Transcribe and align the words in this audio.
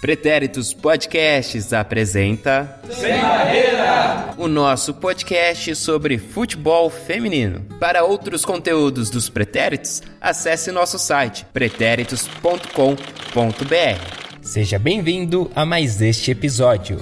Pretéritos 0.00 0.72
Podcasts 0.72 1.72
apresenta 1.72 2.80
Sem 2.90 3.20
Barreira, 3.20 4.34
o 4.36 4.48
nosso 4.48 4.94
podcast 4.94 5.74
sobre 5.76 6.18
futebol 6.18 6.88
feminino. 6.88 7.60
Para 7.80 8.04
outros 8.04 8.44
conteúdos 8.44 9.10
dos 9.10 9.28
Pretéritos, 9.28 10.02
acesse 10.20 10.70
nosso 10.70 10.98
site 10.98 11.44
pretéritos.com.br. 11.52 14.18
Seja 14.40 14.78
bem-vindo 14.78 15.50
a 15.54 15.66
mais 15.66 16.00
este 16.00 16.30
episódio. 16.30 16.98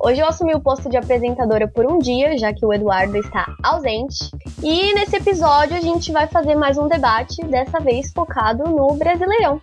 Hoje 0.00 0.20
eu 0.20 0.26
assumi 0.26 0.54
o 0.54 0.60
posto 0.60 0.88
de 0.88 0.96
apresentadora 0.96 1.66
por 1.68 1.86
um 1.86 1.98
dia, 1.98 2.36
já 2.38 2.52
que 2.52 2.64
o 2.64 2.72
Eduardo 2.72 3.16
está 3.16 3.46
ausente. 3.62 4.30
E 4.62 4.94
nesse 4.94 5.16
episódio 5.16 5.76
a 5.76 5.80
gente 5.80 6.12
vai 6.12 6.26
fazer 6.26 6.54
mais 6.54 6.78
um 6.78 6.88
debate, 6.88 7.44
dessa 7.44 7.80
vez 7.80 8.12
focado 8.12 8.64
no 8.64 8.94
Brasileirão. 8.94 9.60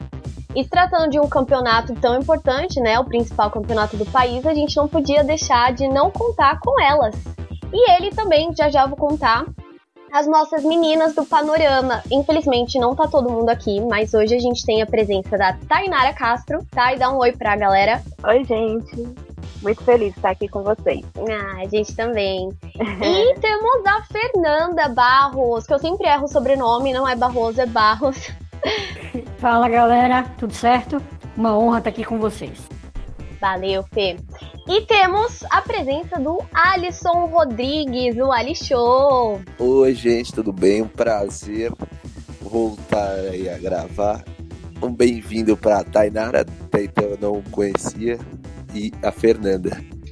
E 0.55 0.63
se 0.63 0.69
tratando 0.69 1.11
de 1.11 1.19
um 1.19 1.27
campeonato 1.27 1.93
tão 1.95 2.19
importante, 2.19 2.79
né, 2.79 2.99
o 2.99 3.05
principal 3.05 3.51
campeonato 3.51 3.95
do 3.95 4.05
país, 4.05 4.45
a 4.45 4.53
gente 4.53 4.75
não 4.75 4.87
podia 4.87 5.23
deixar 5.23 5.73
de 5.73 5.87
não 5.87 6.09
contar 6.09 6.59
com 6.59 6.81
elas. 6.81 7.15
E 7.71 7.91
ele 7.91 8.09
também, 8.11 8.53
já 8.55 8.69
já 8.69 8.85
vou 8.87 8.97
contar, 8.97 9.45
as 10.11 10.25
nossas 10.25 10.63
meninas 10.63 11.13
do 11.13 11.25
Panorama. 11.25 12.01
Infelizmente 12.11 12.79
não 12.79 12.95
tá 12.95 13.07
todo 13.07 13.29
mundo 13.29 13.49
aqui, 13.49 13.79
mas 13.81 14.13
hoje 14.13 14.35
a 14.35 14.39
gente 14.39 14.65
tem 14.65 14.81
a 14.81 14.85
presença 14.85 15.37
da 15.37 15.53
Tainara 15.67 16.13
Castro, 16.13 16.65
tá? 16.71 16.93
E 16.93 16.97
dá 16.97 17.11
um 17.11 17.17
oi 17.17 17.33
pra 17.33 17.55
galera. 17.55 18.01
Oi, 18.23 18.43
gente. 18.43 19.26
Muito 19.61 19.83
feliz 19.83 20.13
de 20.13 20.19
estar 20.19 20.29
aqui 20.29 20.47
com 20.47 20.63
vocês. 20.63 21.03
Ah, 21.17 21.61
a 21.61 21.67
gente 21.67 21.95
também. 21.95 22.49
e 22.75 23.35
temos 23.39 23.85
a 23.85 24.03
Fernanda 24.03 24.89
Barros, 24.89 25.65
que 25.65 25.73
eu 25.73 25.79
sempre 25.79 26.07
erro 26.07 26.25
o 26.25 26.27
sobrenome, 26.27 26.93
não 26.93 27.07
é 27.07 27.15
Barroso, 27.15 27.61
é 27.61 27.65
Barros. 27.65 28.29
Fala 29.39 29.69
galera, 29.69 30.23
tudo 30.37 30.53
certo? 30.53 31.01
Uma 31.35 31.57
honra 31.57 31.79
estar 31.79 31.89
aqui 31.89 32.03
com 32.03 32.19
vocês. 32.19 32.59
Valeu, 33.39 33.83
Fê. 33.93 34.17
E 34.67 34.81
temos 34.81 35.43
a 35.49 35.61
presença 35.61 36.19
do 36.19 36.43
Alisson 36.53 37.25
Rodrigues, 37.27 38.17
o 38.17 38.31
Ali 38.31 38.55
Show. 38.55 39.39
Oi, 39.59 39.93
gente, 39.93 40.33
tudo 40.33 40.51
bem? 40.51 40.81
Um 40.81 40.87
prazer 40.87 41.71
voltar 42.41 43.13
aí 43.31 43.47
a 43.49 43.57
gravar. 43.57 44.23
Um 44.81 44.93
bem-vindo 44.93 45.55
para 45.57 45.83
Tainara, 45.83 46.41
até 46.41 46.83
então 46.83 47.03
eu 47.05 47.17
não 47.19 47.41
conhecia, 47.51 48.19
e 48.77 48.91
a 49.03 49.11
Fernanda. 49.11 49.71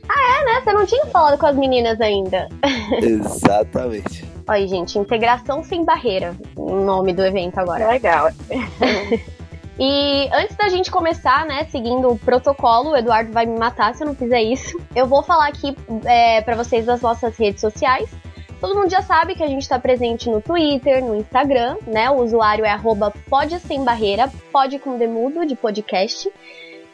É, 0.10 0.46
né? 0.46 0.62
Você 0.64 0.74
não 0.74 0.86
tinha 0.86 1.06
falado 1.08 1.38
com 1.38 1.46
as 1.46 1.56
meninas 1.56 2.00
ainda. 2.02 2.48
Exatamente. 3.02 4.26
Olha, 4.48 4.68
gente, 4.68 5.00
Integração 5.00 5.64
Sem 5.64 5.84
Barreira, 5.84 6.36
o 6.56 6.76
nome 6.76 7.14
do 7.14 7.24
evento 7.24 7.60
agora. 7.60 7.88
Legal. 7.88 8.30
E 9.78 10.30
antes 10.32 10.56
da 10.56 10.70
gente 10.70 10.90
começar, 10.90 11.46
né, 11.46 11.66
seguindo 11.66 12.10
o 12.10 12.18
protocolo, 12.18 12.92
o 12.92 12.96
Eduardo 12.96 13.34
vai 13.34 13.46
me 13.46 13.60
matar 13.60 13.94
se 13.94 14.04
eu 14.04 14.08
não 14.08 14.16
fizer 14.16 14.42
isso. 14.42 14.80
Eu 14.96 15.06
vou 15.06 15.22
falar 15.22 15.48
aqui 15.50 15.76
é, 16.06 16.42
para 16.42 16.56
vocês 16.56 16.86
das 16.86 17.02
nossas 17.02 17.36
redes 17.36 17.60
sociais. 17.60 18.10
Todo 18.62 18.74
mundo 18.74 18.90
já 18.90 19.02
sabe 19.02 19.36
que 19.36 19.44
a 19.44 19.48
gente 19.48 19.64
está 19.64 19.78
presente 19.78 20.30
no 20.30 20.40
Twitter, 20.40 21.04
no 21.04 21.14
Instagram, 21.14 21.76
né? 21.86 22.10
O 22.10 22.24
usuário 22.24 22.64
é 22.64 22.70
arroba 22.70 23.14
pode 23.30 23.60
sem 23.60 23.84
barreira, 23.84 24.32
pode 24.50 24.80
com 24.80 24.98
demudo 24.98 25.46
de 25.46 25.58
podcast. 25.58 26.32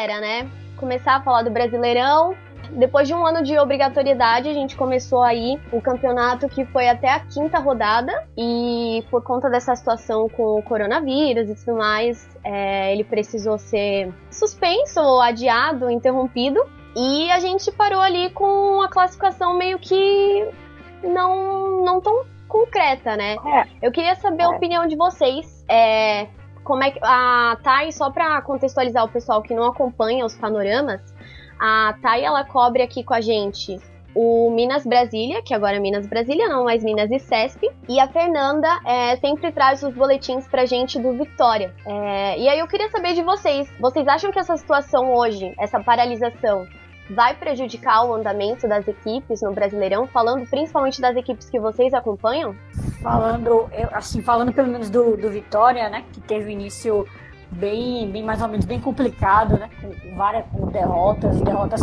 Galera, 0.08 0.20
né? 0.20 0.50
Começar 0.76 1.16
a 1.16 1.20
falar 1.20 1.42
do 1.42 1.50
Brasileirão. 1.50 2.34
Depois 2.70 3.06
de 3.06 3.14
um 3.14 3.24
ano 3.26 3.42
de 3.42 3.58
obrigatoriedade, 3.58 4.48
a 4.48 4.52
gente 4.54 4.76
começou 4.76 5.22
aí 5.22 5.58
o 5.72 5.80
campeonato 5.80 6.48
que 6.48 6.64
foi 6.66 6.88
até 6.88 7.08
a 7.10 7.20
quinta 7.20 7.58
rodada 7.58 8.12
e 8.36 9.04
por 9.10 9.22
conta 9.22 9.48
dessa 9.48 9.74
situação 9.76 10.28
com 10.28 10.58
o 10.58 10.62
coronavírus 10.62 11.48
e 11.48 11.54
tudo 11.54 11.78
mais, 11.78 12.28
é, 12.44 12.92
ele 12.92 13.04
precisou 13.04 13.58
ser 13.58 14.12
suspenso, 14.30 15.00
adiado, 15.20 15.90
interrompido 15.90 16.60
e 16.96 17.30
a 17.30 17.38
gente 17.40 17.70
parou 17.72 18.00
ali 18.00 18.30
com 18.30 18.82
a 18.82 18.88
classificação 18.88 19.56
meio 19.56 19.78
que 19.78 20.46
não, 21.02 21.82
não 21.84 22.00
tão 22.00 22.24
concreta, 22.48 23.16
né? 23.16 23.36
É. 23.46 23.86
Eu 23.86 23.92
queria 23.92 24.14
saber 24.16 24.42
a 24.42 24.46
É. 24.52 24.56
opinião 24.56 24.86
de 24.86 24.96
vocês. 24.96 25.64
É, 25.70 26.26
como 26.68 26.84
é 26.84 26.90
que 26.90 26.98
a 27.02 27.56
Thay, 27.64 27.90
só 27.92 28.10
para 28.10 28.42
contextualizar 28.42 29.02
o 29.02 29.08
pessoal 29.08 29.40
que 29.40 29.54
não 29.54 29.64
acompanha 29.64 30.26
os 30.26 30.36
panoramas, 30.36 31.00
a 31.58 31.94
Thay 32.02 32.22
ela 32.22 32.44
cobre 32.44 32.82
aqui 32.82 33.02
com 33.02 33.14
a 33.14 33.22
gente 33.22 33.80
o 34.14 34.50
Minas 34.50 34.84
Brasília, 34.84 35.42
que 35.42 35.54
agora 35.54 35.76
é 35.76 35.80
Minas 35.80 36.06
Brasília, 36.06 36.46
não 36.46 36.64
mais 36.64 36.84
Minas 36.84 37.10
e 37.10 37.18
Cesp, 37.18 37.70
e 37.88 37.98
a 37.98 38.08
Fernanda 38.08 38.68
é, 38.84 39.16
sempre 39.16 39.50
traz 39.50 39.82
os 39.82 39.94
boletins 39.94 40.46
pra 40.46 40.66
gente 40.66 40.98
do 40.98 41.12
Vitória. 41.12 41.74
É, 41.86 42.38
e 42.38 42.48
aí 42.48 42.58
eu 42.58 42.68
queria 42.68 42.90
saber 42.90 43.14
de 43.14 43.22
vocês, 43.22 43.66
vocês 43.80 44.06
acham 44.06 44.30
que 44.30 44.38
essa 44.38 44.56
situação 44.56 45.14
hoje, 45.14 45.54
essa 45.58 45.80
paralisação, 45.80 46.66
vai 47.10 47.34
prejudicar 47.34 48.04
o 48.04 48.14
andamento 48.14 48.68
das 48.68 48.86
equipes 48.86 49.42
no 49.42 49.52
Brasileirão, 49.52 50.06
falando 50.06 50.46
principalmente 50.48 51.00
das 51.00 51.16
equipes 51.16 51.48
que 51.48 51.58
vocês 51.58 51.94
acompanham? 51.94 52.54
Falando, 53.02 53.68
eu, 53.72 53.88
assim, 53.92 54.20
falando 54.20 54.52
pelo 54.52 54.68
menos 54.68 54.90
do, 54.90 55.16
do 55.16 55.30
Vitória, 55.30 55.88
né? 55.88 56.04
Que 56.12 56.20
teve 56.20 56.52
início 56.52 57.06
bem, 57.50 58.10
bem 58.10 58.22
mais 58.22 58.42
ou 58.42 58.48
menos 58.48 58.64
bem 58.64 58.80
complicado, 58.80 59.58
né? 59.58 59.68
Com, 59.80 60.16
várias 60.16 60.44
com 60.46 60.66
derrotas, 60.66 61.40
derrotas 61.40 61.82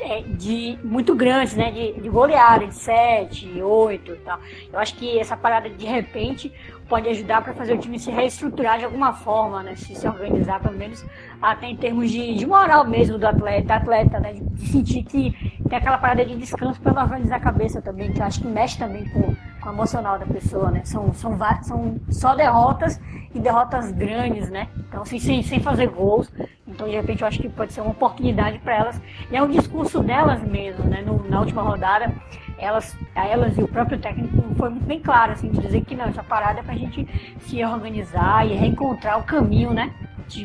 é, 0.00 0.22
de 0.22 0.78
muito 0.82 1.14
grandes, 1.14 1.54
né? 1.54 1.70
De, 1.70 2.00
de 2.00 2.08
goleada, 2.08 2.66
de 2.66 2.74
7, 2.74 3.60
8 3.60 4.12
e 4.12 4.16
tal. 4.16 4.38
Eu 4.72 4.78
acho 4.78 4.94
que 4.94 5.18
essa 5.18 5.36
parada 5.36 5.68
de 5.68 5.86
repente 5.86 6.52
pode 6.88 7.08
ajudar 7.08 7.42
para 7.42 7.54
fazer 7.54 7.74
o 7.74 7.78
time 7.78 7.98
se 7.98 8.10
reestruturar 8.10 8.78
de 8.78 8.84
alguma 8.84 9.12
forma, 9.12 9.62
né? 9.62 9.74
Se 9.76 9.94
se 9.94 10.06
organizar, 10.06 10.60
pelo 10.60 10.76
menos, 10.76 11.04
até 11.40 11.66
em 11.66 11.76
termos 11.76 12.10
de, 12.10 12.34
de 12.34 12.46
moral 12.46 12.86
mesmo 12.86 13.18
do 13.18 13.26
atleta, 13.26 13.74
atleta 13.74 14.20
né? 14.20 14.32
De, 14.32 14.40
de 14.40 14.66
sentir 14.68 15.02
que 15.04 15.60
tem 15.68 15.78
aquela 15.78 15.98
parada 15.98 16.24
de 16.24 16.36
descanso 16.36 16.80
para 16.80 17.02
organizar 17.02 17.36
a 17.36 17.40
cabeça 17.40 17.80
também, 17.80 18.12
que 18.12 18.20
eu 18.20 18.24
acho 18.24 18.40
que 18.40 18.46
mexe 18.46 18.78
também 18.78 19.08
com, 19.10 19.34
com 19.62 19.70
o 19.70 19.72
emocional 19.72 20.18
da 20.18 20.26
pessoa, 20.26 20.70
né? 20.70 20.82
São, 20.84 21.12
são, 21.14 21.38
são 21.62 22.00
só 22.10 22.34
derrotas 22.34 23.00
e 23.34 23.38
derrotas 23.38 23.90
grandes, 23.92 24.50
né? 24.50 24.68
Então, 24.88 25.02
assim, 25.02 25.18
sem, 25.18 25.42
sem 25.42 25.60
fazer 25.60 25.88
gols. 25.88 26.30
Então, 26.66 26.88
de 26.88 26.94
repente, 26.94 27.22
eu 27.22 27.28
acho 27.28 27.38
que 27.38 27.48
pode 27.48 27.72
ser 27.72 27.80
uma 27.80 27.90
oportunidade 27.90 28.58
para 28.58 28.74
elas. 28.76 29.00
E 29.30 29.36
é 29.36 29.42
um 29.42 29.48
discurso 29.48 30.00
delas 30.02 30.42
mesmo, 30.42 30.84
né? 30.84 31.02
No- 31.02 31.28
na 31.28 31.40
última 31.40 31.62
rodada, 31.62 32.12
elas, 32.58 32.96
a 33.14 33.26
elas 33.26 33.56
e 33.56 33.62
o 33.62 33.68
próprio 33.68 33.98
técnico 33.98 34.36
foi 34.56 34.68
muito 34.70 34.84
bem 34.84 35.00
claro, 35.00 35.32
assim, 35.32 35.50
de 35.50 35.60
dizer 35.60 35.82
que 35.84 35.94
não, 35.96 36.06
essa 36.06 36.22
parada 36.22 36.60
é 36.60 36.62
pra 36.62 36.74
gente 36.74 37.06
se 37.40 37.64
organizar 37.64 38.46
e 38.46 38.54
reencontrar 38.54 39.18
o 39.18 39.22
caminho, 39.24 39.72
né? 39.72 39.92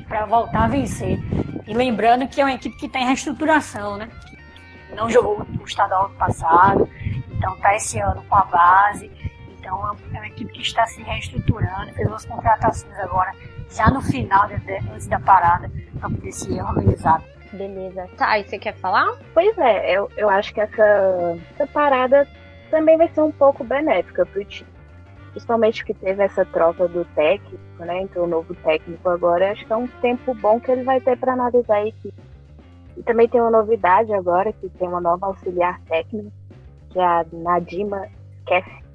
Pra 0.07 0.25
voltar 0.25 0.65
a 0.65 0.67
vencer. 0.67 1.17
E 1.65 1.73
lembrando 1.73 2.27
que 2.27 2.41
é 2.41 2.43
uma 2.43 2.53
equipe 2.53 2.75
que 2.77 2.87
está 2.87 2.99
em 2.99 3.05
reestruturação, 3.05 3.97
né? 3.97 4.09
Não 4.95 5.09
jogou 5.09 5.45
o 5.59 5.63
estadual 5.65 6.05
ano 6.05 6.15
passado, 6.15 6.89
então 7.31 7.55
tá 7.59 7.75
esse 7.75 7.99
ano 7.99 8.23
com 8.27 8.35
a 8.35 8.43
base. 8.45 9.11
Então 9.67 9.85
é 10.13 10.17
uma 10.19 10.27
equipe 10.27 10.49
que 10.53 10.61
está 10.61 10.85
se 10.85 11.03
reestruturando, 11.03 11.91
fez 11.93 12.07
umas 12.07 12.23
contratações 12.25 12.97
agora, 12.99 13.33
já 13.69 13.89
no 13.89 14.01
final, 14.01 14.47
de- 14.47 14.57
de- 14.59 14.77
antes 14.93 15.07
da 15.07 15.19
parada, 15.19 15.69
para 15.99 16.09
poder 16.09 16.31
se 16.31 16.49
organizar. 16.61 17.21
Beleza. 17.51 18.07
Thay, 18.15 18.45
você 18.45 18.57
quer 18.57 18.75
falar? 18.75 19.11
Pois 19.33 19.57
é, 19.57 19.91
eu, 19.91 20.09
eu 20.15 20.29
acho 20.29 20.53
que 20.53 20.61
essa, 20.61 21.37
essa 21.53 21.67
parada 21.67 22.25
também 22.71 22.97
vai 22.97 23.09
ser 23.09 23.19
um 23.21 23.31
pouco 23.31 23.65
benéfica 23.65 24.25
pro 24.25 24.43
time. 24.45 24.69
Principalmente 25.31 25.83
que 25.83 25.93
teve 25.93 26.23
essa 26.23 26.45
troca 26.45 26.87
do 26.87 27.03
técnico, 27.13 27.57
né? 27.79 28.01
Entrou 28.01 28.25
o 28.25 28.29
novo 28.29 28.55
técnico 28.55 29.09
agora. 29.09 29.51
Acho 29.51 29.65
que 29.65 29.71
é 29.73 29.75
um 29.75 29.87
tempo 29.87 30.33
bom 30.33 30.59
que 30.61 30.71
ele 30.71 30.83
vai 30.83 30.99
ter 31.01 31.17
para 31.17 31.33
analisar 31.33 31.75
a 31.75 31.85
equipe. 31.87 32.17
E 32.95 33.03
também 33.03 33.27
tem 33.29 33.39
uma 33.41 33.51
novidade 33.51 34.11
agora, 34.13 34.51
que 34.53 34.67
tem 34.69 34.87
uma 34.87 34.99
nova 35.01 35.27
auxiliar 35.27 35.79
técnica, 35.81 36.31
que 36.89 36.99
é 36.99 37.03
a 37.05 37.25
Nadima 37.33 38.07
Kef. 38.47 38.86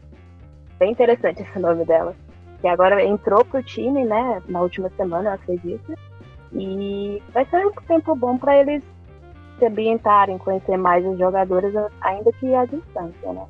Bem 0.78 0.92
interessante 0.92 1.42
esse 1.42 1.58
nome 1.58 1.84
dela. 1.84 2.14
Que 2.60 2.68
agora 2.68 3.04
entrou 3.04 3.44
pro 3.44 3.62
time, 3.62 4.04
né? 4.04 4.42
Na 4.48 4.60
última 4.60 4.88
semana, 4.90 5.30
eu 5.30 5.34
acredito. 5.34 5.94
E 6.52 7.22
vai 7.32 7.44
ser 7.46 7.66
um 7.66 7.72
tempo 7.72 8.14
bom 8.14 8.36
para 8.36 8.58
eles 8.58 8.82
se 9.58 9.66
ambientarem, 9.66 10.38
conhecer 10.38 10.76
mais 10.76 11.04
os 11.06 11.18
jogadores, 11.18 11.72
ainda 12.00 12.32
que 12.32 12.54
à 12.54 12.64
distância, 12.64 13.32
né? 13.32 13.46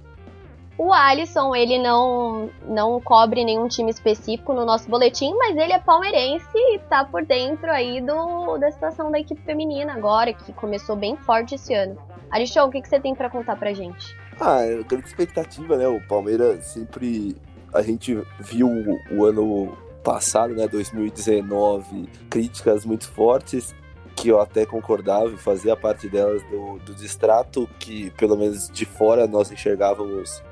O 0.78 0.92
Alisson, 0.92 1.54
ele 1.54 1.78
não, 1.78 2.48
não 2.66 3.00
cobre 3.00 3.44
nenhum 3.44 3.68
time 3.68 3.90
específico 3.90 4.52
no 4.52 4.64
nosso 4.64 4.88
boletim, 4.88 5.34
mas 5.34 5.56
ele 5.56 5.72
é 5.72 5.78
palmeirense 5.78 6.46
e 6.54 6.78
tá 6.78 7.04
por 7.04 7.24
dentro 7.24 7.70
aí 7.70 8.00
do, 8.00 8.56
da 8.58 8.70
situação 8.70 9.10
da 9.10 9.20
equipe 9.20 9.40
feminina 9.42 9.92
agora, 9.92 10.32
que 10.32 10.52
começou 10.52 10.96
bem 10.96 11.16
forte 11.16 11.54
esse 11.54 11.74
ano. 11.74 11.96
Arichon, 12.30 12.64
o 12.64 12.70
que, 12.70 12.80
que 12.80 12.88
você 12.88 12.98
tem 12.98 13.14
para 13.14 13.28
contar 13.28 13.56
pra 13.56 13.74
gente? 13.74 14.16
Ah, 14.44 14.62
grande 14.88 15.06
expectativa, 15.06 15.76
né? 15.76 15.86
O 15.86 16.00
Palmeiras 16.00 16.64
sempre. 16.64 17.36
A 17.72 17.80
gente 17.80 18.20
viu 18.40 18.68
o 19.12 19.24
ano 19.24 19.78
passado, 20.02 20.52
né, 20.52 20.66
2019, 20.66 22.08
críticas 22.28 22.84
muito 22.84 23.08
fortes 23.08 23.72
que 24.16 24.28
eu 24.28 24.40
até 24.40 24.66
concordava 24.66 25.28
e 25.28 25.36
fazia 25.36 25.76
parte 25.76 26.08
delas 26.08 26.42
do, 26.50 26.80
do 26.80 26.92
distrato 26.92 27.70
que, 27.78 28.10
pelo 28.10 28.36
menos 28.36 28.68
de 28.68 28.84
fora, 28.84 29.28
nós 29.28 29.50
enxergávamos 29.52 30.42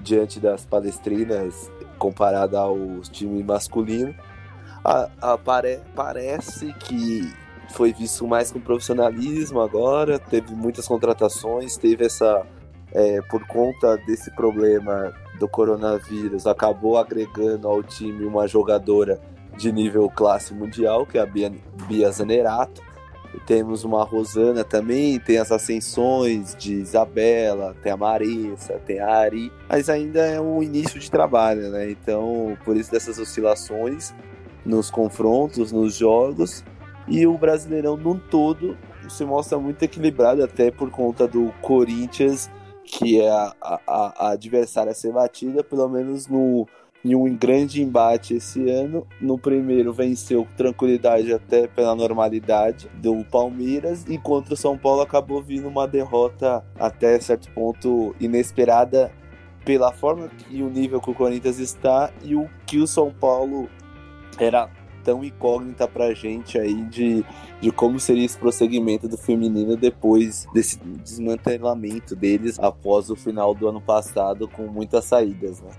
diante 0.00 0.38
das 0.38 0.64
palestrinas 0.64 1.70
comparada 1.98 2.60
ao 2.60 2.78
time 3.10 3.42
masculino. 3.42 4.14
A, 4.84 5.36
pare, 5.36 5.80
parece 5.96 6.72
que 6.74 7.32
foi 7.72 7.92
visto 7.92 8.26
mais 8.28 8.52
com 8.52 8.60
profissionalismo 8.60 9.60
agora, 9.60 10.20
teve 10.20 10.54
muitas 10.54 10.86
contratações, 10.86 11.76
teve 11.76 12.06
essa. 12.06 12.46
É, 12.94 13.20
por 13.22 13.44
conta 13.46 13.96
desse 13.96 14.30
problema 14.30 15.12
do 15.38 15.48
coronavírus, 15.48 16.46
acabou 16.46 16.96
agregando 16.96 17.66
ao 17.66 17.82
time 17.82 18.24
uma 18.24 18.46
jogadora 18.46 19.20
de 19.56 19.72
nível 19.72 20.08
classe 20.08 20.54
mundial, 20.54 21.04
que 21.04 21.18
é 21.18 21.20
a 21.20 21.26
Bia, 21.26 21.52
Bia 21.88 22.10
Zanerato 22.10 22.80
temos 23.46 23.84
uma 23.84 24.04
Rosana 24.04 24.64
também, 24.64 25.18
tem 25.18 25.38
as 25.38 25.50
ascensões 25.50 26.54
de 26.54 26.74
Isabela, 26.74 27.74
tem 27.82 27.92
a 27.92 27.96
Marissa, 27.96 28.80
tem 28.86 29.00
a 29.00 29.08
Ari, 29.08 29.52
mas 29.68 29.88
ainda 29.88 30.20
é 30.20 30.40
um 30.40 30.62
início 30.62 30.98
de 30.98 31.10
trabalho, 31.10 31.70
né? 31.70 31.90
Então, 31.90 32.56
por 32.64 32.76
isso 32.76 32.90
dessas 32.90 33.18
oscilações 33.18 34.14
nos 34.64 34.90
confrontos, 34.90 35.72
nos 35.72 35.94
jogos, 35.94 36.64
e 37.06 37.26
o 37.26 37.36
Brasileirão 37.36 37.96
num 37.96 38.18
todo 38.18 38.76
se 39.08 39.24
mostra 39.24 39.58
muito 39.58 39.82
equilibrado, 39.82 40.42
até 40.42 40.70
por 40.70 40.90
conta 40.90 41.28
do 41.28 41.52
Corinthians, 41.60 42.50
que 42.94 43.20
é 43.20 43.28
a, 43.28 43.52
a, 43.60 44.14
a 44.26 44.30
adversária 44.30 44.92
a 44.92 44.94
ser 44.94 45.12
batida, 45.12 45.64
pelo 45.64 45.88
menos 45.88 46.28
no 46.28 46.66
em 47.04 47.14
um 47.14 47.36
grande 47.36 47.82
embate 47.82 48.34
esse 48.34 48.70
ano. 48.70 49.06
No 49.20 49.36
primeiro 49.36 49.92
venceu 49.92 50.46
tranquilidade 50.56 51.34
até 51.34 51.66
pela 51.66 51.94
normalidade 51.94 52.88
do 52.94 53.22
Palmeiras 53.24 54.06
e 54.08 54.16
contra 54.16 54.54
o 54.54 54.56
São 54.56 54.78
Paulo 54.78 55.02
acabou 55.02 55.42
vindo 55.42 55.68
uma 55.68 55.86
derrota 55.86 56.64
até 56.78 57.20
certo 57.20 57.50
ponto 57.50 58.14
inesperada 58.18 59.12
pela 59.66 59.92
forma 59.92 60.28
que 60.28 60.62
o 60.62 60.70
nível 60.70 61.00
que 61.00 61.10
o 61.10 61.14
Corinthians 61.14 61.58
está 61.58 62.10
e 62.22 62.34
o 62.34 62.48
que 62.64 62.78
o 62.78 62.86
São 62.86 63.12
Paulo 63.12 63.68
era 64.38 64.70
tão 65.04 65.22
incógnita 65.22 65.86
pra 65.86 66.14
gente 66.14 66.58
aí 66.58 66.82
de, 66.84 67.24
de 67.60 67.70
como 67.70 68.00
seria 68.00 68.24
esse 68.24 68.38
prosseguimento 68.38 69.06
do 69.06 69.18
feminino 69.18 69.76
depois 69.76 70.46
desse 70.52 70.78
desmantelamento 70.78 72.16
deles 72.16 72.58
após 72.58 73.10
o 73.10 73.16
final 73.16 73.54
do 73.54 73.68
ano 73.68 73.80
passado 73.80 74.48
com 74.48 74.62
muitas 74.62 75.04
saídas, 75.04 75.60
né? 75.60 75.70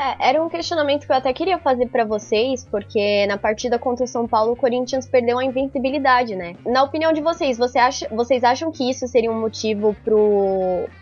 É, 0.00 0.30
era 0.30 0.42
um 0.42 0.48
questionamento 0.48 1.04
que 1.04 1.12
eu 1.12 1.16
até 1.16 1.30
queria 1.30 1.58
fazer 1.58 1.86
para 1.88 2.06
vocês, 2.06 2.66
porque 2.70 3.26
na 3.26 3.36
partida 3.36 3.78
contra 3.78 4.06
o 4.06 4.08
São 4.08 4.26
Paulo, 4.26 4.52
o 4.52 4.56
Corinthians 4.56 5.06
perdeu 5.06 5.38
a 5.38 5.44
invencibilidade, 5.44 6.34
né? 6.34 6.54
Na 6.64 6.82
opinião 6.82 7.12
de 7.12 7.20
vocês, 7.20 7.58
você 7.58 7.78
acha, 7.78 8.08
vocês 8.08 8.42
acham 8.42 8.72
que 8.72 8.88
isso 8.88 9.06
seria 9.06 9.30
um 9.30 9.38
motivo 9.38 9.94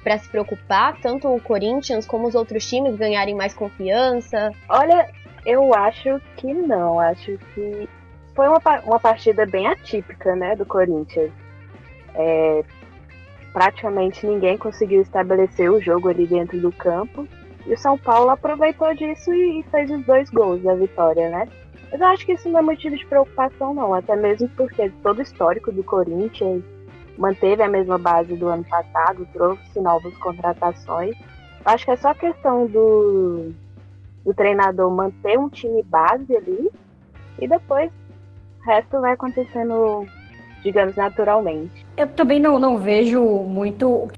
para 0.02 0.18
se 0.18 0.28
preocupar, 0.28 1.00
tanto 1.00 1.28
o 1.28 1.40
Corinthians 1.40 2.06
como 2.06 2.26
os 2.26 2.34
outros 2.34 2.68
times 2.68 2.96
ganharem 2.96 3.36
mais 3.36 3.54
confiança? 3.54 4.50
Olha, 4.68 5.08
eu 5.48 5.74
acho 5.74 6.20
que 6.36 6.52
não. 6.52 7.00
Acho 7.00 7.38
que 7.54 7.88
foi 8.36 8.46
uma, 8.46 8.60
uma 8.84 9.00
partida 9.00 9.46
bem 9.46 9.66
atípica, 9.66 10.36
né, 10.36 10.54
do 10.54 10.66
Corinthians. 10.66 11.32
É, 12.14 12.62
praticamente 13.52 14.26
ninguém 14.26 14.58
conseguiu 14.58 15.00
estabelecer 15.00 15.72
o 15.72 15.80
jogo 15.80 16.10
ali 16.10 16.26
dentro 16.26 16.60
do 16.60 16.70
campo. 16.70 17.26
E 17.66 17.72
o 17.72 17.78
São 17.78 17.96
Paulo 17.96 18.30
aproveitou 18.30 18.94
disso 18.94 19.32
e 19.32 19.64
fez 19.70 19.90
os 19.90 20.04
dois 20.04 20.28
gols 20.30 20.62
da 20.62 20.74
vitória, 20.74 21.30
né? 21.30 21.48
Mas 21.90 22.00
eu 22.00 22.06
acho 22.06 22.26
que 22.26 22.32
isso 22.32 22.48
não 22.50 22.60
é 22.60 22.62
motivo 22.62 22.96
de 22.96 23.06
preocupação, 23.06 23.72
não. 23.72 23.94
Até 23.94 24.14
mesmo 24.14 24.48
porque 24.50 24.90
todo 25.02 25.18
o 25.18 25.22
histórico 25.22 25.72
do 25.72 25.82
Corinthians 25.82 26.62
manteve 27.16 27.62
a 27.62 27.68
mesma 27.68 27.98
base 27.98 28.36
do 28.36 28.48
ano 28.48 28.64
passado, 28.64 29.26
trouxe 29.32 29.80
novas 29.80 30.14
contratações. 30.18 31.16
Eu 31.18 31.72
acho 31.72 31.86
que 31.86 31.90
é 31.90 31.96
só 31.96 32.14
questão 32.14 32.66
do, 32.66 33.52
do 34.28 34.34
treinador 34.34 34.90
manter 34.90 35.38
um 35.38 35.48
time 35.48 35.82
base 35.84 36.36
ali 36.36 36.70
e 37.40 37.48
depois 37.48 37.90
o 38.60 38.66
resto 38.66 39.00
vai 39.00 39.12
acontecendo, 39.12 40.06
digamos, 40.62 40.94
naturalmente. 40.96 41.86
Eu 41.96 42.06
também 42.08 42.38
não, 42.38 42.58
não 42.58 42.76
vejo 42.76 43.24
muito 43.24 44.08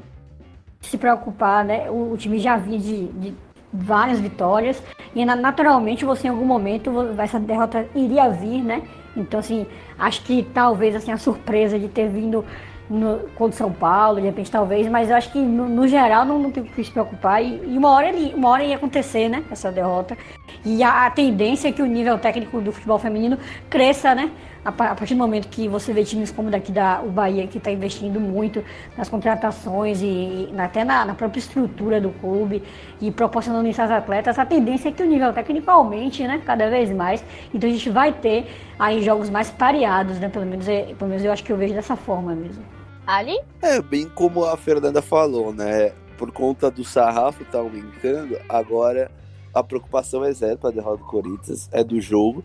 se 0.81 0.99
preocupar, 0.99 1.65
né? 1.65 1.89
O, 1.89 2.13
o 2.13 2.17
time 2.17 2.41
já 2.41 2.57
vinha 2.57 2.81
de, 2.81 3.07
de, 3.07 3.35
várias 3.73 4.19
vitórias 4.19 4.83
e 5.15 5.25
naturalmente 5.25 6.05
você 6.05 6.27
em 6.27 6.31
algum 6.31 6.45
momento 6.45 6.91
essa 7.17 7.39
derrota 7.39 7.87
iria 7.95 8.29
vir, 8.31 8.65
né? 8.65 8.83
Então 9.17 9.39
assim, 9.39 9.65
acho 9.97 10.25
que 10.25 10.43
talvez 10.53 10.97
assim 10.97 11.13
a 11.13 11.17
surpresa 11.19 11.79
de 11.79 11.87
ter 11.87 12.09
vindo 12.09 12.45
no, 12.91 13.21
contra 13.37 13.57
São 13.57 13.73
Paulo, 13.73 14.21
de 14.21 14.27
repente 14.27 14.51
talvez, 14.51 14.89
mas 14.89 15.09
eu 15.09 15.17
acho 15.17 15.31
que 15.31 15.39
no, 15.39 15.69
no 15.69 15.87
geral 15.87 16.25
não, 16.25 16.39
não 16.39 16.51
tem 16.51 16.65
que 16.65 16.85
se 16.85 16.91
preocupar 16.91 17.43
e, 17.43 17.61
e, 17.65 17.79
uma 17.79 17.91
hora 17.91 18.09
ele, 18.09 18.35
uma 18.35 18.49
hora 18.49 18.65
ia 18.65 18.77
acontecer, 18.77 19.29
né? 19.29 19.45
Essa 19.51 19.71
derrota 19.71 20.19
e 20.65 20.83
a, 20.83 21.07
a 21.07 21.11
tendência 21.11 21.69
é 21.69 21.73
que 21.73 21.81
o 21.81 21.87
nível 21.87 22.19
técnico 22.19 22.61
do 22.61 22.73
futebol 22.73 22.99
feminino 22.99 23.39
cresça, 23.71 24.15
né? 24.15 24.31
a 24.63 24.71
partir 24.73 25.15
do 25.15 25.19
momento 25.19 25.49
que 25.49 25.67
você 25.67 25.93
vê 25.93 26.05
times 26.05 26.31
como 26.31 26.51
daqui 26.51 26.71
da 26.71 27.01
o 27.01 27.11
Bahia, 27.11 27.47
que 27.47 27.57
está 27.57 27.71
investindo 27.71 28.21
muito 28.21 28.63
nas 28.97 29.09
contratações 29.09 30.03
e, 30.03 30.51
e 30.53 30.55
até 30.59 30.85
na, 30.85 31.05
na, 31.07 31.15
própria 31.15 31.39
estrutura 31.39 31.99
do 31.99 32.11
clube 32.11 32.63
e 33.01 33.11
proporcionando 33.11 33.67
isso 33.69 33.81
às 33.81 33.91
atletas, 33.91 34.39
a 34.39 34.45
tendência 34.45 34.91
é 34.91 34.93
que 34.93 35.03
o 35.03 35.07
nível 35.07 35.33
técnico 35.33 35.71
aumente, 35.71 36.27
né, 36.27 36.43
cada 36.45 36.69
vez 36.69 36.91
mais. 36.91 37.25
Então 37.55 37.71
a 37.71 37.73
gente 37.73 37.89
vai 37.89 38.13
ter 38.13 38.47
aí 38.79 39.03
jogos 39.03 39.31
mais 39.31 39.51
pareados, 39.51 40.21
né, 40.21 40.29
pelo 40.29 40.45
menos, 40.45 40.69
é, 40.69 40.95
pelo 40.99 41.09
menos 41.09 41.25
eu 41.25 41.33
acho 41.33 41.43
que 41.43 41.53
eu 41.53 41.57
vejo 41.57 41.73
dessa 41.73 41.97
forma 41.97 42.35
mesmo. 42.35 42.80
Ali? 43.07 43.39
É, 43.63 43.81
bem 43.81 44.09
como 44.09 44.45
a 44.45 44.57
Fernanda 44.57 45.03
falou, 45.03 45.53
né, 45.53 45.93
por 46.17 46.31
conta 46.31 46.71
do 46.71 46.85
sarrafo 46.85 47.45
tá 47.45 47.59
aumentando, 47.59 48.39
agora 48.49 49.11
a 49.53 49.63
preocupação 49.63 50.25
é 50.25 50.33
zero 50.33 50.59
para 50.59 50.71
derrota 50.71 50.99
do 50.99 51.05
Corinthians, 51.05 51.69
é 51.73 51.83
do 51.83 52.01
jogo. 52.01 52.45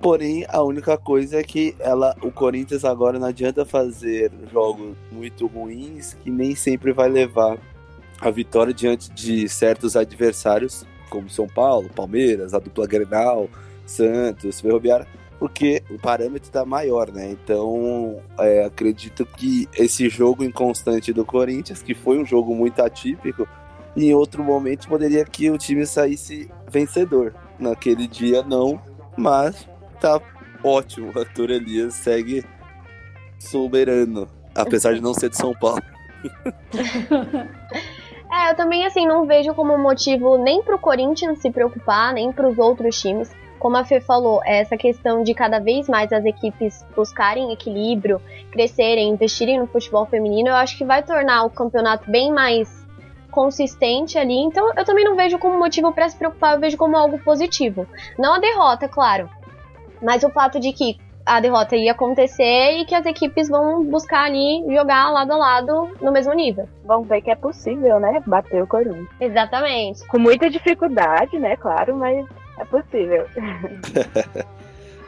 Porém, 0.00 0.44
a 0.48 0.62
única 0.62 0.98
coisa 0.98 1.40
é 1.40 1.42
que 1.42 1.74
ela, 1.78 2.14
o 2.22 2.30
Corinthians 2.30 2.84
agora 2.84 3.18
não 3.18 3.26
adianta 3.26 3.64
fazer 3.64 4.30
jogos 4.52 4.94
muito 5.10 5.46
ruins 5.46 6.14
que 6.22 6.30
nem 6.30 6.54
sempre 6.54 6.92
vai 6.92 7.08
levar 7.08 7.58
a 8.20 8.30
vitória 8.30 8.72
diante 8.72 9.10
de 9.10 9.48
certos 9.48 9.96
adversários, 9.96 10.84
como 11.08 11.28
São 11.30 11.48
Paulo, 11.48 11.88
Palmeiras, 11.88 12.54
a 12.54 12.58
dupla 12.58 12.86
Grenal, 12.86 13.48
Santos, 13.86 14.60
Ferroviária, 14.60 15.06
porque 15.44 15.82
o 15.90 15.98
parâmetro 15.98 16.48
está 16.48 16.64
maior, 16.64 17.12
né? 17.12 17.28
Então, 17.30 18.18
é, 18.38 18.64
acredito 18.64 19.26
que 19.26 19.68
esse 19.74 20.08
jogo 20.08 20.42
inconstante 20.42 21.12
do 21.12 21.22
Corinthians, 21.22 21.82
que 21.82 21.94
foi 21.94 22.18
um 22.18 22.24
jogo 22.24 22.54
muito 22.54 22.80
atípico, 22.80 23.46
em 23.94 24.14
outro 24.14 24.42
momento 24.42 24.88
poderia 24.88 25.22
que 25.22 25.50
o 25.50 25.58
time 25.58 25.84
saísse 25.84 26.50
vencedor. 26.66 27.34
Naquele 27.58 28.06
dia 28.06 28.42
não, 28.42 28.80
mas 29.18 29.68
tá 30.00 30.18
ótimo. 30.64 31.12
O 31.14 31.18
Arthur 31.20 31.50
Elias 31.50 31.92
segue 31.92 32.42
soberano, 33.38 34.26
apesar 34.54 34.94
de 34.94 35.02
não 35.02 35.12
ser 35.12 35.28
de 35.28 35.36
São 35.36 35.52
Paulo. 35.52 35.82
é, 38.32 38.50
eu 38.50 38.56
também 38.56 38.86
assim 38.86 39.06
não 39.06 39.26
vejo 39.26 39.52
como 39.52 39.76
motivo 39.76 40.38
nem 40.38 40.62
pro 40.62 40.78
Corinthians 40.78 41.38
se 41.40 41.50
preocupar, 41.50 42.14
nem 42.14 42.32
pros 42.32 42.58
outros 42.58 42.98
times. 42.98 43.43
Como 43.64 43.78
a 43.78 43.84
Fê 43.84 43.98
falou, 43.98 44.42
essa 44.44 44.76
questão 44.76 45.22
de 45.22 45.32
cada 45.32 45.58
vez 45.58 45.88
mais 45.88 46.12
as 46.12 46.22
equipes 46.26 46.84
buscarem 46.94 47.50
equilíbrio, 47.50 48.20
crescerem, 48.52 49.08
investirem 49.08 49.58
no 49.58 49.66
futebol 49.66 50.04
feminino, 50.04 50.50
eu 50.50 50.54
acho 50.54 50.76
que 50.76 50.84
vai 50.84 51.02
tornar 51.02 51.44
o 51.44 51.50
campeonato 51.50 52.10
bem 52.10 52.30
mais 52.30 52.86
consistente 53.30 54.18
ali. 54.18 54.36
Então 54.36 54.70
eu 54.76 54.84
também 54.84 55.02
não 55.02 55.16
vejo 55.16 55.38
como 55.38 55.58
motivo 55.58 55.90
para 55.92 56.06
se 56.10 56.14
preocupar, 56.18 56.52
eu 56.52 56.60
vejo 56.60 56.76
como 56.76 56.94
algo 56.94 57.18
positivo. 57.20 57.86
Não 58.18 58.34
a 58.34 58.38
derrota, 58.38 58.86
claro, 58.86 59.30
mas 60.02 60.22
o 60.24 60.28
fato 60.28 60.60
de 60.60 60.70
que 60.70 60.98
a 61.24 61.40
derrota 61.40 61.74
ia 61.74 61.92
acontecer 61.92 62.72
e 62.72 62.84
que 62.84 62.94
as 62.94 63.06
equipes 63.06 63.48
vão 63.48 63.82
buscar 63.82 64.26
ali 64.26 64.62
jogar 64.76 65.10
lado 65.10 65.32
a 65.32 65.36
lado 65.38 65.88
no 66.02 66.12
mesmo 66.12 66.34
nível. 66.34 66.68
Vamos 66.84 67.08
ver 67.08 67.22
que 67.22 67.30
é 67.30 67.34
possível, 67.34 67.98
né? 67.98 68.22
Bater 68.26 68.62
o 68.62 68.66
Corinthians. 68.66 69.08
Exatamente. 69.18 70.06
Com 70.06 70.18
muita 70.18 70.50
dificuldade, 70.50 71.38
né? 71.38 71.56
Claro, 71.56 71.96
mas 71.96 72.26
é 72.58 72.64
possível. 72.64 73.26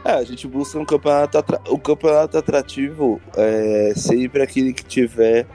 É, 0.05 0.11
a 0.11 0.23
gente 0.23 0.47
busca 0.47 0.79
um 0.79 0.85
campeonato, 0.85 1.37
o 1.69 1.77
campeonato 1.77 2.37
atrativo 2.37 3.19
é 3.35 3.91
sempre 3.93 4.41
aquele 4.41 4.71
que 4.71 4.85
tiver 4.85 5.45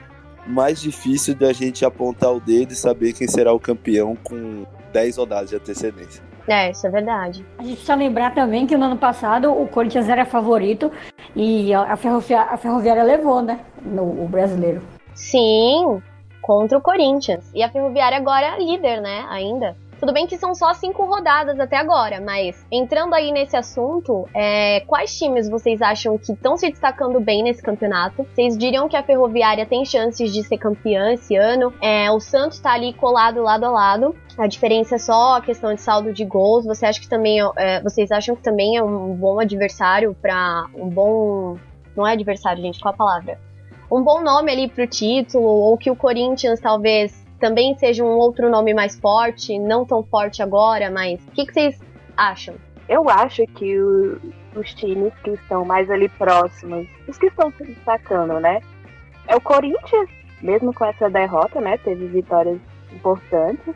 mais 0.46 0.78
difícil 0.78 1.34
da 1.34 1.54
gente 1.54 1.86
apontar 1.86 2.34
o 2.34 2.40
dedo 2.40 2.72
e 2.72 2.76
saber 2.76 3.14
quem 3.14 3.26
será 3.26 3.52
o 3.54 3.58
campeão 3.58 4.14
com 4.14 4.66
10 4.92 5.16
rodadas 5.16 5.48
de 5.48 5.56
antecedência. 5.56 6.22
É, 6.46 6.70
isso 6.70 6.86
é 6.86 6.90
verdade. 6.90 7.46
A 7.56 7.62
gente 7.62 7.76
precisa 7.76 7.94
lembrar 7.94 8.34
também 8.34 8.66
que 8.66 8.76
no 8.76 8.84
ano 8.84 8.98
passado 8.98 9.50
o 9.50 9.66
Corinthians 9.68 10.08
era 10.08 10.26
favorito 10.26 10.90
e 11.36 11.72
a 11.72 11.96
Ferroviária, 11.96 12.52
a 12.52 12.56
Ferroviária 12.56 13.02
levou, 13.04 13.40
né? 13.40 13.60
No 13.80 14.22
o 14.22 14.28
brasileiro. 14.28 14.82
Sim, 15.14 16.02
contra 16.42 16.76
o 16.76 16.80
Corinthians. 16.82 17.48
E 17.54 17.62
a 17.62 17.70
Ferroviária 17.70 18.18
agora 18.18 18.56
é 18.56 18.58
líder, 18.58 19.00
né? 19.00 19.24
Ainda. 19.30 19.76
Tudo 20.02 20.12
bem 20.12 20.26
que 20.26 20.36
são 20.36 20.52
só 20.52 20.74
cinco 20.74 21.04
rodadas 21.04 21.60
até 21.60 21.76
agora, 21.76 22.20
mas 22.20 22.66
entrando 22.72 23.14
aí 23.14 23.30
nesse 23.30 23.56
assunto, 23.56 24.28
é, 24.34 24.80
quais 24.80 25.16
times 25.16 25.48
vocês 25.48 25.80
acham 25.80 26.18
que 26.18 26.32
estão 26.32 26.56
se 26.56 26.68
destacando 26.68 27.20
bem 27.20 27.44
nesse 27.44 27.62
campeonato? 27.62 28.24
Vocês 28.24 28.58
diriam 28.58 28.88
que 28.88 28.96
a 28.96 29.02
Ferroviária 29.04 29.64
tem 29.64 29.84
chances 29.84 30.32
de 30.32 30.42
ser 30.42 30.58
campeã 30.58 31.12
esse 31.12 31.36
ano? 31.36 31.72
É, 31.80 32.10
o 32.10 32.18
Santos 32.18 32.56
está 32.56 32.72
ali 32.72 32.92
colado 32.94 33.40
lado 33.42 33.64
a 33.64 33.70
lado. 33.70 34.12
A 34.36 34.48
diferença 34.48 34.96
é 34.96 34.98
só 34.98 35.36
a 35.36 35.40
questão 35.40 35.72
de 35.72 35.80
saldo 35.80 36.12
de 36.12 36.24
gols. 36.24 36.64
Você 36.64 36.84
acha 36.84 37.00
que 37.00 37.08
também 37.08 37.38
é, 37.56 37.80
vocês 37.80 38.10
acham 38.10 38.34
que 38.34 38.42
também 38.42 38.76
é 38.76 38.82
um 38.82 39.14
bom 39.14 39.38
adversário 39.38 40.16
para 40.20 40.66
um 40.74 40.88
bom 40.88 41.56
não 41.94 42.04
é 42.04 42.14
adversário, 42.14 42.60
gente, 42.60 42.80
qual 42.80 42.92
a 42.92 42.96
palavra? 42.96 43.38
Um 43.88 44.02
bom 44.02 44.20
nome 44.20 44.50
ali 44.50 44.68
pro 44.68 44.84
título, 44.84 45.46
ou 45.46 45.78
que 45.78 45.92
o 45.92 45.94
Corinthians 45.94 46.58
talvez 46.58 47.21
também 47.42 47.76
seja 47.76 48.04
um 48.04 48.16
outro 48.18 48.48
nome 48.48 48.72
mais 48.72 48.96
forte, 49.00 49.58
não 49.58 49.84
tão 49.84 50.04
forte 50.04 50.40
agora, 50.40 50.92
mas 50.92 51.18
o 51.26 51.30
que, 51.32 51.44
que 51.44 51.52
vocês 51.52 51.76
acham? 52.16 52.54
Eu 52.88 53.10
acho 53.10 53.44
que 53.48 53.80
o, 53.80 54.20
os 54.54 54.72
times 54.74 55.12
que 55.24 55.30
estão 55.30 55.64
mais 55.64 55.90
ali 55.90 56.08
próximos, 56.08 56.86
os 57.08 57.18
que 57.18 57.26
estão 57.26 57.50
se 57.50 57.64
destacando, 57.64 58.38
né? 58.38 58.60
É 59.26 59.34
o 59.34 59.40
Corinthians, 59.40 60.08
mesmo 60.40 60.72
com 60.72 60.84
essa 60.84 61.10
derrota, 61.10 61.60
né? 61.60 61.78
Teve 61.78 62.06
vitórias 62.06 62.60
importantes. 62.92 63.74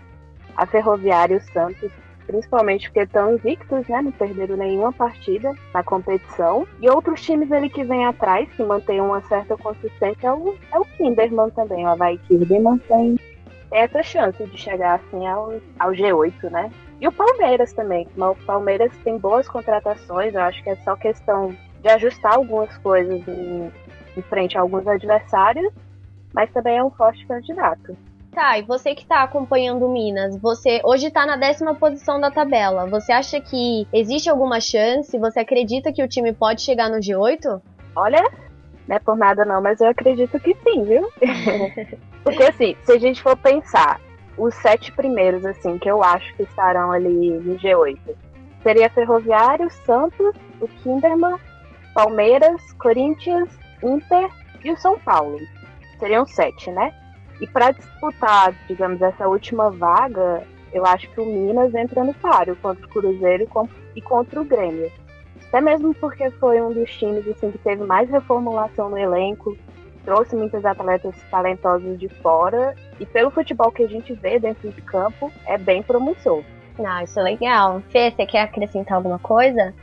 A 0.57 0.65
Ferroviária 0.65 1.35
e 1.35 1.39
o 1.39 1.53
Santos, 1.53 1.91
principalmente 2.25 2.89
porque 2.89 3.01
estão 3.01 3.35
invictos, 3.35 3.89
né? 3.89 4.01
Não 4.01 4.13
perderam 4.13 4.57
nenhuma 4.57 4.93
partida 4.93 5.53
na 5.75 5.83
competição. 5.83 6.69
E 6.81 6.89
outros 6.89 7.21
times 7.21 7.51
ali 7.51 7.69
que 7.69 7.83
vêm 7.83 8.07
atrás, 8.07 8.49
que 8.53 8.63
mantêm 8.63 9.01
uma 9.01 9.21
certa 9.23 9.57
consistência, 9.57 10.29
é 10.29 10.33
o, 10.33 10.55
é 10.73 10.79
o 10.79 10.85
Kinderman 10.85 11.51
também. 11.51 11.85
O 11.85 11.89
Havaí 11.89 12.17
Kinderman 12.29 12.79
tem 12.79 13.19
essa 13.71 14.03
chance 14.03 14.45
de 14.45 14.57
chegar 14.57 14.95
assim 14.95 15.27
ao, 15.27 15.53
ao 15.79 15.93
G8, 15.93 16.51
né? 16.51 16.71
E 17.01 17.07
o 17.07 17.13
Palmeiras 17.13 17.73
também. 17.73 18.07
O 18.17 18.35
Palmeiras 18.47 18.93
tem 19.05 19.19
boas 19.19 19.49
contratações, 19.49 20.35
eu 20.35 20.41
acho 20.41 20.63
que 20.63 20.71
é 20.71 20.77
só 20.77 20.97
questão 20.97 21.55
de 21.83 21.89
ajustar 21.89 22.35
algumas 22.35 22.77
coisas 22.79 23.27
em, 23.29 23.71
em 24.17 24.23
frente 24.23 24.57
a 24.57 24.61
alguns 24.61 24.87
adversários, 24.87 25.73
mas 26.33 26.51
também 26.53 26.79
é 26.79 26.85
um 26.85 26.91
forte 26.91 27.27
candidato. 27.27 27.97
Tá, 28.33 28.59
e 28.59 28.63
você 28.63 28.95
que 28.95 29.03
está 29.03 29.23
acompanhando 29.23 29.87
o 29.87 29.93
Minas, 29.93 30.37
você 30.39 30.83
hoje 30.85 31.07
está 31.07 31.25
na 31.25 31.37
décima 31.37 31.75
posição 31.75 32.21
da 32.21 32.31
tabela. 32.31 32.87
Você 32.87 33.11
acha 33.11 33.41
que 33.41 33.89
existe 33.91 34.29
alguma 34.29 34.61
chance? 34.61 35.19
Você 35.19 35.41
acredita 35.41 35.91
que 35.91 36.03
o 36.03 36.09
time 36.09 36.35
pode 36.35 36.61
chegar 36.61 36.91
no 36.91 36.99
G8? 36.99 37.63
Olha, 37.95 38.23
não 38.87 38.97
é 38.97 38.99
por 38.99 39.17
nada 39.17 39.43
não, 39.47 39.63
mas 39.63 39.81
eu 39.81 39.89
acredito 39.89 40.39
que 40.39 40.55
sim, 40.55 40.85
viu? 40.85 41.11
Porque 42.27 42.43
assim, 42.43 42.77
se 42.83 42.91
a 42.91 42.99
gente 42.99 43.23
for 43.23 43.37
pensar, 43.37 44.01
os 44.37 44.53
sete 44.57 44.91
primeiros, 44.91 45.47
assim, 45.47 45.79
que 45.79 45.89
eu 45.89 46.03
acho 46.03 46.35
que 46.35 46.43
estarão 46.43 46.91
ali 46.91 47.31
no 47.31 47.57
G8, 47.57 48.01
seria 48.65 48.91
Ferroviário, 48.91 49.71
Santos, 49.71 50.35
o 50.61 50.67
Kinderman, 50.67 51.37
Palmeiras, 51.95 52.61
Corinthians, 52.81 53.49
Inter 53.81 54.29
e 54.65 54.73
o 54.73 54.77
São 54.77 54.99
Paulo. 54.99 55.39
Seriam 56.01 56.27
sete, 56.27 56.69
né? 56.73 56.93
E 57.41 57.47
para 57.47 57.71
disputar, 57.71 58.53
digamos, 58.67 59.01
essa 59.01 59.29
última 59.29 59.71
vaga, 59.71 60.43
eu 60.73 60.85
acho 60.85 61.09
que 61.11 61.21
o 61.21 61.25
Minas 61.25 61.73
entra 61.77 62.03
no 62.03 62.13
páreo 62.15 62.57
contra 62.61 62.85
o 62.85 62.89
Cruzeiro 62.89 63.49
e 63.95 64.03
contra 64.03 64.41
o 64.41 64.45
Grêmio. 64.45 64.91
Até 65.47 65.61
mesmo 65.61 65.95
porque 65.95 66.29
foi 66.33 66.61
um 66.61 66.73
dos 66.73 66.91
times 66.91 67.25
assim, 67.29 67.53
que 67.53 67.59
teve 67.59 67.85
mais 67.85 68.11
reformulação 68.11 68.91
no 68.91 68.99
elenco, 68.99 69.57
trouxe 70.07 70.37
muitos 70.37 70.65
atletas 70.65 71.15
talentosos 71.31 71.99
de 71.99 72.09
fora 72.09 72.75
e 72.99 73.05
pelo 73.05 73.31
futebol 73.31 73.71
que 73.73 73.83
a 73.83 73.89
gente 73.89 74.15
vê 74.15 74.39
dentro 74.39 74.71
de 74.71 74.81
campo, 74.81 75.31
é 75.45 75.59
bem 75.59 75.83
promissor. 75.83 76.43
Ah, 76.83 77.03
isso 77.03 77.19
é 77.19 77.23
legal. 77.23 77.83
Fê, 77.91 78.11
você 78.11 78.25
quer 78.25 78.43
acrescentar 78.43 78.97
alguma 78.97 79.19
coisa? 79.19 79.75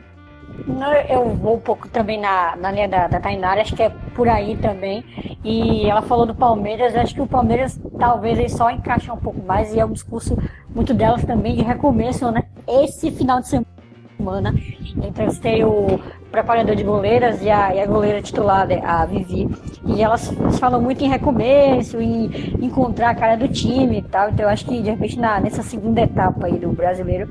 Não, 0.66 0.92
eu 0.92 1.30
vou 1.30 1.56
um 1.56 1.60
pouco 1.60 1.88
também 1.88 2.20
na, 2.20 2.56
na 2.56 2.70
linha 2.70 2.88
da, 2.88 3.08
da 3.08 3.20
Tainara, 3.20 3.60
acho 3.60 3.74
que 3.74 3.82
é 3.82 3.90
por 4.14 4.28
aí 4.28 4.56
também. 4.56 5.04
E 5.44 5.88
ela 5.88 6.02
falou 6.02 6.24
do 6.24 6.34
Palmeiras, 6.34 6.94
acho 6.96 7.14
que 7.14 7.20
o 7.20 7.26
Palmeiras 7.26 7.78
talvez 7.98 8.38
ele 8.38 8.48
só 8.48 8.70
encaixa 8.70 9.12
um 9.12 9.18
pouco 9.18 9.40
mais 9.42 9.74
e 9.74 9.80
é 9.80 9.84
um 9.84 9.92
discurso 9.92 10.36
muito 10.74 10.94
delas 10.94 11.24
também 11.24 11.54
de 11.54 11.62
recomeço, 11.62 12.30
né? 12.30 12.44
Esse 12.66 13.10
final 13.10 13.40
de 13.40 13.48
semana, 13.48 14.54
entrevistei 14.96 15.64
o 15.64 16.00
preparador 16.34 16.74
de 16.74 16.82
goleiras 16.82 17.40
e 17.40 17.48
a, 17.48 17.72
e 17.72 17.80
a 17.80 17.86
goleira 17.86 18.20
titular, 18.20 18.66
né, 18.66 18.82
a 18.84 19.06
Vivi. 19.06 19.48
E 19.86 20.02
elas, 20.02 20.32
falam 20.58 20.80
muito 20.80 21.04
em 21.04 21.08
recomeço, 21.08 22.00
em 22.00 22.28
encontrar 22.60 23.10
a 23.10 23.14
cara 23.14 23.36
do 23.36 23.46
time 23.46 23.98
e 23.98 24.02
tal. 24.02 24.30
Então 24.30 24.44
eu 24.44 24.50
acho 24.50 24.64
que 24.64 24.82
de 24.82 24.90
repente 24.90 25.16
na, 25.18 25.38
nessa 25.38 25.62
segunda 25.62 26.00
etapa 26.00 26.46
aí 26.46 26.58
do 26.58 26.70
brasileiro, 26.70 27.28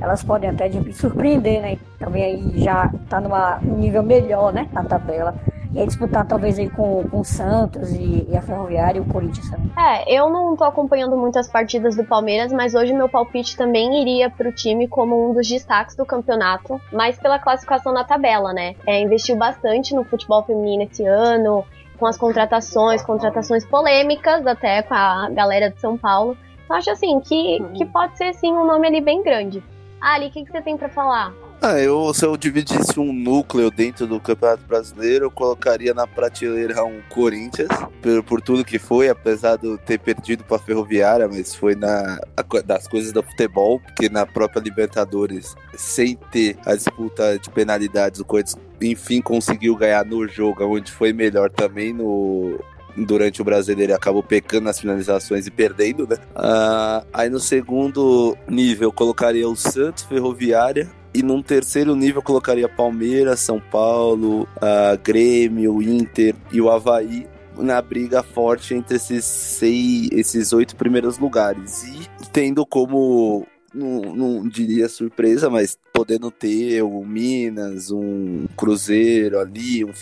elas 0.00 0.22
podem 0.24 0.48
até 0.48 0.68
de 0.68 0.78
repente 0.78 0.96
surpreender, 0.96 1.60
né? 1.60 1.76
Também 1.98 2.24
aí 2.24 2.62
já 2.62 2.90
tá 3.10 3.20
num 3.20 3.76
nível 3.76 4.02
melhor, 4.02 4.52
né? 4.54 4.66
Na 4.72 4.84
tabela. 4.84 5.34
E 5.76 5.80
aí 5.80 5.86
disputar 5.86 6.26
talvez 6.26 6.58
aí 6.58 6.70
com, 6.70 7.06
com 7.10 7.20
o 7.20 7.24
Santos 7.24 7.92
e, 7.92 8.26
e, 8.30 8.34
a 8.34 8.40
Ferroviária 8.40 8.98
e 8.98 9.02
o 9.02 9.04
Corinthians 9.04 9.50
também. 9.50 9.70
É, 9.76 10.18
eu 10.18 10.30
não 10.30 10.56
tô 10.56 10.64
acompanhando 10.64 11.18
muitas 11.18 11.50
partidas 11.50 11.94
do 11.94 12.02
Palmeiras, 12.02 12.50
mas 12.50 12.74
hoje 12.74 12.94
meu 12.94 13.10
palpite 13.10 13.54
também 13.58 14.00
iria 14.00 14.30
pro 14.30 14.50
time 14.50 14.88
como 14.88 15.28
um 15.28 15.34
dos 15.34 15.46
destaques 15.46 15.94
do 15.94 16.06
campeonato, 16.06 16.80
mas 16.90 17.18
pela 17.18 17.38
classificação 17.38 17.92
na 17.92 18.04
tabela, 18.04 18.54
né? 18.54 18.74
É, 18.86 19.02
investiu 19.02 19.36
bastante 19.36 19.94
no 19.94 20.02
futebol 20.02 20.42
feminino 20.44 20.84
esse 20.84 21.04
ano, 21.04 21.62
com 21.98 22.06
as 22.06 22.16
contratações, 22.16 23.02
contratações 23.02 23.66
polêmicas 23.66 24.46
até 24.46 24.80
com 24.80 24.94
a 24.94 25.28
galera 25.28 25.70
de 25.70 25.78
São 25.78 25.98
Paulo. 25.98 26.38
Então 26.64 26.74
acho 26.74 26.90
assim 26.90 27.20
que, 27.20 27.62
que 27.74 27.84
pode 27.84 28.16
ser 28.16 28.32
sim 28.32 28.50
um 28.50 28.64
nome 28.64 28.86
ali 28.86 29.02
bem 29.02 29.22
grande. 29.22 29.62
Ali, 30.00 30.28
o 30.28 30.30
que, 30.30 30.42
que 30.42 30.50
você 30.50 30.62
tem 30.62 30.74
para 30.74 30.88
falar? 30.88 31.34
Ah, 31.60 31.80
eu, 31.80 32.12
se 32.12 32.24
eu 32.24 32.36
dividisse 32.36 33.00
um 33.00 33.12
núcleo 33.12 33.70
dentro 33.70 34.06
do 34.06 34.20
Campeonato 34.20 34.62
Brasileiro, 34.68 35.24
eu 35.24 35.30
colocaria 35.30 35.94
na 35.94 36.06
prateleira 36.06 36.84
um 36.84 37.00
Corinthians, 37.08 37.68
por, 38.02 38.22
por 38.22 38.40
tudo 38.42 38.64
que 38.64 38.78
foi, 38.78 39.08
apesar 39.08 39.56
de 39.56 39.76
ter 39.78 39.98
perdido 39.98 40.44
para 40.44 40.56
a 40.56 40.60
Ferroviária, 40.60 41.26
mas 41.26 41.54
foi 41.54 41.74
na, 41.74 42.18
a, 42.36 42.62
das 42.62 42.86
coisas 42.86 43.10
do 43.10 43.22
futebol, 43.22 43.80
porque 43.80 44.08
na 44.08 44.26
própria 44.26 44.60
Libertadores, 44.60 45.56
sem 45.74 46.16
ter 46.30 46.56
a 46.64 46.74
disputa 46.74 47.38
de 47.38 47.50
penalidades, 47.50 48.20
o 48.20 48.24
Corinthians 48.24 48.60
enfim 48.80 49.22
conseguiu 49.22 49.74
ganhar 49.74 50.04
no 50.04 50.28
jogo, 50.28 50.64
onde 50.64 50.92
foi 50.92 51.12
melhor 51.12 51.50
também 51.50 51.92
no, 51.92 52.60
durante 52.96 53.40
o 53.42 53.44
brasileiro 53.44 53.94
acabou 53.94 54.22
pecando 54.22 54.64
nas 54.64 54.80
finalizações 54.80 55.46
e 55.46 55.50
perdendo, 55.50 56.06
né? 56.06 56.16
Uh, 56.34 57.06
aí 57.12 57.28
no 57.28 57.40
segundo 57.40 58.36
nível 58.48 58.92
colocaria 58.92 59.48
o 59.48 59.56
Santos, 59.56 60.04
Ferroviária. 60.04 60.88
E 61.16 61.22
num 61.22 61.40
terceiro 61.40 61.96
nível 61.96 62.20
colocaria 62.20 62.68
Palmeiras, 62.68 63.40
São 63.40 63.58
Paulo, 63.58 64.42
uh, 64.56 64.98
Grêmio, 65.02 65.80
Inter 65.80 66.34
e 66.52 66.60
o 66.60 66.70
Havaí 66.70 67.26
na 67.56 67.80
briga 67.80 68.22
forte 68.22 68.74
entre 68.74 68.96
esses 68.96 69.24
seis, 69.24 70.10
esses 70.12 70.52
oito 70.52 70.76
primeiros 70.76 71.16
lugares. 71.18 71.84
E 71.84 72.06
tendo 72.34 72.66
como 72.66 73.46
não, 73.72 74.14
não, 74.14 74.48
diria 74.48 74.90
surpresa, 74.90 75.48
mas 75.48 75.78
podendo 75.90 76.30
ter 76.30 76.82
o 76.82 77.02
Minas, 77.02 77.90
um 77.90 78.46
Cruzeiro 78.54 79.38
ali, 79.38 79.86
um, 79.86 79.92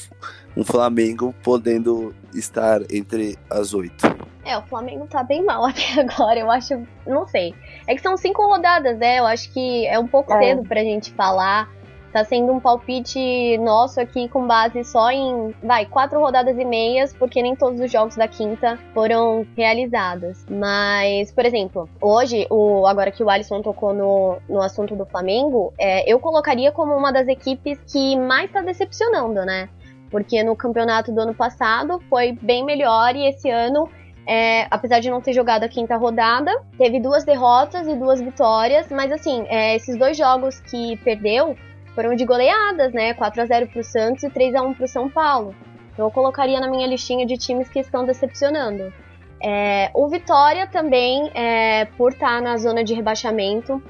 um 0.57 0.65
Flamengo 0.65 1.33
podendo 1.45 2.13
estar 2.35 2.83
entre 2.91 3.39
as 3.49 3.73
oito. 3.73 4.05
É, 4.45 4.59
o 4.59 4.63
Flamengo 4.63 5.07
tá 5.07 5.23
bem 5.23 5.43
mal 5.43 5.65
até 5.67 6.01
agora, 6.01 6.39
eu 6.39 6.51
acho. 6.51 6.83
Não 7.07 7.27
sei. 7.27 7.55
É 7.87 7.95
que 7.95 8.03
são 8.03 8.17
cinco 8.17 8.47
rodadas, 8.47 8.99
né? 8.99 9.19
Eu 9.19 9.27
acho 9.27 9.53
que 9.53 9.87
é 9.87 9.99
um 9.99 10.07
pouco 10.07 10.33
é. 10.35 10.39
cedo 10.39 10.63
pra 10.69 10.83
gente 10.83 11.13
falar. 11.13 11.69
Tá 12.13 12.23
sendo 12.23 12.53
um 12.53 12.61
palpite 12.61 13.59
nosso 13.59 14.01
aqui 14.01 14.29
com 14.29 14.47
base 14.47 14.85
só 14.85 15.11
em, 15.11 15.53
vai, 15.61 15.85
quatro 15.85 16.21
rodadas 16.21 16.57
e 16.57 16.65
meias, 16.65 17.13
porque 17.13 17.43
nem 17.43 17.57
todos 17.57 17.81
os 17.81 17.91
jogos 17.91 18.15
da 18.15 18.29
quinta 18.29 18.79
foram 18.93 19.45
realizados. 19.57 20.47
Mas, 20.49 21.33
por 21.33 21.45
exemplo, 21.45 21.89
hoje, 22.01 22.47
o, 22.51 22.87
agora 22.87 23.11
que 23.11 23.25
o 23.25 23.29
Alisson 23.29 23.63
tocou 23.63 23.93
no, 23.93 24.37
no 24.49 24.63
assunto 24.63 24.95
do 24.95 25.05
Flamengo, 25.05 25.75
é, 25.77 26.09
eu 26.09 26.21
colocaria 26.21 26.71
como 26.71 26.97
uma 26.97 27.13
das 27.13 27.27
equipes 27.27 27.81
que 27.93 28.17
mais 28.17 28.49
tá 28.53 28.61
decepcionando, 28.61 29.45
né? 29.45 29.69
porque 30.15 30.45
no 30.45 30.55
campeonato 30.55 31.11
do 31.11 31.23
ano 31.23 31.35
passado 31.35 32.01
foi 32.09 32.39
bem 32.41 32.65
melhor 32.65 33.17
e 33.17 33.27
esse 33.27 33.51
ano, 33.51 33.89
é, 34.27 34.67
apesar 34.71 35.01
de 35.01 35.11
não 35.11 35.21
ter 35.21 35.33
jogado 35.33 35.65
a 35.65 35.69
quinta 35.69 35.97
rodada, 35.97 36.51
teve 36.79 36.99
duas 36.99 37.25
derrotas 37.25 37.87
e 37.87 37.95
duas 37.95 38.21
vitórias, 38.21 38.91
mas 38.91 39.13
assim, 39.13 39.45
é, 39.49 39.77
esses 39.77 39.97
dois 39.97 40.17
jogos 40.17 40.61
que 40.61 40.97
perdeu 40.99 41.57
foram 41.95 42.15
de 42.15 42.25
goleadas, 42.25 42.93
né? 42.93 43.15
4 43.15 43.43
a 43.43 43.47
0 43.47 43.69
pro 43.69 43.85
Santos 43.85 44.25
e 44.25 44.31
3 44.31 44.55
a 44.55 44.63
1 44.63 44.75
pro 44.75 44.89
São 44.89 45.09
Paulo. 45.09 45.55
Então 45.93 46.07
eu 46.07 46.11
colocaria 46.11 46.59
na 46.59 46.69
minha 46.69 46.87
listinha 46.87 47.25
de 47.25 47.37
times 47.37 47.69
que 47.69 47.79
estão 47.79 48.05
decepcionando. 48.05 48.93
É, 49.41 49.91
o 49.95 50.09
Vitória 50.09 50.67
também, 50.67 51.31
é, 51.35 51.85
por 51.97 52.13
estar 52.13 52.39
tá 52.39 52.41
na 52.41 52.57
zona 52.57 52.83
de 52.83 52.95
rebaixamento, 52.95 53.83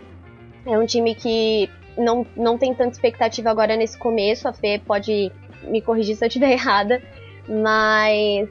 é 0.66 0.76
um 0.76 0.84
time 0.84 1.14
que 1.14 1.70
não, 1.96 2.26
não 2.36 2.58
tem 2.58 2.74
tanta 2.74 2.90
expectativa 2.90 3.50
agora 3.50 3.76
nesse 3.76 3.96
começo. 3.96 4.48
A 4.48 4.52
Fê 4.52 4.80
pode 4.84 5.30
me 5.62 5.80
corrigir 5.80 6.16
se 6.16 6.24
eu 6.24 6.28
estiver 6.28 6.50
errada, 6.52 7.00
mas 7.48 8.48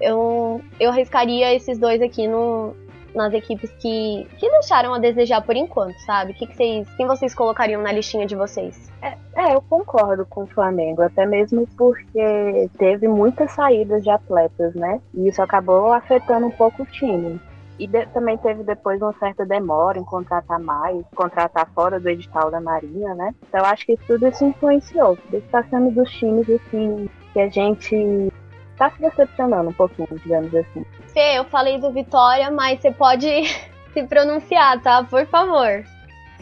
eu, 0.00 0.60
eu 0.78 0.90
arriscaria 0.90 1.54
esses 1.54 1.78
dois 1.78 2.00
aqui 2.02 2.26
no, 2.26 2.74
nas 3.14 3.32
equipes 3.32 3.70
que, 3.78 4.26
que 4.38 4.50
deixaram 4.50 4.92
a 4.92 4.98
desejar 4.98 5.40
por 5.42 5.56
enquanto, 5.56 5.96
sabe? 6.00 6.34
Que 6.34 6.46
que 6.46 6.54
vocês, 6.54 6.88
quem 6.96 7.06
vocês 7.06 7.34
colocariam 7.34 7.80
na 7.80 7.92
listinha 7.92 8.26
de 8.26 8.34
vocês? 8.34 8.90
É, 9.00 9.16
é, 9.36 9.54
eu 9.54 9.62
concordo 9.62 10.26
com 10.26 10.42
o 10.42 10.46
Flamengo, 10.46 11.02
até 11.02 11.24
mesmo 11.24 11.66
porque 11.76 12.68
teve 12.76 13.06
muitas 13.06 13.52
saídas 13.52 14.02
de 14.02 14.10
atletas, 14.10 14.74
né? 14.74 15.00
E 15.14 15.28
isso 15.28 15.40
acabou 15.40 15.92
afetando 15.92 16.46
um 16.46 16.50
pouco 16.50 16.82
o 16.82 16.86
time. 16.86 17.40
E 17.78 17.86
de, 17.86 18.06
também 18.06 18.36
teve 18.38 18.62
depois 18.62 19.02
uma 19.02 19.12
certa 19.14 19.44
demora 19.44 19.98
em 19.98 20.04
contratar 20.04 20.60
mais, 20.60 21.04
contratar 21.14 21.68
fora 21.74 21.98
do 21.98 22.08
edital 22.08 22.50
da 22.50 22.60
Marinha, 22.60 23.14
né? 23.14 23.34
Então 23.48 23.64
acho 23.64 23.84
que 23.84 23.96
tudo 24.06 24.26
isso 24.28 24.44
influenciou. 24.44 25.18
Isso 25.32 25.46
sendo 25.70 25.90
dos 25.90 26.10
times 26.10 26.48
assim 26.48 27.08
que 27.32 27.40
a 27.40 27.48
gente 27.48 28.32
tá 28.76 28.90
se 28.90 29.00
decepcionando 29.00 29.70
um 29.70 29.72
pouquinho, 29.72 30.08
digamos 30.22 30.54
assim. 30.54 30.84
Fê, 31.12 31.38
eu 31.38 31.44
falei 31.44 31.78
do 31.78 31.90
Vitória, 31.90 32.50
mas 32.50 32.80
você 32.80 32.90
pode 32.90 33.26
se 33.92 34.02
pronunciar, 34.04 34.80
tá? 34.82 35.04
Por 35.04 35.26
favor. 35.26 35.84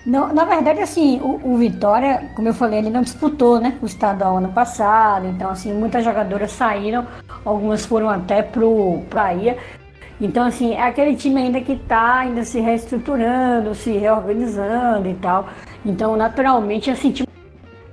Não, 0.05 0.35
na 0.35 0.45
verdade, 0.45 0.81
assim, 0.81 1.21
o, 1.21 1.41
o, 1.45 1.57
Vitória, 1.57 2.29
como 2.35 2.49
eu 2.49 2.55
falei, 2.55 2.81
ele 2.81 2.91
não 2.91 3.03
disputou, 3.03 3.61
né, 3.61 3.79
o 3.81 3.87
estadual 3.87 4.39
ano 4.39 4.53
passado, 4.53 5.29
então, 5.29 5.49
assim, 5.49 5.73
muitas 5.73 6.05
jogadoras 6.05 6.51
saíram, 6.51 7.07
algumas 7.45 7.87
foram 7.87 8.09
até 8.09 8.43
pro 8.43 9.01
Praia, 9.09 9.57
então, 10.21 10.45
assim, 10.45 10.75
é 10.75 10.83
aquele 10.83 11.15
time 11.15 11.43
ainda 11.43 11.61
que 11.61 11.77
tá 11.77 12.19
ainda 12.19 12.45
se 12.45 12.59
reestruturando, 12.59 13.77
se 13.77 13.93
reorganizando 13.93 15.09
e 15.09 15.15
tal, 15.15 15.49
então, 15.87 16.17
naturalmente, 16.17 16.91
assim, 16.91 17.13
tinha 17.13 17.29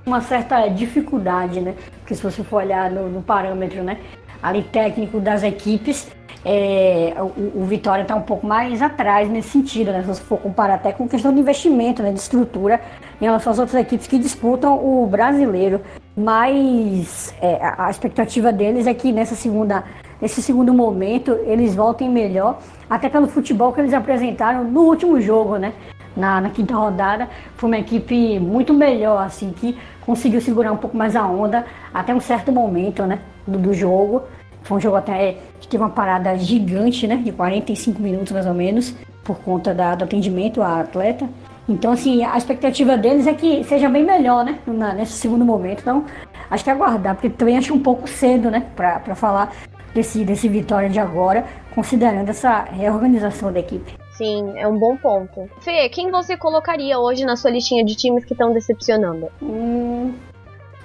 uma 0.04 0.20
certa 0.20 0.66
dificuldade, 0.66 1.60
né, 1.60 1.76
porque 2.00 2.16
se 2.16 2.22
você 2.24 2.42
for 2.42 2.64
olhar 2.64 2.90
no, 2.90 3.08
no 3.08 3.22
parâmetro, 3.22 3.84
né, 3.84 3.98
ali 4.42 4.62
técnico 4.62 5.20
das 5.20 5.42
equipes, 5.42 6.08
é, 6.44 7.14
o, 7.18 7.62
o, 7.62 7.64
Vitória 7.66 8.02
está 8.02 8.14
um 8.14 8.22
pouco 8.22 8.46
mais 8.46 8.80
atrás 8.80 9.28
nesse 9.28 9.50
sentido, 9.50 9.92
né? 9.92 10.02
Se 10.02 10.20
for 10.22 10.38
comparar 10.38 10.74
até 10.74 10.90
com 10.90 11.06
questão 11.06 11.34
de 11.34 11.40
investimento, 11.40 12.02
né, 12.02 12.12
de 12.12 12.18
estrutura, 12.18 12.80
em 13.20 13.24
relação 13.24 13.52
às 13.52 13.58
outras 13.58 13.78
equipes 13.80 14.06
que 14.06 14.18
disputam 14.18 14.74
o 14.74 15.06
brasileiro. 15.06 15.82
Mas 16.16 17.34
é, 17.40 17.58
a 17.76 17.90
expectativa 17.90 18.52
deles 18.52 18.86
é 18.86 18.94
que 18.94 19.12
nessa 19.12 19.34
segunda, 19.34 19.84
nesse 20.20 20.42
segundo 20.42 20.72
momento 20.72 21.32
eles 21.44 21.74
voltem 21.74 22.08
melhor, 22.08 22.58
até 22.88 23.08
pelo 23.08 23.28
futebol 23.28 23.72
que 23.72 23.80
eles 23.80 23.92
apresentaram 23.92 24.64
no 24.64 24.80
último 24.80 25.20
jogo, 25.20 25.56
né? 25.56 25.74
Na, 26.16 26.40
na 26.40 26.50
quinta 26.50 26.74
rodada, 26.74 27.28
foi 27.54 27.70
uma 27.70 27.78
equipe 27.78 28.40
muito 28.40 28.74
melhor, 28.74 29.22
assim, 29.22 29.52
que 29.52 29.78
conseguiu 30.04 30.40
segurar 30.40 30.72
um 30.72 30.76
pouco 30.76 30.96
mais 30.96 31.14
a 31.14 31.24
onda 31.24 31.64
até 31.94 32.12
um 32.12 32.20
certo 32.20 32.50
momento, 32.50 33.04
né? 33.04 33.20
Do, 33.50 33.58
do 33.58 33.74
jogo. 33.74 34.22
Foi 34.62 34.78
um 34.78 34.80
jogo 34.80 34.96
até 34.96 35.36
que 35.60 35.68
teve 35.68 35.82
uma 35.82 35.90
parada 35.90 36.36
gigante, 36.36 37.06
né? 37.06 37.16
De 37.16 37.32
45 37.32 38.00
minutos 38.00 38.32
mais 38.32 38.46
ou 38.46 38.54
menos, 38.54 38.94
por 39.24 39.38
conta 39.38 39.74
da, 39.74 39.94
do 39.94 40.04
atendimento 40.04 40.62
à 40.62 40.80
atleta. 40.80 41.28
Então, 41.68 41.92
assim, 41.92 42.24
a 42.24 42.36
expectativa 42.36 42.96
deles 42.96 43.26
é 43.26 43.34
que 43.34 43.62
seja 43.64 43.88
bem 43.88 44.04
melhor, 44.04 44.44
né? 44.44 44.58
Na, 44.66 44.92
nesse 44.92 45.12
segundo 45.12 45.44
momento. 45.44 45.80
Então, 45.80 46.04
acho 46.50 46.64
que 46.64 46.70
é 46.70 46.72
aguardar, 46.72 47.14
porque 47.14 47.30
também 47.30 47.56
acho 47.56 47.72
um 47.72 47.78
pouco 47.78 48.08
cedo, 48.08 48.50
né? 48.50 48.66
Pra, 48.74 48.98
pra 48.98 49.14
falar 49.14 49.52
desse, 49.94 50.24
desse 50.24 50.48
Vitória 50.48 50.88
de 50.88 50.98
agora, 50.98 51.44
considerando 51.74 52.28
essa 52.28 52.62
reorganização 52.62 53.52
da 53.52 53.60
equipe. 53.60 53.98
Sim, 54.12 54.52
é 54.58 54.66
um 54.66 54.78
bom 54.78 54.96
ponto. 54.96 55.48
Fê, 55.60 55.88
quem 55.88 56.10
você 56.10 56.36
colocaria 56.36 56.98
hoje 56.98 57.24
na 57.24 57.36
sua 57.36 57.50
listinha 57.50 57.84
de 57.84 57.94
times 57.94 58.24
que 58.24 58.34
estão 58.34 58.52
decepcionando? 58.52 59.28
Hum, 59.40 60.12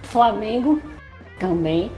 Flamengo 0.03 0.79
também. 1.39 1.91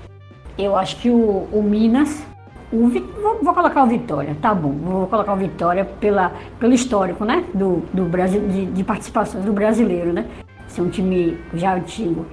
Eu 0.58 0.76
acho 0.76 0.98
que 0.98 1.10
o, 1.10 1.48
o 1.52 1.62
Minas. 1.64 2.24
O, 2.72 2.90
vou, 2.90 3.40
vou, 3.42 3.54
colocar 3.54 3.84
o 3.84 3.88
Vitória, 3.88 4.36
tá 4.42 4.54
bom. 4.54 4.72
Vou 4.72 5.08
colocar 5.08 5.34
o 5.34 5.38
Vitória 5.38 5.86
pela, 5.86 6.34
pelo 6.60 6.74
histórico, 6.74 7.24
né? 7.24 7.46
Do, 7.54 7.84
do 7.94 8.06
Brasil, 8.06 8.46
de, 8.48 8.66
de 8.66 8.84
participações 8.84 9.46
do 9.46 9.54
brasileiro, 9.54 10.12
né? 10.12 10.26
Ser 10.68 10.82
um 10.82 10.90
time 10.90 11.38
já 11.54 11.76
antigo. 11.76 12.26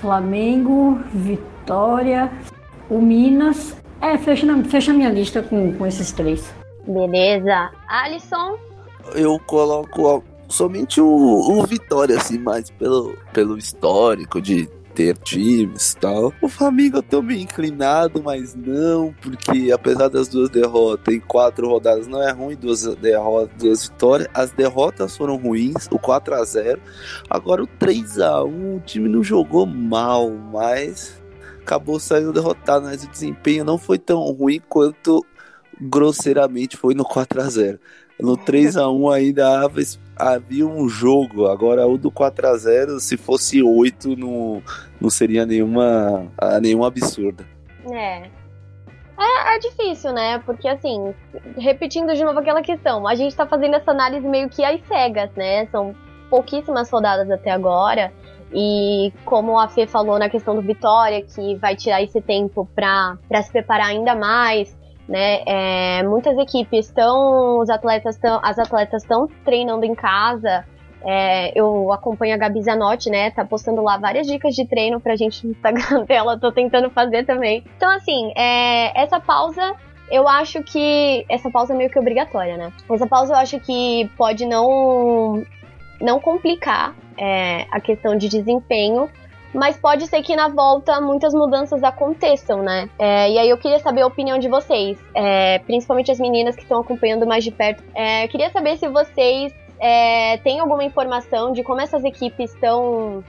Flamengo, 0.00 1.00
Vitória, 1.12 2.30
o 2.88 3.00
Minas. 3.00 3.76
É, 4.00 4.16
fecha, 4.18 4.46
fecha 4.64 4.92
a 4.92 4.94
minha 4.94 5.08
lista 5.08 5.42
com, 5.42 5.72
com 5.72 5.86
esses 5.86 6.12
três. 6.12 6.54
Beleza. 6.86 7.70
Alisson? 7.88 8.58
Eu 9.14 9.40
coloco 9.46 10.22
somente 10.48 11.00
o, 11.00 11.08
o 11.08 11.66
Vitória, 11.66 12.16
assim, 12.16 12.38
mais 12.38 12.70
pelo, 12.70 13.16
pelo 13.32 13.58
histórico 13.58 14.40
de 14.40 14.68
ter 14.94 15.16
times 15.18 15.96
tal. 16.00 16.32
O 16.40 16.48
Flamengo 16.48 16.98
eu 16.98 17.02
tô 17.02 17.20
meio 17.20 17.40
inclinado, 17.40 18.22
mas 18.22 18.54
não, 18.54 19.14
porque 19.20 19.72
apesar 19.72 20.08
das 20.08 20.28
duas 20.28 20.48
derrotas 20.48 21.14
em 21.14 21.20
quatro 21.20 21.68
rodadas 21.68 22.06
não 22.06 22.22
é 22.22 22.30
ruim, 22.30 22.56
duas 22.56 22.84
derrotas, 22.96 23.56
duas 23.58 23.88
vitórias. 23.88 24.28
As 24.32 24.50
derrotas 24.52 25.16
foram 25.16 25.36
ruins, 25.36 25.88
o 25.90 25.98
4 25.98 26.34
a 26.34 26.44
0 26.44 26.80
Agora 27.28 27.62
o 27.62 27.66
3 27.66 28.20
a 28.20 28.44
1 28.44 28.76
o 28.76 28.80
time 28.80 29.08
não 29.08 29.22
jogou 29.22 29.66
mal, 29.66 30.30
mas 30.30 31.20
acabou 31.60 31.98
saindo 31.98 32.32
derrotado, 32.32 32.86
mas 32.86 33.04
o 33.04 33.08
desempenho 33.08 33.64
não 33.64 33.78
foi 33.78 33.98
tão 33.98 34.20
ruim 34.32 34.60
quanto 34.68 35.24
grosseiramente 35.80 36.76
foi 36.76 36.94
no 36.94 37.04
4 37.04 37.40
a 37.40 37.48
0 37.48 37.80
No 38.20 38.36
3 38.36 38.76
a 38.76 38.88
1 38.88 39.10
ainda 39.10 39.70
havia 40.16 40.66
um 40.66 40.88
jogo. 40.88 41.46
Agora 41.46 41.86
o 41.86 41.98
do 41.98 42.10
4 42.10 42.48
a 42.48 42.56
0 42.56 43.00
se 43.00 43.16
fosse 43.16 43.62
8, 43.62 44.16
não, 44.16 44.62
não 45.00 45.10
seria 45.10 45.44
nenhuma, 45.44 46.26
ah, 46.38 46.60
nenhum 46.60 46.84
absurdo. 46.84 47.44
É. 47.90 48.22
é. 48.22 49.54
É 49.54 49.58
difícil, 49.58 50.12
né? 50.12 50.38
Porque 50.40 50.66
assim, 50.66 51.14
repetindo 51.56 52.12
de 52.14 52.24
novo 52.24 52.40
aquela 52.40 52.60
questão, 52.60 53.06
a 53.06 53.14
gente 53.14 53.36
tá 53.36 53.46
fazendo 53.46 53.76
essa 53.76 53.92
análise 53.92 54.26
meio 54.26 54.48
que 54.48 54.64
às 54.64 54.84
cegas, 54.86 55.30
né? 55.36 55.66
São 55.66 55.94
pouquíssimas 56.28 56.90
rodadas 56.90 57.30
até 57.30 57.50
agora. 57.50 58.12
E 58.52 59.12
como 59.24 59.58
a 59.58 59.68
Fê 59.68 59.86
falou 59.86 60.18
na 60.18 60.28
questão 60.28 60.54
do 60.54 60.62
Vitória, 60.62 61.22
que 61.22 61.56
vai 61.56 61.76
tirar 61.76 62.02
esse 62.02 62.20
tempo 62.20 62.68
para 62.74 63.42
se 63.42 63.50
preparar 63.50 63.88
ainda 63.88 64.14
mais, 64.14 64.76
né? 65.08 65.42
É, 65.46 66.02
muitas 66.02 66.36
equipes 66.38 66.86
estão, 66.86 67.60
os 67.60 67.70
atletas 67.70 68.16
estão, 68.16 68.40
as 68.42 68.58
atletas 68.58 69.02
estão 69.02 69.28
treinando 69.44 69.84
em 69.84 69.94
casa. 69.94 70.64
É, 71.06 71.58
eu 71.58 71.92
acompanho 71.92 72.34
a 72.34 72.38
Gabi 72.38 72.62
Zanotti, 72.62 73.10
né? 73.10 73.30
Tá 73.30 73.44
postando 73.44 73.82
lá 73.82 73.98
várias 73.98 74.26
dicas 74.26 74.54
de 74.54 74.66
treino 74.66 75.00
pra 75.00 75.16
gente 75.16 75.46
no 75.46 75.52
Instagram 75.52 76.04
dela, 76.08 76.38
tô 76.38 76.50
tentando 76.50 76.90
fazer 76.90 77.26
também. 77.26 77.62
Então, 77.76 77.90
assim, 77.90 78.32
é, 78.36 78.98
essa 79.00 79.20
pausa 79.20 79.74
eu 80.10 80.28
acho 80.28 80.62
que 80.62 81.24
essa 81.28 81.50
pausa 81.50 81.74
é 81.74 81.76
meio 81.76 81.90
que 81.90 81.98
obrigatória, 81.98 82.56
né? 82.56 82.72
Essa 82.90 83.06
pausa 83.06 83.34
eu 83.34 83.38
acho 83.38 83.58
que 83.60 84.10
pode 84.16 84.46
não 84.46 85.42
não 86.00 86.20
complicar 86.20 86.94
é, 87.16 87.66
a 87.70 87.80
questão 87.80 88.16
de 88.16 88.28
desempenho, 88.28 89.08
mas 89.54 89.76
pode 89.76 90.06
ser 90.06 90.22
que 90.22 90.34
na 90.34 90.48
volta 90.48 91.00
muitas 91.00 91.32
mudanças 91.32 91.82
aconteçam, 91.82 92.62
né? 92.62 92.90
É, 92.98 93.30
e 93.30 93.38
aí 93.38 93.48
eu 93.48 93.56
queria 93.56 93.78
saber 93.78 94.02
a 94.02 94.06
opinião 94.06 94.38
de 94.38 94.48
vocês, 94.48 94.98
é, 95.14 95.60
principalmente 95.60 96.10
as 96.10 96.18
meninas 96.18 96.56
que 96.56 96.62
estão 96.62 96.80
acompanhando 96.80 97.26
mais 97.26 97.44
de 97.44 97.50
perto. 97.50 97.82
É, 97.94 98.26
queria 98.28 98.50
saber 98.50 98.76
se 98.76 98.88
vocês 98.88 99.54
é, 99.78 100.38
têm 100.38 100.60
alguma 100.60 100.84
informação 100.84 101.52
de 101.52 101.62
como 101.62 101.80
essas 101.80 102.04
equipes 102.04 102.52
estão 102.52 103.22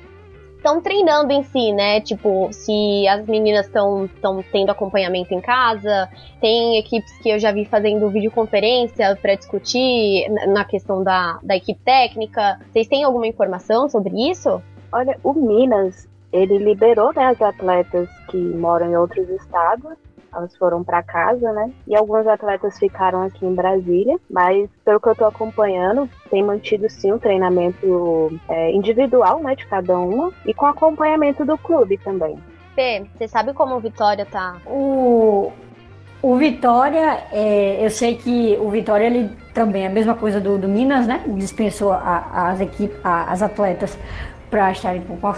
estão 0.65 0.81
treinando 0.81 1.31
em 1.31 1.43
si, 1.43 1.71
né? 1.71 2.01
Tipo, 2.01 2.49
se 2.51 3.07
as 3.07 3.27
meninas 3.27 3.67
estão 3.67 4.09
tendo 4.51 4.71
acompanhamento 4.71 5.31
em 5.31 5.39
casa, 5.39 6.09
tem 6.41 6.79
equipes 6.79 7.15
que 7.19 7.29
eu 7.29 7.38
já 7.38 7.51
vi 7.51 7.65
fazendo 7.65 8.09
videoconferência 8.09 9.15
para 9.21 9.35
discutir 9.35 10.27
na 10.47 10.65
questão 10.65 11.03
da, 11.03 11.39
da 11.43 11.55
equipe 11.55 11.79
técnica. 11.85 12.59
Vocês 12.71 12.88
têm 12.88 13.03
alguma 13.03 13.27
informação 13.27 13.88
sobre 13.88 14.31
isso? 14.31 14.59
Olha, 14.91 15.19
o 15.23 15.33
Minas, 15.33 16.07
ele 16.36 16.58
liberou 16.58 17.13
né, 17.15 17.28
as 17.28 17.41
atletas 17.41 18.10
que 18.30 18.38
moram 18.38 18.91
em 18.91 18.98
outros 18.98 19.28
estados. 19.30 19.93
Elas 20.34 20.56
foram 20.58 20.84
para 20.84 21.02
casa, 21.02 21.54
né? 21.54 21.71
E 21.88 21.95
alguns 21.95 22.28
atletas 22.28 22.78
ficaram 22.78 23.24
aqui 23.24 23.45
em 23.45 23.56
Brasília, 23.56 24.19
mas 24.30 24.69
pelo 24.84 25.00
que 25.00 25.08
eu 25.08 25.15
tô 25.15 25.24
acompanhando, 25.24 26.10
tem 26.30 26.43
mantido 26.43 26.89
sim 26.89 27.13
o 27.13 27.19
treinamento 27.19 28.38
é, 28.50 28.69
individual, 28.74 29.41
né, 29.41 29.56
de 29.56 29.65
cada 29.65 29.98
uma, 29.98 30.34
e 30.45 30.54
com 30.54 30.65
acompanhamento 30.65 31.45
do 31.45 31.58
clube 31.58 31.98
também. 32.00 32.38
Fê, 32.76 33.06
você 33.15 33.30
sabe 33.30 33.54
como 33.54 33.76
o 33.76 33.80
Vitória 33.80 34.26
tá? 34.26 34.58
O, 34.65 35.54
o 36.21 36.36
Vitória, 36.36 37.24
é, 37.32 37.86
eu 37.86 37.89
sei 37.89 38.17
que 38.17 38.58
o 38.60 38.69
Vitória 38.69 39.06
ele 39.06 39.30
também 39.54 39.84
é 39.84 39.88
a 39.88 39.89
mesma 39.89 40.15
coisa 40.15 40.41
do, 40.41 40.58
do 40.58 40.67
Minas, 40.67 41.08
né? 41.08 41.24
Dispensou 41.28 41.93
a, 41.93 42.50
as 42.50 42.60
equipes, 42.60 42.98
a, 43.06 43.32
as 43.32 43.41
atletas 43.41 43.98
para 44.50 44.71
estarem 44.74 45.02
com, 45.02 45.26
a, 45.26 45.36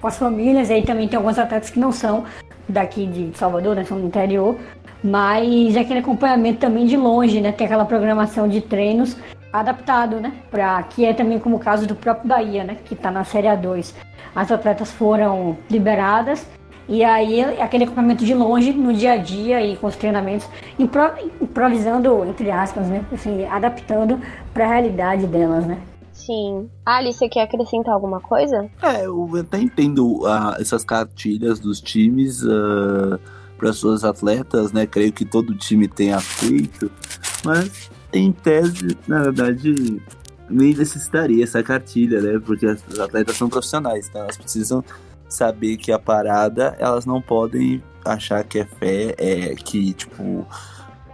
com 0.00 0.06
as 0.06 0.18
famílias. 0.18 0.70
E 0.70 0.74
aí 0.74 0.82
também 0.82 1.08
tem 1.08 1.16
alguns 1.16 1.38
atletas 1.38 1.70
que 1.70 1.78
não 1.78 1.92
são 1.92 2.24
daqui 2.68 3.06
de 3.06 3.36
Salvador, 3.36 3.74
né, 3.76 3.84
são 3.84 4.00
do 4.00 4.06
interior, 4.06 4.56
mas 5.02 5.76
é 5.76 5.80
aquele 5.80 6.00
acompanhamento 6.00 6.60
também 6.60 6.86
de 6.86 6.96
longe, 6.96 7.40
né? 7.40 7.52
Tem 7.52 7.66
aquela 7.66 7.84
programação 7.84 8.46
de 8.46 8.60
treinos 8.60 9.16
adaptado, 9.52 10.20
né? 10.20 10.32
Pra, 10.50 10.82
que 10.84 11.04
é 11.04 11.12
também 11.12 11.38
como 11.38 11.56
o 11.56 11.58
caso 11.58 11.86
do 11.86 11.94
próprio 11.94 12.28
Bahia, 12.28 12.64
né? 12.64 12.76
Que 12.84 12.94
está 12.94 13.10
na 13.10 13.24
Série 13.24 13.48
A2. 13.48 13.94
As 14.34 14.52
atletas 14.52 14.92
foram 14.92 15.56
liberadas 15.68 16.46
e 16.88 17.04
aí 17.04 17.42
aquele 17.60 17.84
acompanhamento 17.84 18.24
de 18.24 18.34
longe 18.34 18.72
no 18.72 18.92
dia 18.92 19.12
a 19.12 19.16
dia 19.16 19.64
e 19.64 19.76
com 19.76 19.86
os 19.86 19.96
treinamentos, 19.96 20.48
improvisando, 21.40 22.24
entre 22.24 22.50
aspas, 22.50 22.86
né? 22.86 23.04
Assim, 23.12 23.46
adaptando 23.46 24.20
para 24.52 24.64
a 24.64 24.68
realidade 24.68 25.26
delas, 25.26 25.66
né? 25.66 25.78
Sim. 26.24 26.70
Ali, 26.84 27.12
você 27.12 27.28
quer 27.28 27.42
acrescentar 27.42 27.94
alguma 27.94 28.20
coisa? 28.20 28.70
É, 28.82 29.06
eu 29.06 29.28
até 29.36 29.58
entendo 29.58 30.22
uh, 30.22 30.54
essas 30.60 30.84
cartilhas 30.84 31.58
dos 31.58 31.80
times 31.80 32.42
uh, 32.42 33.18
para 33.56 33.72
suas 33.72 34.04
atletas, 34.04 34.72
né? 34.72 34.86
Creio 34.86 35.12
que 35.12 35.24
todo 35.24 35.54
time 35.54 35.88
tenha 35.88 36.20
feito, 36.20 36.90
mas 37.44 37.90
em 38.12 38.32
tese, 38.32 38.96
na 39.08 39.22
verdade, 39.22 40.02
nem 40.48 40.74
necessitaria 40.74 41.44
essa 41.44 41.62
cartilha, 41.62 42.20
né? 42.20 42.38
Porque 42.44 42.66
as 42.66 42.98
atletas 42.98 43.36
são 43.36 43.48
profissionais, 43.48 44.08
então 44.08 44.22
elas 44.22 44.36
precisam 44.36 44.84
saber 45.28 45.76
que 45.76 45.92
a 45.92 45.98
parada, 45.98 46.76
elas 46.78 47.06
não 47.06 47.22
podem 47.22 47.82
achar 48.04 48.44
que 48.44 48.58
é 48.58 48.64
fé, 48.64 49.14
é 49.16 49.54
que, 49.54 49.94
tipo, 49.94 50.46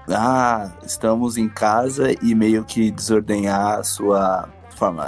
ah, 0.08 0.72
estamos 0.84 1.36
em 1.36 1.48
casa 1.48 2.12
e 2.22 2.34
meio 2.34 2.64
que 2.64 2.90
desordenhar 2.90 3.78
a 3.78 3.82
sua 3.84 4.48
forma 4.76 5.06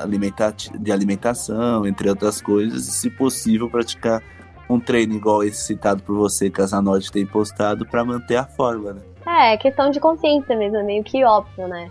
de 0.81 0.93
alimentação, 0.93 1.87
entre 1.87 2.09
outras 2.09 2.41
coisas, 2.41 2.89
e 2.89 2.91
se 2.91 3.11
possível 3.11 3.71
praticar 3.71 4.23
um 4.69 4.79
treino 4.79 5.15
igual 5.15 5.43
esse 5.43 5.63
citado 5.63 6.03
por 6.03 6.17
você 6.17 6.51
que 6.51 6.61
a 6.61 6.67
Zanotti 6.67 7.11
tem 7.11 7.25
postado 7.25 7.87
para 7.87 8.05
manter 8.05 8.37
a 8.37 8.45
forma, 8.45 8.95
né? 8.95 9.01
É, 9.27 9.57
questão 9.57 9.91
de 9.91 10.01
consciência 10.01 10.57
mesmo, 10.57 10.79
é 10.79 10.83
meio 10.83 11.05
que 11.05 11.25
óbvio, 11.25 11.69
né? 11.69 11.91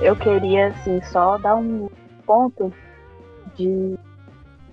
Eu 0.00 0.14
queria, 0.16 0.68
assim, 0.68 1.00
só 1.02 1.38
dar 1.38 1.56
um 1.56 1.88
ponto 2.26 2.72
de 3.56 3.96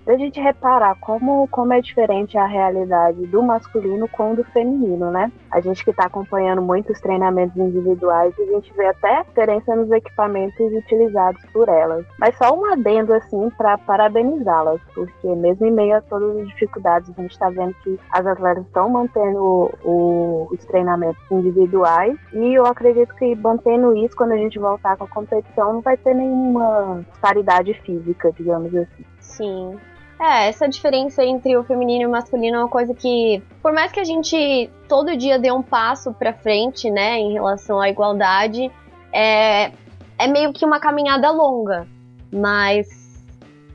da 0.06 0.18
gente 0.18 0.40
reparar 0.40 0.96
como, 1.00 1.48
como 1.50 1.74
é 1.74 1.82
diferente 1.82 2.38
a 2.38 2.46
realidade 2.46 3.26
do 3.28 3.42
masculino 3.42 4.08
com 4.08 4.36
do 4.36 4.44
feminino, 4.46 5.12
né? 5.12 5.32
A 5.52 5.60
gente 5.60 5.84
que 5.84 5.92
está 5.92 6.06
acompanhando 6.06 6.62
muitos 6.62 7.00
treinamentos 7.00 7.56
individuais, 7.58 8.34
a 8.40 8.46
gente 8.46 8.74
vê 8.74 8.88
até 8.88 9.24
diferença 9.24 9.76
nos 9.76 9.92
equipamentos 9.92 10.74
utilizados 10.74 11.42
por 11.54 11.70
elas. 11.70 12.06
Mas 12.20 12.36
só 12.38 12.54
um 12.54 12.66
adendo, 12.66 13.14
assim, 13.14 13.50
para 13.58 13.78
parabenizá-las, 13.78 14.82
porque 14.94 15.28
mesmo 15.36 15.66
em 15.66 15.72
meio 15.72 15.98
a 15.98 16.02
todas 16.02 16.38
as 16.38 16.48
dificuldades, 16.48 17.10
a 17.10 17.22
gente 17.22 17.32
está 17.32 17.50
vendo 17.50 17.74
que 17.84 18.00
as 18.12 18.26
atletas 18.26 18.66
estão 18.66 18.90
mantendo 18.90 19.40
o, 19.44 19.72
o, 19.84 20.48
os 20.52 20.66
treinamentos 20.66 21.22
individuais 21.32 22.18
e 22.34 22.54
eu 22.54 22.66
acredito 22.66 23.14
que 23.16 23.36
mantendo 23.36 23.96
isso, 23.98 24.16
quando 24.16 24.32
a 24.32 24.38
gente 24.38 24.60
voltar 24.60 24.98
com 24.98 25.04
a 25.04 25.08
competição, 25.08 25.74
não 25.74 25.82
vai 25.82 25.98
ter 25.98 26.14
nenhuma 26.14 27.04
disparidade 27.10 27.74
física, 27.86 28.32
digamos 28.32 28.74
assim. 28.76 29.06
Sim. 29.20 29.80
É, 30.22 30.50
essa 30.50 30.70
diferença 30.70 31.24
entre 31.24 31.58
o 31.58 31.64
feminino 31.64 32.04
e 32.04 32.06
o 32.06 32.12
masculino 32.12 32.58
é 32.58 32.60
uma 32.60 32.70
coisa 32.70 32.94
que, 32.94 33.42
por 33.60 33.74
mais 33.74 33.92
que 33.92 34.00
a 34.00 34.04
gente 34.04 34.70
todo 34.88 35.18
dia 35.18 35.40
dê 35.40 35.52
um 35.52 35.64
passo 35.64 36.14
para 36.14 36.32
frente, 36.32 36.92
né, 36.92 37.18
em 37.18 37.34
relação 37.34 37.82
à 37.82 37.90
igualdade, 37.90 38.72
é, 39.12 39.72
é 40.20 40.28
meio 40.28 40.54
que 40.54 40.64
uma 40.64 40.80
caminhada 40.80 41.32
longa. 41.32 41.88
Mas 42.32 42.88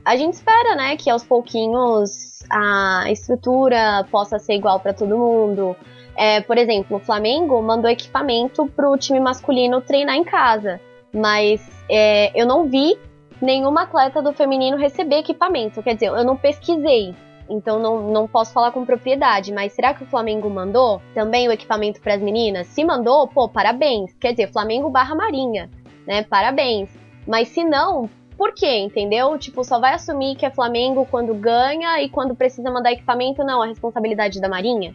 a 0.05 0.15
gente 0.15 0.35
espera, 0.35 0.73
né, 0.73 0.95
que 0.95 1.09
aos 1.09 1.25
pouquinhos 1.25 2.41
a 2.49 3.11
estrutura 3.11 4.07
possa 4.09 4.39
ser 4.39 4.53
igual 4.53 4.79
para 4.79 4.93
todo 4.93 5.17
mundo. 5.17 5.75
É, 6.15 6.39
por 6.39 6.57
exemplo, 6.57 6.95
o 6.95 6.99
Flamengo 7.01 7.61
mandou 7.61 7.91
equipamento 7.91 8.65
pro 8.67 8.97
time 8.97 9.19
masculino 9.19 9.81
treinar 9.81 10.15
em 10.15 10.23
casa. 10.23 10.79
Mas 11.13 11.61
é, 11.89 12.31
eu 12.39 12.45
não 12.45 12.69
vi 12.69 12.97
nenhuma 13.41 13.83
atleta 13.83 14.21
do 14.21 14.33
feminino 14.33 14.77
receber 14.77 15.17
equipamento. 15.17 15.81
Quer 15.83 15.93
dizer, 15.95 16.07
eu 16.07 16.23
não 16.23 16.35
pesquisei, 16.35 17.15
então 17.49 17.79
não, 17.79 18.11
não 18.11 18.27
posso 18.27 18.51
falar 18.51 18.71
com 18.71 18.85
propriedade, 18.85 19.53
mas 19.53 19.73
será 19.73 19.93
que 19.93 20.03
o 20.03 20.07
Flamengo 20.07 20.49
mandou 20.49 21.01
também 21.13 21.47
o 21.47 21.51
equipamento 21.51 22.01
para 22.01 22.15
as 22.15 22.21
meninas? 22.21 22.67
Se 22.67 22.83
mandou, 22.83 23.27
pô, 23.27 23.47
parabéns. 23.47 24.13
Quer 24.19 24.31
dizer, 24.31 24.51
Flamengo 24.51 24.89
barra 24.89 25.15
Marinha, 25.15 25.69
né? 26.05 26.23
Parabéns. 26.23 26.89
Mas 27.25 27.49
se 27.49 27.63
não, 27.63 28.09
por 28.37 28.53
quê? 28.53 28.77
Entendeu? 28.77 29.37
Tipo, 29.37 29.63
só 29.63 29.79
vai 29.79 29.93
assumir 29.93 30.35
que 30.35 30.45
é 30.45 30.51
Flamengo 30.51 31.07
quando 31.09 31.33
ganha 31.33 32.01
e 32.01 32.09
quando 32.09 32.35
precisa 32.35 32.69
mandar 32.69 32.91
equipamento, 32.91 33.43
não, 33.43 33.61
a 33.61 33.67
responsabilidade 33.67 34.39
da 34.39 34.49
Marinha. 34.49 34.93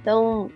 Então, 0.00 0.50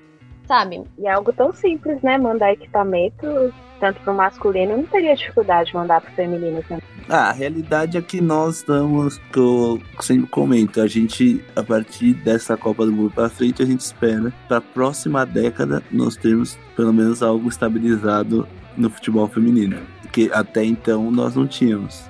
sabe? 0.48 0.82
E 0.98 1.06
é 1.06 1.12
algo 1.12 1.32
tão 1.32 1.52
simples, 1.52 2.02
né? 2.02 2.18
Mandar 2.18 2.52
equipamento 2.52 3.52
tanto 3.78 4.00
pro 4.00 4.12
masculino, 4.12 4.76
não 4.76 4.84
teria 4.84 5.14
dificuldade 5.14 5.70
de 5.70 5.76
mandar 5.76 6.00
pro 6.00 6.10
feminino 6.12 6.60
também. 6.62 6.82
Ah, 7.08 7.30
a 7.30 7.32
realidade 7.32 7.96
é 7.96 8.02
que 8.02 8.20
nós 8.20 8.56
estamos, 8.56 9.18
que 9.32 9.38
eu 9.38 9.80
sempre 10.00 10.28
comento, 10.28 10.80
a 10.80 10.86
gente, 10.86 11.44
a 11.54 11.62
partir 11.62 12.12
dessa 12.14 12.56
Copa 12.56 12.84
do 12.84 12.92
Mundo 12.92 13.12
para 13.12 13.28
frente, 13.28 13.62
a 13.62 13.66
gente 13.66 13.80
espera 13.80 14.32
para 14.46 14.58
a 14.58 14.60
próxima 14.60 15.24
década 15.24 15.82
nós 15.90 16.16
termos 16.16 16.58
pelo 16.76 16.92
menos 16.92 17.22
algo 17.22 17.48
estabilizado 17.48 18.46
no 18.76 18.90
futebol 18.90 19.26
feminino, 19.28 19.78
que 20.12 20.30
até 20.32 20.64
então 20.64 21.10
nós 21.10 21.34
não 21.34 21.46
tínhamos. 21.46 22.02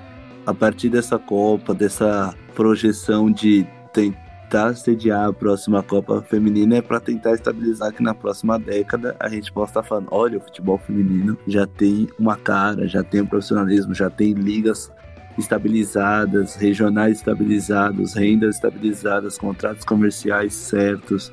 A 0.45 0.53
partir 0.53 0.89
dessa 0.89 1.17
Copa, 1.17 1.73
dessa 1.73 2.33
projeção 2.55 3.31
de 3.31 3.65
tentar 3.93 4.28
tentar 4.49 4.75
sediar 4.75 5.29
a 5.29 5.33
próxima 5.33 5.83
Copa 5.83 6.23
Feminina 6.23 6.77
é 6.77 6.81
para 6.81 6.99
tentar 6.99 7.33
estabilizar 7.33 7.93
que 7.93 8.01
na 8.01 8.15
próxima 8.15 8.57
década 8.57 9.15
a 9.19 9.29
gente 9.29 9.51
possa 9.51 9.69
estar 9.69 9.83
falando: 9.83 10.07
olha, 10.09 10.39
o 10.39 10.41
futebol 10.41 10.79
feminino 10.79 11.37
já 11.45 11.67
tem 11.67 12.09
uma 12.17 12.35
cara, 12.35 12.87
já 12.87 13.03
tem 13.03 13.21
um 13.21 13.27
profissionalismo, 13.27 13.93
já 13.93 14.09
tem 14.09 14.33
ligas 14.33 14.91
estabilizadas, 15.37 16.55
regionais 16.55 17.17
estabilizados, 17.17 18.15
rendas 18.15 18.55
estabilizadas, 18.55 19.37
contratos 19.37 19.85
comerciais 19.85 20.55
certos, 20.55 21.31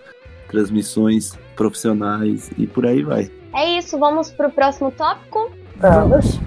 transmissões 0.49 1.33
profissionais 1.57 2.51
e 2.59 2.67
por 2.67 2.85
aí 2.85 3.03
vai. 3.03 3.31
É 3.55 3.79
isso, 3.79 3.99
vamos 3.99 4.31
para 4.31 4.49
o 4.49 4.53
próximo 4.53 4.91
tópico? 4.91 5.51
Vamos. 5.77 6.39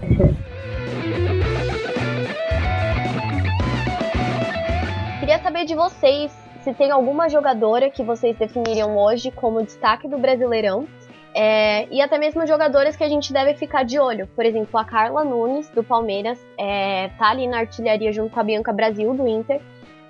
Queria 5.19 5.39
saber 5.41 5.65
de 5.65 5.73
vocês 5.73 6.48
se 6.63 6.73
tem 6.73 6.91
alguma 6.91 7.29
jogadora 7.29 7.89
que 7.89 8.03
vocês 8.03 8.37
definiriam 8.37 8.97
hoje 8.97 9.31
como 9.31 9.63
destaque 9.63 10.07
do 10.07 10.17
Brasileirão. 10.17 10.87
É, 11.33 11.87
e 11.91 12.01
até 12.01 12.17
mesmo 12.17 12.45
jogadoras 12.47 12.95
que 12.95 13.03
a 13.03 13.07
gente 13.07 13.31
deve 13.31 13.53
ficar 13.53 13.83
de 13.83 13.99
olho. 13.99 14.27
Por 14.35 14.45
exemplo, 14.45 14.79
a 14.79 14.83
Carla 14.83 15.23
Nunes, 15.23 15.69
do 15.69 15.83
Palmeiras, 15.83 16.43
é, 16.57 17.09
tá 17.19 17.29
ali 17.29 17.47
na 17.47 17.59
artilharia 17.59 18.11
junto 18.11 18.33
com 18.33 18.39
a 18.39 18.43
Bianca 18.43 18.73
Brasil, 18.73 19.13
do 19.13 19.27
Inter. 19.27 19.61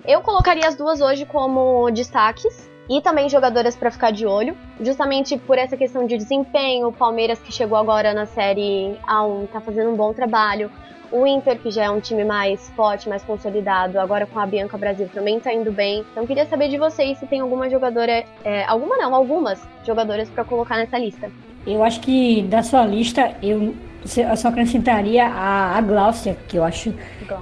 Eu 0.05 0.21
colocaria 0.21 0.67
as 0.67 0.75
duas 0.75 1.01
hoje 1.01 1.25
como 1.25 1.91
destaques 1.91 2.69
e 2.89 2.99
também 3.01 3.29
jogadoras 3.29 3.75
para 3.75 3.91
ficar 3.91 4.11
de 4.11 4.25
olho, 4.25 4.57
justamente 4.81 5.37
por 5.37 5.57
essa 5.57 5.77
questão 5.77 6.07
de 6.07 6.17
desempenho. 6.17 6.87
O 6.87 6.91
Palmeiras, 6.91 7.37
que 7.39 7.51
chegou 7.51 7.77
agora 7.77 8.13
na 8.13 8.25
Série 8.25 8.97
A1, 9.07 9.47
tá 9.53 9.61
fazendo 9.61 9.91
um 9.91 9.95
bom 9.95 10.11
trabalho. 10.11 10.71
O 11.11 11.25
Inter, 11.25 11.57
que 11.59 11.71
já 11.71 11.85
é 11.85 11.89
um 11.89 11.99
time 11.99 12.23
mais 12.23 12.69
forte, 12.75 13.09
mais 13.09 13.23
consolidado, 13.23 13.99
agora 13.99 14.25
com 14.25 14.39
a 14.39 14.45
Bianca 14.45 14.77
Brasil 14.77 15.09
também 15.13 15.39
tá 15.39 15.53
indo 15.53 15.71
bem. 15.71 16.03
Então 16.11 16.25
queria 16.25 16.45
saber 16.45 16.69
de 16.69 16.77
vocês 16.77 17.17
se 17.19 17.27
tem 17.27 17.39
alguma 17.39 17.69
jogadora, 17.69 18.23
é, 18.43 18.63
alguma 18.65 18.97
não, 18.97 19.13
algumas 19.13 19.59
jogadoras 19.85 20.29
para 20.29 20.43
colocar 20.43 20.77
nessa 20.77 20.97
lista. 20.97 21.31
Eu 21.65 21.83
acho 21.83 21.99
que 22.01 22.43
da 22.43 22.61
sua 22.63 22.85
lista 22.85 23.33
eu, 23.41 23.73
eu 24.17 24.37
só 24.37 24.49
acrescentaria 24.49 25.25
a, 25.25 25.77
a 25.77 25.81
Gláucia, 25.81 26.37
que 26.47 26.57
eu 26.57 26.63
acho 26.63 26.93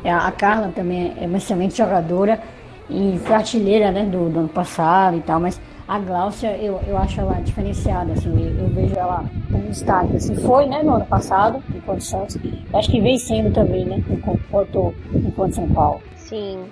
é, 0.03 0.12
a 0.12 0.31
Carla 0.31 0.71
também 0.73 1.13
é 1.19 1.25
uma 1.25 1.38
excelente 1.38 1.77
jogadora 1.77 2.41
e 2.89 3.19
foi 3.19 3.36
artilheira 3.36 3.91
né, 3.91 4.04
do, 4.04 4.30
do 4.30 4.39
ano 4.39 4.50
passado 4.50 5.17
e 5.17 5.21
tal, 5.21 5.39
mas 5.39 5.60
a 5.88 6.00
Gláucia, 6.00 6.58
eu, 6.58 6.82
eu 6.86 6.97
acho 6.97 7.19
ela 7.19 7.34
diferenciada, 7.36 8.12
assim, 8.12 8.30
eu, 8.30 8.65
eu 8.65 8.67
vejo 8.69 8.95
ela 8.95 9.23
como 9.50 9.63
destaque, 9.63 10.17
assim, 10.17 10.36
foi, 10.36 10.65
né, 10.65 10.84
no 10.84 10.95
ano 10.95 11.06
passado, 11.06 11.63
enquanto 11.73 12.02
Santos, 12.02 12.38
acho 12.73 12.91
que 12.91 13.00
vem 13.00 13.17
sendo 13.17 13.54
também, 13.54 13.86
né, 13.86 14.04
enquanto, 14.10 14.93
enquanto 15.13 15.56
São 15.56 15.67
Paulo. 15.69 16.02
Sim. 16.15 16.65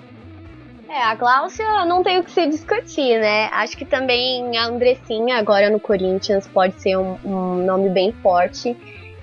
É, 0.88 1.02
a 1.02 1.14
Gláucia 1.14 1.84
não 1.84 2.02
tem 2.02 2.18
o 2.18 2.24
que 2.24 2.30
se 2.30 2.46
discutir, 2.46 3.20
né? 3.20 3.48
Acho 3.52 3.76
que 3.76 3.84
também 3.84 4.56
a 4.56 4.66
Andressinha, 4.66 5.36
agora 5.36 5.68
no 5.68 5.80
Corinthians, 5.80 6.46
pode 6.46 6.80
ser 6.80 6.96
um, 6.96 7.16
um 7.24 7.64
nome 7.64 7.90
bem 7.90 8.12
forte. 8.22 8.76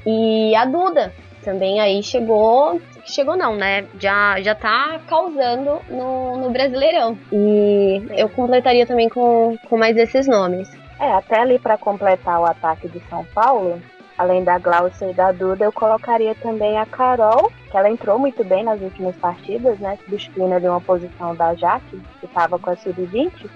E 0.06 0.54
a 0.56 0.66
Duda 0.66 1.14
também 1.44 1.80
aí 1.80 2.04
chegou 2.04 2.82
chegou 3.06 3.36
não, 3.36 3.56
né? 3.56 3.86
Já, 4.00 4.42
já 4.42 4.56
tá 4.56 5.00
causando 5.08 5.82
no, 5.90 6.38
no 6.38 6.50
Brasileirão. 6.52 7.18
E 7.32 8.04
eu 8.12 8.30
completaria 8.30 8.86
também 8.86 9.10
com, 9.10 9.58
com 9.70 9.78
mais 9.78 9.98
esses 9.98 10.28
nomes. 10.28 10.70
É, 11.00 11.12
até 11.14 11.40
ali 11.40 11.60
para 11.60 11.78
completar 11.78 12.40
o 12.40 12.46
ataque 12.46 12.88
de 12.88 13.00
São 13.10 13.26
Paulo, 13.34 13.82
além 14.18 14.44
da 14.44 14.58
Glaucia 14.58 15.10
e 15.10 15.14
da 15.14 15.32
Duda, 15.32 15.66
eu 15.66 15.72
colocaria 15.72 16.36
também 16.36 16.78
a 16.78 16.86
Carol, 16.86 17.52
que 17.70 17.78
ela 17.78 17.90
entrou 17.90 18.20
muito 18.20 18.44
bem 18.44 18.64
nas 18.64 18.80
últimas 18.80 19.16
partidas, 19.16 19.80
né? 19.80 19.98
Substituindo 20.04 20.54
ali 20.54 20.68
uma 20.68 20.82
posição 20.82 21.36
da 21.36 21.54
Jaque, 21.56 22.02
que 22.20 22.26
estava 22.26 22.58
com 22.60 22.70
a 22.70 22.76
Sub-20. 22.76 23.50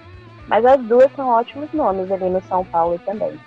Mas 0.46 0.64
as 0.64 0.80
duas 0.82 1.12
são 1.12 1.28
ótimos 1.28 1.72
nomes 1.72 2.10
ali 2.10 2.28
no 2.28 2.40
São 2.42 2.64
Paulo 2.64 2.98
também. 3.04 3.38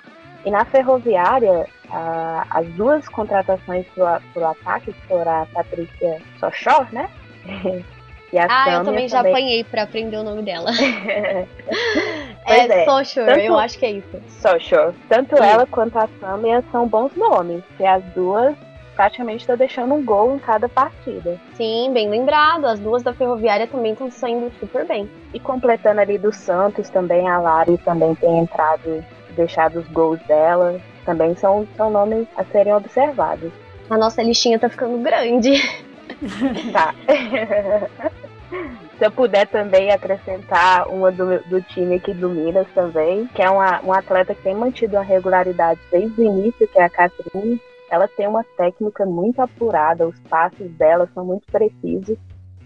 E 0.45 0.51
na 0.51 0.65
Ferroviária, 0.65 1.67
a, 1.89 2.45
as 2.49 2.67
duas 2.69 3.08
contratações 3.08 3.86
para 3.93 4.21
o 4.36 4.45
ataque, 4.45 4.93
que 4.93 5.08
foram 5.08 5.43
a 5.43 5.45
Patrícia 5.47 6.21
Sochor, 6.39 6.88
né? 6.91 7.10
E 8.34 8.39
a 8.39 8.47
ah, 8.49 8.73
eu 8.75 8.86
também 8.86 9.10
já 9.10 9.17
também... 9.17 9.34
apanhei 9.34 9.63
para 9.65 9.84
aprender 9.84 10.15
o 10.15 10.23
nome 10.23 10.41
dela. 10.41 10.71
é, 12.47 12.56
é 12.56 12.86
Sochor, 12.86 13.25
Tanto... 13.25 13.39
eu 13.39 13.60
acho 13.60 13.77
que 13.77 13.86
é 13.86 13.91
isso. 13.91 14.21
Sochor. 14.30 14.93
Tanto 15.10 15.36
Sim. 15.36 15.43
ela 15.43 15.67
quanto 15.67 15.99
a 15.99 16.08
Samia 16.19 16.63
são 16.71 16.88
bons 16.88 17.13
nomes. 17.15 17.62
E 17.77 17.86
as 17.86 18.01
duas 18.15 18.56
praticamente 18.95 19.39
estão 19.39 19.58
deixando 19.58 19.93
um 19.95 20.06
gol 20.06 20.36
em 20.36 20.39
cada 20.39 20.69
partida. 20.69 21.38
Sim, 21.56 21.91
bem 21.93 22.10
lembrado. 22.10 22.65
As 22.65 22.80
duas 22.80 23.04
da 23.04 23.13
Ferroviária 23.13 23.67
também 23.67 23.93
estão 23.93 24.10
saindo 24.10 24.51
super 24.60 24.86
bem. 24.86 25.10
E 25.34 25.39
completando 25.39 25.99
ali 25.99 26.17
do 26.17 26.32
Santos 26.32 26.89
também, 26.89 27.27
a 27.27 27.38
Lari 27.38 27.77
também 27.80 28.15
tem 28.15 28.39
entrado, 28.39 29.04
deixado 29.32 29.80
os 29.80 29.88
gols 29.88 30.20
dela. 30.28 30.80
Também 31.06 31.36
são, 31.36 31.67
são 31.76 31.89
nomes 31.89 32.28
a 32.38 32.44
serem 32.46 32.74
observados. 32.74 33.52
A 33.89 33.98
nossa 33.98 34.22
listinha 34.22 34.60
tá 34.60 34.70
ficando 34.70 34.98
grande. 35.00 35.52
Tá. 36.72 36.94
Se 39.00 39.06
eu 39.06 39.12
puder 39.12 39.48
também 39.48 39.91
acrescentar 39.91 40.88
uma 40.88 41.12
do, 41.12 41.39
do 41.46 41.62
time 41.62 41.96
aqui 41.96 42.13
do 42.13 42.30
Minas 42.30 42.67
também, 42.76 43.26
que 43.34 43.41
é 43.41 43.50
uma, 43.50 43.80
uma 43.80 43.98
atleta 43.98 44.36
que 44.36 44.44
tem 44.44 44.54
mantido 44.54 44.98
a 44.98 45.02
regularidade 45.02 45.80
desde 45.89 46.22
o 46.22 46.24
início, 46.24 46.67
que 46.67 46.78
é 46.78 46.84
a 46.84 46.89
Catrine. 46.89 47.60
Ela 47.89 48.08
tem 48.08 48.28
uma 48.28 48.44
técnica 48.56 49.06
muito 49.06 49.41
apurada, 49.41 50.08
os 50.08 50.20
passes 50.30 50.70
dela 50.74 51.10
são 51.15 51.26
muito 51.26 51.48
precisos. 51.52 52.17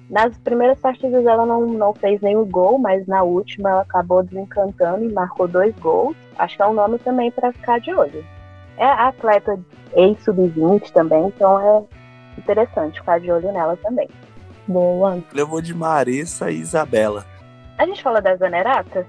Nas 0.10 0.38
primeiras 0.38 0.80
partidas 0.80 1.26
ela 1.26 1.46
não, 1.46 1.66
não 1.66 1.94
fez 1.94 2.22
nenhum 2.22 2.46
gol, 2.46 2.78
mas 2.78 3.08
na 3.08 3.24
última 3.24 3.70
ela 3.72 3.82
acabou 3.82 4.22
desencantando 4.22 5.04
e 5.04 5.12
marcou 5.12 5.48
dois 5.48 5.76
gols. 5.80 6.16
Acho 6.38 6.56
que 6.56 6.62
é 6.62 6.68
um 6.68 6.74
nome 6.74 7.00
também 7.00 7.32
para 7.32 7.52
ficar 7.52 7.80
de 7.80 7.94
olho. 7.94 8.24
É 8.78 8.86
atleta 8.86 9.60
ex-sub-20 9.94 10.92
também, 10.92 11.28
então 11.28 11.60
é 11.60 11.84
interessante 12.38 13.00
ficar 13.00 13.20
de 13.20 13.32
olho 13.32 13.52
nela 13.52 13.78
também. 13.78 14.10
Boa. 14.68 15.24
Eu 15.34 15.48
vou 15.48 15.62
de 15.62 15.74
Marissa 15.74 16.52
e 16.52 16.60
Isabela. 16.60 17.26
A 17.78 17.86
gente 17.86 18.02
fala 18.04 18.22
da 18.22 18.36
Zanerata? 18.36 19.08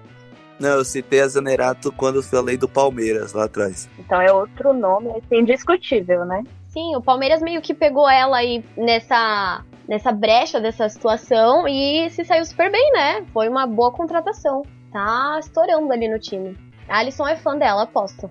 Não, 0.58 0.70
eu 0.70 0.84
citei 0.84 1.20
a 1.20 1.28
Zanerato 1.28 1.92
quando 1.92 2.22
falei 2.22 2.56
do 2.56 2.68
Palmeiras 2.68 3.32
lá 3.32 3.44
atrás. 3.44 3.88
Então 3.98 4.20
é 4.20 4.32
outro 4.32 4.72
nome 4.72 5.10
assim, 5.10 5.40
indiscutível, 5.40 6.24
né? 6.24 6.42
Sim, 6.68 6.96
o 6.96 7.02
Palmeiras 7.02 7.42
meio 7.42 7.60
que 7.60 7.74
pegou 7.74 8.08
ela 8.08 8.38
aí 8.38 8.64
nessa, 8.76 9.62
nessa 9.88 10.12
brecha 10.12 10.60
dessa 10.60 10.88
situação 10.88 11.66
e 11.68 12.08
se 12.10 12.24
saiu 12.24 12.44
super 12.44 12.70
bem, 12.70 12.92
né? 12.92 13.24
Foi 13.32 13.48
uma 13.48 13.66
boa 13.66 13.92
contratação. 13.92 14.62
Tá 14.92 15.36
estourando 15.38 15.92
ali 15.92 16.08
no 16.08 16.18
time. 16.18 16.56
A 16.88 16.98
Alisson 16.98 17.26
é 17.26 17.36
fã 17.36 17.56
dela, 17.56 17.82
aposto. 17.82 18.30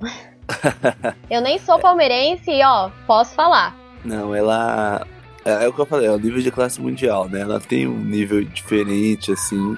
eu 1.29 1.41
nem 1.41 1.59
sou 1.59 1.79
palmeirense 1.79 2.51
e, 2.51 2.63
ó, 2.63 2.89
posso 3.05 3.33
falar. 3.35 3.75
Não, 4.03 4.33
ela. 4.33 5.05
É, 5.43 5.65
é 5.65 5.67
o 5.67 5.73
que 5.73 5.81
eu 5.81 5.85
falei, 5.85 6.07
é 6.07 6.11
o 6.11 6.17
nível 6.17 6.41
de 6.41 6.51
classe 6.51 6.81
mundial, 6.81 7.27
né? 7.27 7.41
Ela 7.41 7.59
tem 7.59 7.87
um 7.87 7.99
nível 7.99 8.43
diferente, 8.43 9.31
assim. 9.31 9.75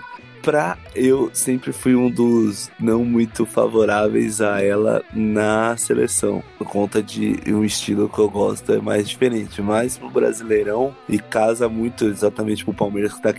Pra 0.48 0.78
eu 0.96 1.30
sempre 1.34 1.74
fui 1.74 1.94
um 1.94 2.10
dos 2.10 2.72
não 2.80 3.04
muito 3.04 3.46
favoráveis 3.46 4.40
a 4.40 4.64
ela 4.64 5.04
na 5.14 5.76
seleção, 5.76 6.42
por 6.58 6.66
conta 6.66 7.04
de 7.04 7.38
um 7.48 7.66
estilo 7.66 8.08
que 8.08 8.18
eu 8.18 8.30
gosto 8.30 8.72
é 8.72 8.80
mais 8.80 9.10
diferente. 9.10 9.62
Mas 9.62 9.98
pro 9.98 10.10
Brasileirão, 10.10 10.96
e 11.10 11.20
casa 11.20 11.68
muito 11.68 12.06
exatamente 12.06 12.64
pro 12.64 12.74
Palmeiras 12.74 13.14
que 13.14 13.22
tá 13.22 13.34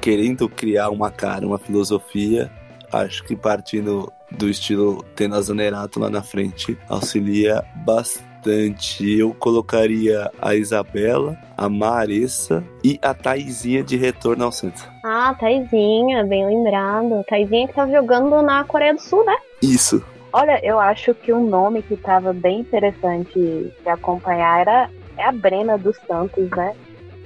querendo 0.00 0.48
criar 0.48 0.90
uma 0.90 1.10
cara, 1.10 1.44
uma 1.44 1.58
filosofia, 1.58 2.48
acho 2.92 3.24
que 3.24 3.34
partindo 3.34 4.12
do 4.30 4.48
estilo 4.48 5.04
tendo 5.16 5.34
a 5.34 5.40
Zanerato 5.40 5.98
lá 5.98 6.08
na 6.08 6.22
frente 6.22 6.78
auxilia 6.88 7.64
bastante 7.84 8.31
bastante. 8.42 9.18
Eu 9.18 9.32
colocaria 9.32 10.30
a 10.40 10.54
Isabela, 10.54 11.38
a 11.56 11.68
Marissa 11.68 12.62
e 12.82 12.98
a 13.00 13.14
Taizinha 13.14 13.82
de 13.82 13.96
retorno 13.96 14.44
ao 14.44 14.52
centro. 14.52 14.90
Ah, 15.04 15.34
Taizinha, 15.38 16.24
bem 16.24 16.44
lembrado. 16.44 17.24
Taizinha 17.28 17.68
que 17.68 17.74
tá 17.74 17.86
jogando 17.86 18.42
na 18.42 18.64
Coreia 18.64 18.94
do 18.94 19.00
Sul, 19.00 19.24
né? 19.24 19.36
Isso. 19.62 20.04
Olha, 20.32 20.58
eu 20.64 20.78
acho 20.80 21.14
que 21.14 21.32
um 21.32 21.46
nome 21.46 21.82
que 21.82 21.96
tava 21.96 22.32
bem 22.32 22.60
interessante 22.60 23.38
de 23.38 23.88
acompanhar 23.88 24.60
era 24.60 24.90
é 25.16 25.24
a 25.24 25.32
Brena 25.32 25.78
dos 25.78 25.96
Santos, 26.06 26.48
né? 26.50 26.74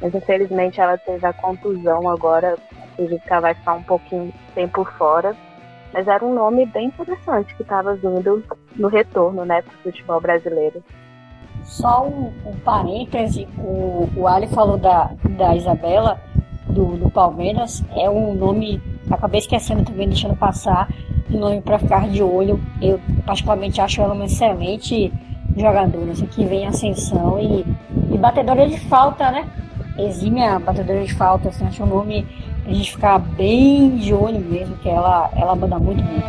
Mas 0.02 0.14
infelizmente 0.14 0.80
ela 0.80 0.98
teve 0.98 1.24
a 1.24 1.32
contusão 1.32 2.08
agora, 2.08 2.56
acredito 2.92 3.22
que 3.22 3.32
ela 3.32 3.40
vai 3.40 3.54
ficar 3.54 3.74
um 3.74 3.82
pouquinho 3.82 4.32
tempo 4.54 4.84
fora. 4.98 5.34
Mas 5.92 6.08
era 6.08 6.22
um 6.24 6.34
nome 6.34 6.66
bem 6.66 6.88
interessante 6.88 7.54
que 7.54 7.62
estava 7.62 7.94
vindo 7.94 8.44
no 8.74 8.88
retorno, 8.88 9.44
né, 9.44 9.62
para 9.62 9.72
o 9.72 9.82
futebol 9.84 10.20
brasileiro. 10.20 10.82
Só 11.66 12.06
um, 12.06 12.32
um 12.48 12.56
parêntese, 12.64 13.46
o, 13.58 14.08
o 14.16 14.26
Ali 14.26 14.46
falou 14.46 14.78
da, 14.78 15.10
da 15.36 15.54
Isabela, 15.54 16.20
do, 16.68 16.96
do 16.96 17.10
Palmeiras, 17.10 17.84
é 17.96 18.08
um 18.08 18.34
nome, 18.34 18.80
acabei 19.10 19.40
esquecendo 19.40 19.84
também, 19.84 20.08
deixando 20.08 20.36
passar, 20.36 20.88
um 21.30 21.38
nome 21.38 21.60
para 21.60 21.78
ficar 21.78 22.08
de 22.08 22.22
olho. 22.22 22.60
Eu 22.80 23.00
particularmente 23.24 23.80
acho 23.80 24.00
ela 24.00 24.14
uma 24.14 24.26
excelente 24.26 25.12
jogadora, 25.56 26.12
assim, 26.12 26.26
que 26.26 26.44
vem 26.44 26.62
em 26.62 26.66
ascensão 26.66 27.38
e, 27.40 27.64
e 28.12 28.18
batedora 28.18 28.68
de 28.68 28.78
falta, 28.80 29.30
né? 29.30 29.48
Exímia 29.98 30.58
batedora 30.58 31.04
de 31.04 31.14
falta, 31.14 31.48
assim, 31.48 31.66
acho 31.66 31.82
um 31.82 31.86
nome 31.86 32.26
a 32.64 32.72
gente 32.72 32.92
ficar 32.92 33.18
bem 33.18 33.96
de 33.96 34.12
olho 34.12 34.40
mesmo, 34.40 34.76
que 34.76 34.88
ela, 34.88 35.30
ela 35.34 35.54
manda 35.54 35.78
muito 35.78 36.02
bem. 36.02 36.22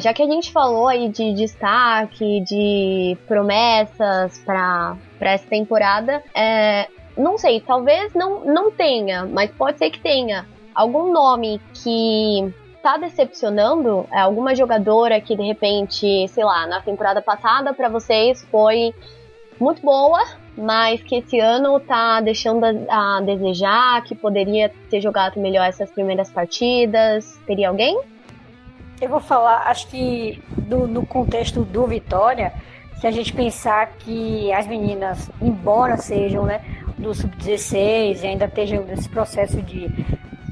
Já 0.00 0.12
que 0.12 0.22
a 0.22 0.26
gente 0.26 0.52
falou 0.52 0.88
aí 0.88 1.08
de 1.08 1.32
destaque, 1.32 2.40
de 2.40 3.16
promessas 3.26 4.38
para 4.44 4.96
essa 5.20 5.46
temporada, 5.46 6.22
é, 6.34 6.88
não 7.16 7.38
sei, 7.38 7.60
talvez 7.60 8.12
não, 8.14 8.44
não 8.44 8.70
tenha, 8.70 9.24
mas 9.26 9.50
pode 9.50 9.78
ser 9.78 9.90
que 9.90 10.00
tenha 10.00 10.46
algum 10.74 11.12
nome 11.12 11.60
que 11.74 12.52
tá 12.82 12.96
decepcionando, 12.96 14.06
é, 14.12 14.20
alguma 14.20 14.54
jogadora 14.54 15.20
que 15.20 15.34
de 15.34 15.42
repente, 15.42 16.28
sei 16.28 16.44
lá, 16.44 16.66
na 16.66 16.80
temporada 16.80 17.20
passada 17.20 17.72
para 17.74 17.88
vocês 17.88 18.46
foi 18.50 18.94
muito 19.58 19.82
boa, 19.82 20.22
mas 20.56 21.02
que 21.02 21.16
esse 21.16 21.40
ano 21.40 21.80
tá 21.80 22.20
deixando 22.20 22.64
a, 22.64 23.16
a 23.16 23.20
desejar, 23.20 24.02
que 24.04 24.14
poderia 24.14 24.70
ter 24.90 25.00
jogado 25.00 25.40
melhor 25.40 25.66
essas 25.66 25.90
primeiras 25.90 26.30
partidas. 26.30 27.38
Teria 27.46 27.68
alguém? 27.68 27.98
Eu 29.00 29.10
vou 29.10 29.20
falar, 29.20 29.68
acho 29.68 29.88
que 29.88 30.42
do, 30.56 30.86
no 30.86 31.04
contexto 31.04 31.62
do 31.62 31.86
Vitória, 31.86 32.52
se 33.00 33.06
a 33.06 33.10
gente 33.10 33.32
pensar 33.32 33.88
que 33.98 34.50
as 34.52 34.66
meninas, 34.66 35.30
embora 35.40 35.98
sejam 35.98 36.44
né, 36.44 36.62
do 36.96 37.14
sub-16 37.14 38.22
e 38.22 38.26
ainda 38.26 38.46
estejam 38.46 38.84
nesse 38.84 39.08
processo 39.08 39.60
de 39.60 39.90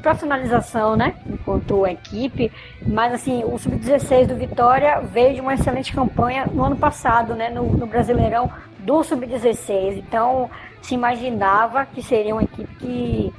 profissionalização, 0.03 0.95
né, 0.95 1.15
enquanto 1.27 1.87
equipe, 1.87 2.53
mas 2.87 3.15
assim, 3.15 3.43
o 3.45 3.59
sub-16 3.59 4.27
do 4.27 4.37
Vitória 4.37 5.01
veio 5.01 5.37
de 5.37 5.41
uma 5.41 5.55
excelente 5.55 5.95
campanha 5.95 6.47
no 6.53 6.63
ano 6.63 6.77
passado, 6.77 7.35
né, 7.35 7.49
no, 7.49 7.63
no 7.63 7.87
Brasileirão 7.87 8.53
do 8.81 9.03
sub-16. 9.03 9.97
Então, 9.97 10.51
se 10.83 10.95
imaginava 10.95 11.87
que 11.87 12.03
seria 12.03 12.35
uma 12.35 12.45
equipe 12.45 12.75
que, 12.77 13.33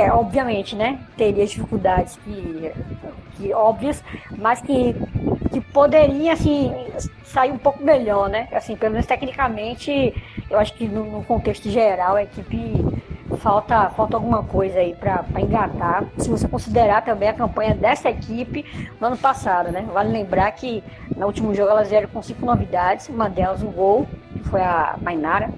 obviamente, 0.00 0.74
né, 0.74 0.98
teria 1.16 1.46
dificuldades 1.46 2.16
que 2.24 2.72
que 3.36 3.52
óbvias, 3.52 4.02
mas 4.38 4.60
que, 4.60 4.94
que 5.50 5.60
poderia 5.60 6.32
assim 6.32 6.72
sair 7.24 7.50
um 7.50 7.58
pouco 7.58 7.82
melhor, 7.82 8.28
né? 8.28 8.48
Assim, 8.52 8.76
pelo 8.76 8.92
menos 8.92 9.06
tecnicamente, 9.06 10.14
eu 10.50 10.58
acho 10.58 10.74
que 10.74 10.86
no, 10.86 11.04
no 11.04 11.24
contexto 11.24 11.68
geral 11.70 12.16
a 12.16 12.22
equipe 12.22 12.84
falta, 13.38 13.88
falta 13.90 14.16
alguma 14.16 14.42
coisa 14.44 14.78
aí 14.78 14.94
para 14.94 15.24
engatar. 15.40 16.04
Se 16.18 16.28
você 16.28 16.46
considerar 16.46 17.02
também 17.02 17.28
a 17.28 17.32
campanha 17.32 17.74
dessa 17.74 18.10
equipe 18.10 18.64
no 19.00 19.08
ano 19.08 19.16
passado, 19.16 19.72
né? 19.72 19.86
Vale 19.92 20.12
lembrar 20.12 20.50
que 20.52 20.84
no 21.16 21.26
último 21.26 21.54
jogo 21.54 21.70
elas 21.70 21.88
vieram 21.88 22.08
com 22.08 22.22
cinco 22.22 22.44
novidades, 22.44 23.08
uma 23.08 23.28
delas 23.28 23.62
um 23.62 23.70
gol, 23.72 24.06
que 24.32 24.40
foi 24.48 24.60
a 24.60 24.96
Mainara. 25.00 25.50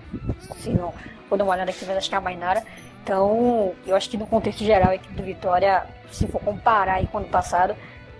Se 0.57 0.71
não, 0.71 0.95
vou 1.29 1.37
dar 1.37 1.45
uma 1.45 1.55
olhada 1.55 1.71
aqui, 1.71 1.85
mas 1.87 1.97
acho 1.97 2.09
que 2.09 2.15
é 2.15 2.19
a 2.19 2.21
Mainara. 2.21 2.63
Então, 3.05 3.75
eu 3.87 3.95
acho 3.95 4.09
que 4.09 4.17
no 4.17 4.27
contexto 4.27 4.65
geral 4.65 4.89
a 4.89 4.95
equipe 4.95 5.13
do 5.13 5.23
Vitória 5.23 5.87
se 6.11 6.27
for 6.27 6.41
comparar 6.41 6.95
aí 6.95 7.07
com 7.07 7.19
o 7.19 7.21
ano 7.21 7.29
passado, 7.29 7.77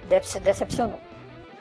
deve 0.09 0.27
ser 0.27 0.41
decepcionante. 0.41 1.03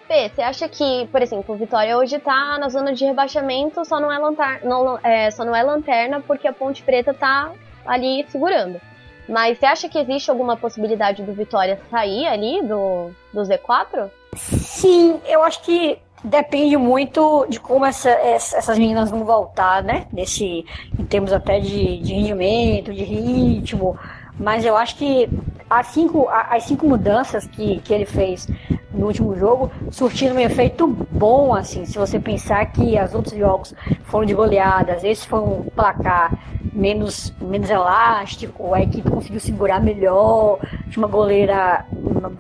Fê, 0.08 0.30
você 0.30 0.42
acha 0.42 0.68
que, 0.68 1.08
por 1.10 1.22
exemplo, 1.22 1.56
o 1.56 1.58
Vitória 1.58 1.98
hoje 1.98 2.20
tá 2.20 2.58
na 2.58 2.68
zona 2.68 2.94
de 2.94 3.06
rebaixamento, 3.06 3.86
só 3.86 4.00
não 4.00 4.12
é 4.12 4.18
lanterna, 4.18 4.60
não, 4.64 5.00
é, 5.02 5.32
só 5.32 5.46
não 5.46 5.56
é 5.56 5.64
lanterna 5.64 6.20
porque 6.20 6.48
a 6.48 6.52
Ponte 6.52 6.84
Preta 6.84 7.14
tá 7.14 7.54
ali 7.86 8.26
segurando. 8.28 8.82
Mas 9.30 9.58
você 9.58 9.66
acha 9.66 9.88
que 9.88 9.98
existe 9.98 10.30
alguma 10.30 10.58
possibilidade 10.58 11.24
do 11.24 11.32
Vitória 11.32 11.80
sair 11.90 12.28
ali 12.28 12.62
do, 12.62 13.12
do 13.34 13.42
Z4? 13.42 14.10
Sim, 14.36 15.22
eu 15.26 15.42
acho 15.44 15.62
que 15.62 15.98
depende 16.24 16.78
muito 16.78 17.46
de 17.50 17.60
como 17.60 17.86
essa, 17.86 18.10
essas 18.10 18.78
meninas 18.78 19.10
vão 19.10 19.26
voltar, 19.26 19.84
né? 19.84 20.08
Nesse, 20.12 20.66
em 20.98 21.06
termos 21.06 21.34
até 21.34 21.60
de, 21.60 21.98
de 22.00 22.14
rendimento, 22.14 22.94
de 22.94 23.04
ritmo. 23.04 23.98
Mas 24.40 24.66
eu 24.66 24.76
acho 24.76 24.96
que 24.96 25.30
as 25.70 25.88
cinco, 25.88 26.28
as 26.30 26.64
cinco 26.64 26.88
mudanças 26.88 27.46
que, 27.48 27.80
que 27.80 27.94
ele 27.94 28.06
fez 28.06 28.48
no 28.94 29.08
último 29.08 29.36
jogo 29.36 29.72
surtiram 29.92 30.36
um 30.36 30.40
efeito 30.40 30.88
bom, 30.88 31.54
assim. 31.54 31.86
Se 31.86 31.98
você 31.98 32.20
pensar 32.20 32.66
que 32.68 33.00
os 33.00 33.14
outros 33.14 33.38
jogos 33.38 33.74
foram 34.04 34.26
de 34.26 34.34
goleadas, 34.34 35.04
esse 35.04 35.28
foi 35.28 35.40
um 35.40 35.64
placar 35.76 36.32
menos, 36.74 37.34
menos 37.40 37.70
elástico, 37.70 38.74
a 38.74 38.82
equipe 38.82 39.10
conseguiu 39.10 39.40
segurar 39.40 39.80
melhor, 39.80 40.60
tinha 40.90 41.06
uma 41.06 41.12
goleira 41.12 41.86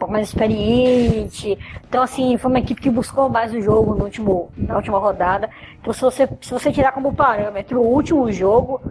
mais 0.07 0.29
experiente. 0.29 1.57
Então, 1.87 2.01
assim, 2.01 2.37
foi 2.37 2.49
uma 2.49 2.59
equipe 2.59 2.81
que 2.81 2.89
buscou 2.89 3.29
mais 3.29 3.53
o 3.53 3.61
jogo 3.61 3.95
no 3.95 4.05
último, 4.05 4.51
na 4.57 4.75
última 4.75 4.97
rodada. 4.97 5.49
Então, 5.79 5.93
se 5.93 6.01
você, 6.01 6.27
se 6.41 6.51
você 6.51 6.71
tirar 6.71 6.91
como 6.91 7.13
parâmetro 7.13 7.79
o 7.79 7.87
último 7.87 8.31
jogo, 8.31 8.81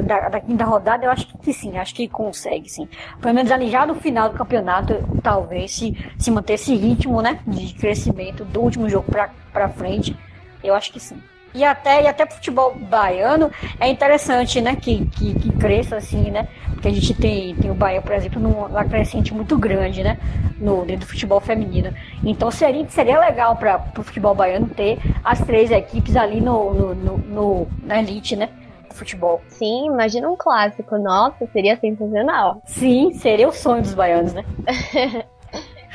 da, 0.00 0.28
da, 0.28 0.40
quinta 0.40 0.64
rodada, 0.64 1.04
eu 1.04 1.10
acho 1.10 1.26
que 1.38 1.52
sim, 1.52 1.76
acho 1.76 1.94
que 1.94 2.08
consegue 2.08 2.68
sim. 2.70 2.88
Pelo 3.20 3.34
menos 3.34 3.50
ali 3.50 3.70
já 3.70 3.84
no 3.84 3.94
final 3.96 4.28
do 4.28 4.38
campeonato, 4.38 4.94
talvez 5.22 5.74
se, 5.74 5.96
se 6.18 6.30
manter 6.30 6.54
esse 6.54 6.74
ritmo 6.74 7.20
né, 7.20 7.40
de 7.46 7.74
crescimento 7.74 8.44
do 8.44 8.60
último 8.60 8.88
jogo 8.88 9.10
pra, 9.10 9.30
pra 9.52 9.68
frente, 9.68 10.16
eu 10.62 10.74
acho 10.74 10.92
que 10.92 11.00
sim. 11.00 11.20
E 11.54 11.64
até, 11.64 12.04
e 12.04 12.06
até 12.06 12.24
pro 12.24 12.36
futebol 12.36 12.74
baiano 12.74 13.50
é 13.78 13.88
interessante, 13.88 14.60
né, 14.60 14.74
que, 14.74 15.04
que, 15.06 15.34
que 15.34 15.52
cresça 15.52 15.96
assim, 15.96 16.30
né? 16.30 16.48
Porque 16.70 16.88
a 16.88 16.90
gente 16.90 17.14
tem, 17.14 17.54
tem 17.54 17.70
o 17.70 17.74
Bahia, 17.74 18.00
por 18.00 18.12
exemplo, 18.12 18.40
numa 18.40 18.84
crescente 18.84 19.34
muito 19.34 19.58
grande, 19.58 20.02
né? 20.02 20.18
No, 20.58 20.84
dentro 20.84 21.06
do 21.06 21.10
futebol 21.10 21.40
feminino. 21.40 21.92
Então 22.24 22.50
seria, 22.50 22.88
seria 22.88 23.20
legal 23.20 23.54
para 23.56 23.84
o 23.98 24.02
futebol 24.02 24.34
baiano 24.34 24.66
ter 24.68 24.98
as 25.22 25.40
três 25.40 25.70
equipes 25.70 26.16
ali 26.16 26.40
no, 26.40 26.72
no, 26.72 26.94
no, 26.94 27.18
no 27.18 27.68
na 27.84 28.00
elite, 28.00 28.34
né? 28.34 28.48
Futebol. 28.92 29.40
Sim, 29.48 29.86
imagina 29.86 30.28
um 30.30 30.36
clássico. 30.36 30.98
Nossa, 30.98 31.46
seria 31.52 31.78
sensacional. 31.78 32.62
Sim, 32.66 33.12
seria 33.12 33.48
o 33.48 33.52
sonho 33.52 33.82
dos 33.82 33.94
baianos, 33.94 34.32
né? 34.32 34.44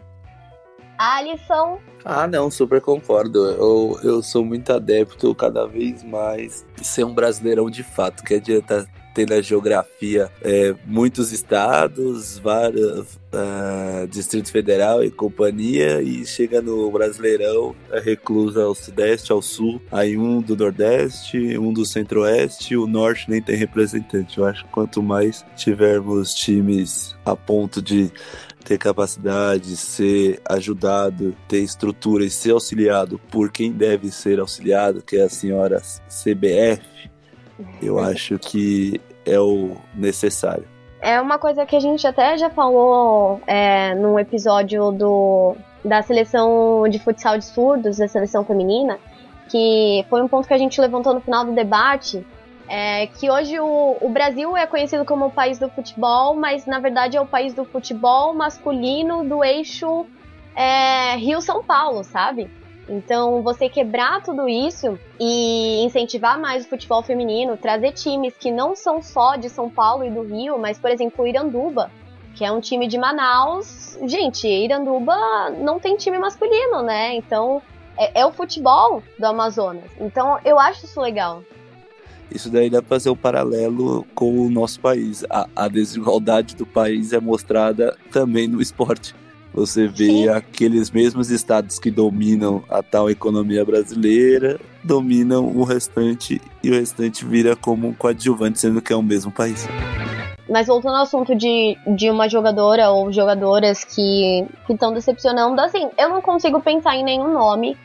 Alisson. 0.97 1.79
Ah, 2.03 2.27
não, 2.27 2.49
super 2.49 2.81
concordo. 2.81 3.45
Eu, 3.49 3.99
eu 4.03 4.23
sou 4.23 4.45
muito 4.45 4.71
adepto 4.71 5.33
cada 5.35 5.67
vez 5.67 6.03
mais 6.03 6.65
de 6.75 6.85
ser 6.85 7.03
um 7.03 7.13
brasileirão 7.13 7.69
de 7.69 7.83
fato, 7.83 8.23
que 8.23 8.35
adianta 8.35 8.87
tem 9.15 9.25
na 9.25 9.41
geografia 9.41 10.29
é, 10.41 10.75
muitos 10.85 11.31
estados, 11.31 12.37
vários 12.37 13.15
uh, 13.15 14.05
Distrito 14.09 14.51
Federal 14.51 15.01
e 15.01 15.09
companhia, 15.09 16.01
e 16.01 16.25
chega 16.25 16.61
no 16.61 16.91
Brasileirão, 16.91 17.73
é 17.91 17.99
reclusa 18.01 18.63
ao 18.63 18.75
Sudeste, 18.75 19.31
ao 19.31 19.41
Sul, 19.41 19.81
aí 19.89 20.17
um 20.17 20.41
do 20.41 20.57
Nordeste, 20.57 21.57
um 21.57 21.71
do 21.71 21.85
Centro-Oeste, 21.85 22.75
o 22.75 22.85
Norte 22.85 23.29
nem 23.29 23.41
tem 23.41 23.55
representante. 23.55 24.37
Eu 24.37 24.45
acho 24.45 24.65
que 24.65 24.71
quanto 24.71 25.01
mais 25.01 25.45
tivermos 25.55 26.33
times 26.33 27.15
a 27.23 27.37
ponto 27.37 27.81
de 27.81 28.11
ter 28.65 28.77
capacidade, 28.77 29.77
ser 29.77 30.41
ajudado, 30.49 31.37
ter 31.47 31.59
estrutura 31.59 32.25
e 32.25 32.29
ser 32.29 32.51
auxiliado 32.51 33.17
por 33.31 33.49
quem 33.51 33.71
deve 33.71 34.11
ser 34.11 34.39
auxiliado, 34.39 35.01
que 35.01 35.15
é 35.15 35.23
a 35.23 35.29
senhora 35.29 35.81
CBF, 36.09 36.83
eu 37.81 37.99
acho 37.99 38.37
que 38.39 38.99
é 39.25 39.39
o 39.39 39.77
necessário. 39.93 40.65
É 41.01 41.19
uma 41.21 41.37
coisa 41.37 41.65
que 41.65 41.75
a 41.75 41.79
gente 41.79 42.05
até 42.07 42.37
já 42.37 42.49
falou 42.49 43.39
é, 43.45 43.93
num 43.95 44.17
episódio 44.17 44.91
do, 44.91 45.55
da 45.83 46.01
seleção 46.01 46.87
de 46.89 46.97
futsal 46.99 47.37
de 47.37 47.45
surdos, 47.45 47.97
da 47.97 48.07
seleção 48.07 48.43
feminina, 48.43 48.97
que 49.49 50.05
foi 50.09 50.21
um 50.21 50.27
ponto 50.27 50.47
que 50.47 50.53
a 50.53 50.57
gente 50.57 50.81
levantou 50.81 51.13
no 51.13 51.21
final 51.21 51.45
do 51.45 51.53
debate, 51.53 52.25
é, 52.67 53.07
que 53.07 53.29
hoje 53.29 53.59
o, 53.59 53.97
o, 54.01 54.09
Brasil 54.09 54.57
é 54.57 54.65
conhecido 54.65 55.05
como 55.05 55.27
o 55.27 55.31
país 55.31 55.59
do 55.59 55.69
futebol, 55.69 56.35
mas 56.35 56.65
na 56.65 56.79
verdade 56.79 57.15
é 57.15 57.21
o 57.21 57.25
país 57.25 57.53
do 57.53 57.63
futebol 57.63 58.33
masculino 58.33 59.23
do 59.23 59.43
eixo 59.43 60.07
é, 60.55 61.15
Rio-São 61.17 61.63
Paulo, 61.63 62.03
sabe? 62.03 62.49
Então, 62.87 63.41
você 63.41 63.67
quebrar 63.67 64.21
tudo 64.21 64.47
isso 64.47 64.97
e 65.19 65.83
incentivar 65.83 66.39
mais 66.39 66.65
o 66.65 66.69
futebol 66.69 67.01
feminino, 67.01 67.57
trazer 67.57 67.91
times 67.93 68.35
que 68.37 68.51
não 68.51 68.75
são 68.75 69.01
só 69.01 69.35
de 69.35 69.49
São 69.49 69.69
Paulo 69.69 70.03
e 70.03 70.11
do 70.11 70.21
Rio, 70.21 70.57
mas, 70.59 70.77
por 70.77 70.91
exemplo, 70.91 71.25
o 71.25 71.27
Iranduba, 71.27 71.89
que 72.35 72.45
é 72.45 72.51
um 72.51 72.59
time 72.59 72.87
de 72.87 72.97
Manaus. 72.97 73.97
Gente, 74.05 74.47
Iranduba 74.47 75.15
não 75.57 75.79
tem 75.79 75.97
time 75.97 76.19
masculino, 76.19 76.83
né? 76.83 77.15
Então, 77.15 77.61
é, 77.97 78.21
é 78.21 78.25
o 78.25 78.31
futebol 78.31 79.01
do 79.17 79.25
Amazonas. 79.25 79.89
Então, 79.99 80.37
eu 80.45 80.59
acho 80.59 80.85
isso 80.85 81.01
legal. 81.01 81.41
Isso 82.29 82.49
daí 82.49 82.69
dá 82.69 82.81
para 82.81 82.89
fazer 82.89 83.09
um 83.09 83.15
paralelo 83.15 84.05
com 84.13 84.45
o 84.45 84.49
nosso 84.49 84.79
país. 84.79 85.23
A, 85.29 85.47
a 85.55 85.67
desigualdade 85.67 86.55
do 86.55 86.65
país 86.65 87.13
é 87.13 87.19
mostrada 87.19 87.97
também 88.11 88.47
no 88.47 88.61
esporte. 88.61 89.15
Você 89.55 89.87
vê 89.87 90.07
Sim. 90.07 90.27
aqueles 90.27 90.91
mesmos 90.91 91.29
estados 91.29 91.79
que 91.79 91.89
dominam 91.89 92.61
a 92.69 92.83
tal 92.83 93.09
economia 93.09 93.63
brasileira, 93.63 94.59
dominam 94.83 95.45
o 95.45 95.63
restante 95.63 96.41
e 96.61 96.69
o 96.69 96.73
restante 96.73 97.23
vira 97.23 97.55
como 97.55 97.87
um 97.87 97.93
coadjuvante, 97.93 98.59
sendo 98.59 98.81
que 98.81 98.91
é 98.91 98.95
o 98.97 99.01
mesmo 99.01 99.31
país. 99.31 99.65
Mas 100.49 100.67
voltando 100.67 100.97
ao 100.97 101.03
assunto 101.03 101.33
de, 101.33 101.77
de 101.95 102.11
uma 102.11 102.27
jogadora 102.27 102.89
ou 102.89 103.13
jogadoras 103.13 103.85
que 103.85 104.45
estão 104.69 104.93
decepcionando, 104.93 105.59
assim, 105.61 105.89
eu 105.97 106.09
não 106.09 106.21
consigo 106.21 106.59
pensar 106.59 106.97
em 106.97 107.05
nenhum 107.05 107.31
nome, 107.31 107.77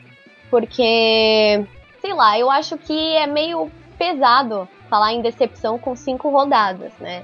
porque, 0.49 1.65
sei 2.01 2.13
lá, 2.13 2.37
eu 2.37 2.51
acho 2.51 2.77
que 2.77 3.15
é 3.15 3.25
meio 3.25 3.71
pesado 3.97 4.67
falar 4.89 5.13
em 5.13 5.21
decepção 5.21 5.79
com 5.79 5.95
cinco 5.95 6.29
rodadas, 6.29 6.91
né? 6.99 7.23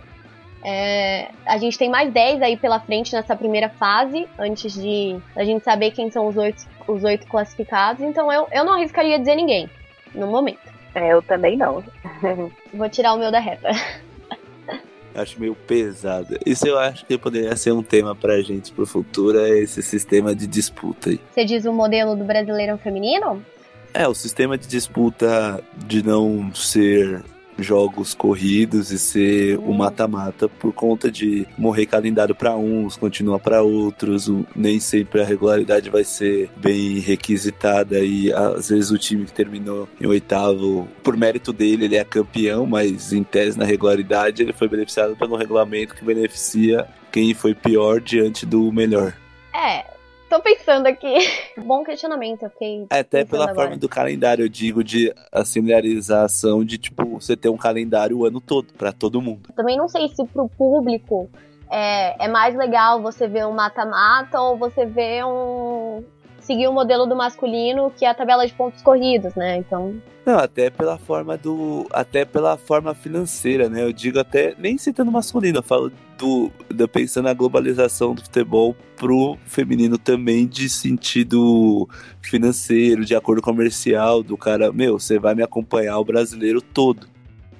É, 0.69 1.29
a 1.45 1.57
gente 1.57 1.77
tem 1.77 1.89
mais 1.89 2.11
10 2.11 2.41
aí 2.41 2.57
pela 2.57 2.77
frente 2.77 3.13
nessa 3.13 3.37
primeira 3.37 3.69
fase, 3.69 4.27
antes 4.37 4.73
de 4.73 5.17
a 5.33 5.45
gente 5.45 5.63
saber 5.63 5.91
quem 5.91 6.11
são 6.11 6.27
os 6.27 6.35
oito, 6.35 6.67
os 6.85 7.05
oito 7.05 7.25
classificados. 7.25 8.03
Então 8.03 8.29
eu, 8.29 8.49
eu 8.51 8.65
não 8.65 8.73
arriscaria 8.73 9.17
dizer 9.17 9.35
ninguém, 9.35 9.69
no 10.13 10.27
momento. 10.27 10.59
É, 10.93 11.13
eu 11.13 11.21
também 11.21 11.55
não. 11.55 11.81
Vou 12.73 12.89
tirar 12.89 13.13
o 13.13 13.17
meu 13.17 13.31
da 13.31 13.39
reta. 13.39 13.69
Acho 15.15 15.39
meio 15.39 15.55
pesado. 15.55 16.37
Isso 16.45 16.67
eu 16.67 16.77
acho 16.77 17.05
que 17.05 17.17
poderia 17.17 17.55
ser 17.55 17.71
um 17.71 17.81
tema 17.81 18.13
pra 18.13 18.41
gente 18.41 18.73
pro 18.73 18.85
futuro, 18.85 19.39
é 19.39 19.59
esse 19.59 19.81
sistema 19.81 20.35
de 20.35 20.45
disputa 20.45 21.11
aí. 21.11 21.21
Você 21.31 21.45
diz 21.45 21.63
o 21.63 21.71
modelo 21.71 22.13
do 22.13 22.25
Brasileirão 22.25 22.77
Feminino? 22.77 23.41
É, 23.93 24.05
o 24.05 24.13
sistema 24.13 24.57
de 24.57 24.67
disputa 24.67 25.63
de 25.77 26.05
não 26.05 26.53
ser 26.53 27.23
jogos 27.57 28.13
corridos 28.13 28.91
e 28.91 28.99
ser 28.99 29.57
o 29.59 29.73
mata-mata 29.73 30.47
por 30.47 30.73
conta 30.73 31.11
de 31.11 31.47
morrer 31.57 31.85
calendário 31.85 32.35
para 32.35 32.55
uns, 32.55 32.95
continua 32.95 33.39
para 33.39 33.61
outros, 33.61 34.31
nem 34.55 34.79
sempre 34.79 35.21
a 35.21 35.25
regularidade 35.25 35.89
vai 35.89 36.03
ser 36.03 36.49
bem 36.57 36.99
requisitada 36.99 37.99
e 37.99 38.31
às 38.31 38.69
vezes 38.69 38.91
o 38.91 38.97
time 38.97 39.25
que 39.25 39.33
terminou 39.33 39.87
em 39.99 40.07
oitavo, 40.07 40.87
por 41.03 41.17
mérito 41.17 41.51
dele, 41.51 41.85
ele 41.85 41.95
é 41.95 42.03
campeão, 42.03 42.65
mas 42.65 43.11
em 43.13 43.23
tese 43.23 43.57
na 43.57 43.65
regularidade 43.65 44.41
ele 44.41 44.53
foi 44.53 44.67
beneficiado 44.67 45.15
pelo 45.15 45.35
regulamento 45.35 45.95
que 45.95 46.05
beneficia 46.05 46.87
quem 47.11 47.33
foi 47.33 47.53
pior 47.53 47.99
diante 47.99 48.45
do 48.45 48.71
melhor. 48.71 49.13
É, 49.53 49.96
Tô 50.29 50.41
pensando 50.41 50.87
aqui. 50.87 51.13
Bom 51.57 51.83
questionamento, 51.83 52.45
ok. 52.45 52.87
É, 52.89 52.99
até 52.99 53.23
pela 53.23 53.45
agora. 53.45 53.55
forma 53.55 53.77
do 53.77 53.87
calendário, 53.87 54.43
eu 54.43 54.49
digo, 54.49 54.83
de 54.83 55.13
a 55.31 55.45
similar,ização 55.45 56.63
de, 56.65 56.77
tipo, 56.77 57.05
você 57.19 57.35
ter 57.35 57.49
um 57.49 57.57
calendário 57.57 58.17
o 58.17 58.25
ano 58.25 58.41
todo, 58.41 58.73
para 58.73 58.91
todo 58.91 59.21
mundo. 59.21 59.49
Também 59.55 59.77
não 59.77 59.87
sei 59.87 60.09
se 60.09 60.25
pro 60.25 60.49
público 60.49 61.29
é, 61.69 62.25
é 62.25 62.27
mais 62.27 62.55
legal 62.55 63.01
você 63.01 63.27
ver 63.27 63.45
um 63.45 63.53
mata-mata 63.53 64.39
ou 64.41 64.57
você 64.57 64.85
ver 64.85 65.25
um. 65.25 66.03
Seguir 66.47 66.67
o 66.67 66.73
modelo 66.73 67.05
do 67.05 67.15
masculino, 67.15 67.91
que 67.95 68.05
é 68.05 68.09
a 68.09 68.13
tabela 68.13 68.47
de 68.47 68.53
pontos 68.53 68.81
corridos, 68.81 69.35
né? 69.35 69.57
Então. 69.57 70.01
Não, 70.25 70.39
até 70.39 70.69
pela 70.69 70.97
forma 70.97 71.37
do. 71.37 71.85
Até 71.91 72.25
pela 72.25 72.57
forma 72.57 72.95
financeira, 72.95 73.69
né? 73.69 73.83
Eu 73.83 73.91
digo 73.91 74.19
até, 74.19 74.55
nem 74.57 74.77
citando 74.77 75.11
masculino, 75.11 75.59
eu 75.59 75.63
falo 75.63 75.91
do, 76.17 76.49
do 76.69 76.87
pensando 76.87 77.25
na 77.25 77.33
globalização 77.33 78.15
do 78.15 78.23
futebol 78.23 78.75
pro 78.95 79.37
feminino 79.45 79.97
também 79.97 80.47
de 80.47 80.69
sentido 80.69 81.87
financeiro, 82.21 83.05
de 83.05 83.13
acordo 83.13 83.41
comercial, 83.41 84.23
do 84.23 84.35
cara, 84.37 84.71
meu, 84.71 84.97
você 84.97 85.19
vai 85.19 85.35
me 85.35 85.43
acompanhar 85.43 85.99
o 85.99 86.05
brasileiro 86.05 86.61
todo. 86.61 87.07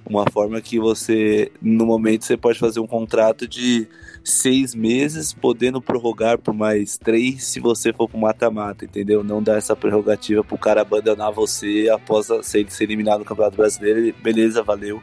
Uma 0.09 0.25
forma 0.31 0.61
que 0.61 0.79
você, 0.79 1.51
no 1.61 1.85
momento, 1.85 2.23
você 2.23 2.37
pode 2.37 2.57
fazer 2.57 2.79
um 2.79 2.87
contrato 2.87 3.45
de 3.45 3.87
seis 4.29 4.75
meses, 4.75 5.33
podendo 5.33 5.81
prorrogar 5.81 6.37
por 6.37 6.53
mais 6.53 6.97
três 6.97 7.43
se 7.45 7.59
você 7.59 7.93
for 7.93 8.09
pro 8.09 8.17
mata-mata, 8.17 8.85
entendeu? 8.85 9.23
Não 9.23 9.41
dar 9.41 9.57
essa 9.57 9.75
prerrogativa 9.75 10.43
pro 10.43 10.57
cara 10.57 10.81
abandonar 10.81 11.31
você 11.31 11.89
após 11.91 12.27
ser, 12.43 12.69
ser 12.69 12.83
eliminado 12.83 13.19
no 13.19 13.25
Campeonato 13.25 13.57
Brasileiro. 13.57 14.13
Beleza, 14.21 14.63
valeu. 14.63 15.01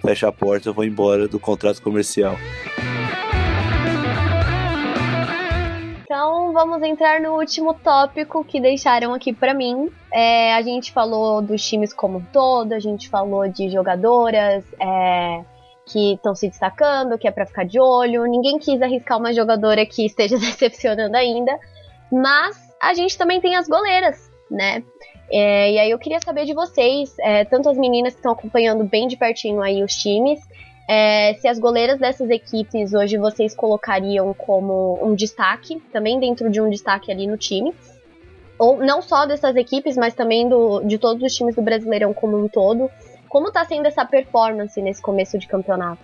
Fecha 0.00 0.28
a 0.28 0.32
porta, 0.32 0.68
eu 0.68 0.74
vou 0.74 0.84
embora 0.84 1.26
do 1.26 1.40
contrato 1.40 1.82
comercial. 1.82 2.36
vamos 6.58 6.82
entrar 6.82 7.20
no 7.20 7.38
último 7.38 7.72
tópico 7.72 8.42
que 8.42 8.60
deixaram 8.60 9.14
aqui 9.14 9.32
para 9.32 9.54
mim. 9.54 9.88
É, 10.12 10.52
a 10.54 10.60
gente 10.60 10.90
falou 10.90 11.40
dos 11.40 11.62
times 11.62 11.94
como 11.94 12.18
um 12.18 12.24
todo, 12.32 12.72
a 12.72 12.80
gente 12.80 13.08
falou 13.08 13.48
de 13.48 13.70
jogadoras 13.70 14.64
é, 14.80 15.44
que 15.88 16.14
estão 16.14 16.34
se 16.34 16.48
destacando, 16.48 17.18
que 17.18 17.26
é 17.26 17.30
para 17.30 17.46
ficar 17.46 17.64
de 17.64 17.80
olho. 17.80 18.24
Ninguém 18.24 18.58
quis 18.58 18.80
arriscar 18.82 19.18
uma 19.18 19.32
jogadora 19.32 19.84
que 19.86 20.04
esteja 20.06 20.36
decepcionando 20.38 21.16
ainda, 21.16 21.58
mas 22.12 22.56
a 22.80 22.94
gente 22.94 23.16
também 23.16 23.40
tem 23.40 23.56
as 23.56 23.66
goleiras, 23.66 24.30
né? 24.50 24.82
É, 25.30 25.72
e 25.72 25.78
aí 25.78 25.90
eu 25.90 25.98
queria 25.98 26.20
saber 26.20 26.44
de 26.44 26.54
vocês, 26.54 27.14
é, 27.20 27.44
tanto 27.44 27.68
as 27.68 27.76
meninas 27.76 28.14
que 28.14 28.18
estão 28.18 28.32
acompanhando 28.32 28.84
bem 28.84 29.06
de 29.06 29.16
pertinho 29.16 29.60
aí 29.60 29.82
os 29.82 29.94
times, 29.94 30.40
é, 30.88 31.34
se 31.34 31.46
as 31.46 31.58
goleiras 31.58 31.98
dessas 31.98 32.30
equipes 32.30 32.94
hoje 32.94 33.18
vocês 33.18 33.54
colocariam 33.54 34.32
como 34.32 34.98
um 35.02 35.14
destaque, 35.14 35.78
também 35.92 36.18
dentro 36.18 36.48
de 36.48 36.62
um 36.62 36.70
destaque 36.70 37.12
ali 37.12 37.26
no 37.26 37.36
time. 37.36 37.74
Ou 38.58 38.78
não 38.78 39.02
só 39.02 39.26
dessas 39.26 39.54
equipes, 39.54 39.98
mas 39.98 40.14
também 40.14 40.48
do, 40.48 40.80
de 40.80 40.96
todos 40.96 41.22
os 41.22 41.34
times 41.34 41.54
do 41.54 41.60
Brasileirão 41.60 42.14
como 42.14 42.38
um 42.38 42.48
todo. 42.48 42.90
Como 43.28 43.48
está 43.48 43.64
sendo 43.64 43.86
essa 43.86 44.04
performance 44.04 44.80
nesse 44.80 45.02
começo 45.02 45.38
de 45.38 45.46
campeonato? 45.46 46.02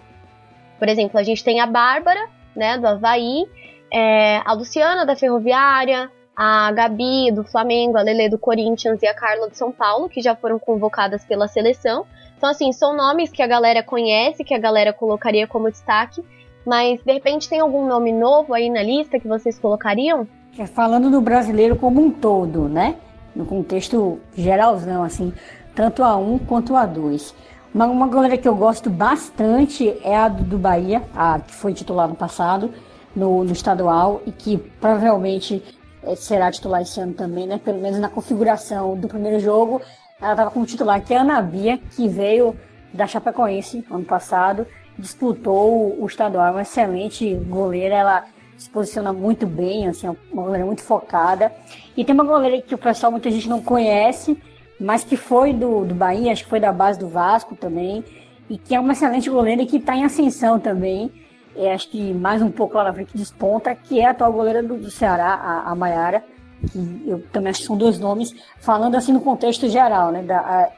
Por 0.78 0.88
exemplo, 0.88 1.18
a 1.18 1.22
gente 1.22 1.42
tem 1.42 1.60
a 1.60 1.66
Bárbara, 1.66 2.28
né, 2.54 2.78
do 2.78 2.86
Havaí, 2.86 3.46
é, 3.92 4.42
a 4.44 4.52
Luciana 4.52 5.06
da 5.06 5.16
Ferroviária, 5.16 6.10
a 6.36 6.72
Gabi 6.72 7.30
do 7.30 7.44
Flamengo, 7.44 7.96
a 7.96 8.02
Lele 8.02 8.28
do 8.28 8.38
Corinthians 8.38 9.00
e 9.02 9.06
a 9.06 9.14
Carla 9.14 9.48
do 9.48 9.54
São 9.54 9.70
Paulo, 9.70 10.08
que 10.08 10.20
já 10.20 10.34
foram 10.34 10.58
convocadas 10.58 11.24
pela 11.24 11.46
seleção. 11.46 12.04
Então, 12.36 12.50
assim, 12.50 12.72
são 12.72 12.96
nomes 12.96 13.30
que 13.30 13.42
a 13.42 13.46
galera 13.46 13.82
conhece, 13.82 14.44
que 14.44 14.52
a 14.52 14.58
galera 14.58 14.92
colocaria 14.92 15.46
como 15.46 15.70
destaque, 15.70 16.22
mas 16.66 17.00
de 17.02 17.12
repente 17.12 17.48
tem 17.48 17.60
algum 17.60 17.86
nome 17.86 18.12
novo 18.12 18.52
aí 18.52 18.68
na 18.68 18.82
lista 18.82 19.20
que 19.20 19.28
vocês 19.28 19.58
colocariam? 19.58 20.26
É, 20.58 20.66
falando 20.66 21.10
do 21.10 21.20
brasileiro 21.20 21.76
como 21.76 22.00
um 22.00 22.10
todo, 22.10 22.68
né? 22.68 22.96
No 23.34 23.44
contexto 23.46 24.20
geralzão, 24.36 25.02
assim, 25.02 25.32
tanto 25.74 26.02
a 26.02 26.16
um 26.16 26.38
quanto 26.38 26.76
a 26.76 26.86
dois. 26.86 27.34
Uma, 27.74 27.86
uma 27.86 28.06
goleira 28.06 28.38
que 28.38 28.46
eu 28.46 28.54
gosto 28.54 28.88
bastante 28.88 29.96
é 30.04 30.16
a 30.16 30.28
do, 30.28 30.56
Bahia, 30.56 31.02
a 31.14 31.40
que 31.40 31.52
foi 31.52 31.74
titular 31.74 32.08
no 32.08 32.14
passado, 32.14 32.72
no, 33.14 33.42
no 33.42 33.52
estadual, 33.52 34.22
e 34.26 34.32
que 34.32 34.56
provavelmente 34.56 35.62
é, 36.02 36.14
será 36.14 36.50
titular 36.52 36.82
esse 36.82 37.00
ano 37.00 37.14
também, 37.14 37.46
né? 37.46 37.58
Pelo 37.62 37.80
menos 37.80 37.98
na 37.98 38.08
configuração 38.08 38.96
do 38.96 39.08
primeiro 39.08 39.40
jogo, 39.40 39.80
ela 40.20 40.32
estava 40.32 40.50
como 40.50 40.64
titular, 40.64 41.02
que 41.02 41.12
é 41.12 41.18
a 41.18 41.22
Ana 41.22 41.42
Bia, 41.42 41.78
que 41.90 42.08
veio 42.08 42.56
da 42.92 43.06
Chapecoense 43.06 43.84
ano 43.90 44.04
passado, 44.04 44.66
disputou 44.96 46.00
o 46.00 46.06
estadual, 46.06 46.52
uma 46.52 46.62
excelente 46.62 47.34
goleira, 47.34 47.96
ela 47.96 48.24
se 48.56 48.70
posiciona 48.70 49.12
muito 49.12 49.46
bem, 49.46 49.88
assim, 49.88 50.06
uma 50.32 50.42
goleira 50.44 50.64
muito 50.64 50.82
focada. 50.82 51.52
E 51.96 52.04
tem 52.04 52.14
uma 52.14 52.22
goleira 52.22 52.62
que 52.62 52.74
o 52.74 52.78
pessoal, 52.78 53.10
muita 53.10 53.30
gente 53.30 53.48
não 53.48 53.60
conhece, 53.60 54.40
mas 54.80 55.04
que 55.04 55.16
foi 55.16 55.52
do, 55.52 55.84
do 55.84 55.94
Bahia, 55.94 56.32
acho 56.32 56.44
que 56.44 56.50
foi 56.50 56.60
da 56.60 56.72
base 56.72 56.98
do 56.98 57.08
Vasco 57.08 57.54
também, 57.56 58.04
e 58.48 58.58
que 58.58 58.74
é 58.74 58.80
uma 58.80 58.92
excelente 58.92 59.30
goleira 59.30 59.64
que 59.64 59.76
está 59.76 59.96
em 59.96 60.04
ascensão 60.04 60.58
também. 60.58 61.10
É, 61.56 61.72
acho 61.72 61.88
que 61.88 62.12
mais 62.12 62.42
um 62.42 62.50
pouco 62.50 62.76
lá 62.76 62.84
na 62.84 62.92
frente 62.92 63.16
desponta, 63.16 63.74
que 63.74 64.00
é 64.00 64.06
a 64.06 64.10
atual 64.10 64.32
goleira 64.32 64.62
do, 64.62 64.76
do 64.76 64.90
Ceará, 64.90 65.34
a, 65.34 65.70
a 65.70 65.74
Maiara 65.74 66.24
que 66.68 67.04
eu 67.06 67.22
também 67.32 67.50
acho 67.50 67.60
que 67.60 67.66
são 67.66 67.76
dois 67.76 67.98
nomes, 67.98 68.34
falando 68.58 68.96
assim 68.96 69.12
no 69.12 69.20
contexto 69.20 69.68
geral, 69.68 70.10
né, 70.10 70.22
da, 70.22 70.38
a, 70.38 70.70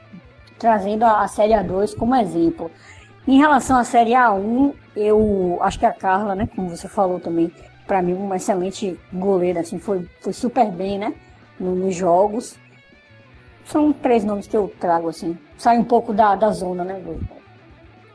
trazendo 0.57 1.03
a, 1.03 1.21
a 1.21 1.27
Série 1.27 1.53
A2 1.53 1.95
como 1.95 2.15
exemplo. 2.15 2.71
Em 3.27 3.37
relação 3.37 3.77
à 3.77 3.83
Série 3.83 4.11
A1, 4.11 4.73
eu 4.95 5.57
acho 5.61 5.79
que 5.79 5.85
a 5.85 5.91
Carla, 5.91 6.35
né, 6.35 6.47
como 6.55 6.69
você 6.69 6.87
falou 6.87 7.19
também, 7.19 7.51
para 7.85 8.01
mim 8.01 8.13
uma 8.13 8.35
excelente 8.35 8.99
goleira, 9.11 9.61
assim, 9.61 9.79
foi, 9.79 10.07
foi 10.21 10.33
super 10.33 10.69
bem, 10.71 10.97
né, 10.97 11.13
nos 11.59 11.95
jogos. 11.95 12.57
São 13.67 13.91
três 13.91 14.23
nomes 14.23 14.47
que 14.47 14.55
eu 14.55 14.73
trago, 14.79 15.09
assim, 15.09 15.37
sai 15.57 15.77
um 15.77 15.83
pouco 15.83 16.13
da, 16.13 16.35
da 16.35 16.51
zona, 16.51 16.83
né, 16.83 16.99
do, 16.99 17.19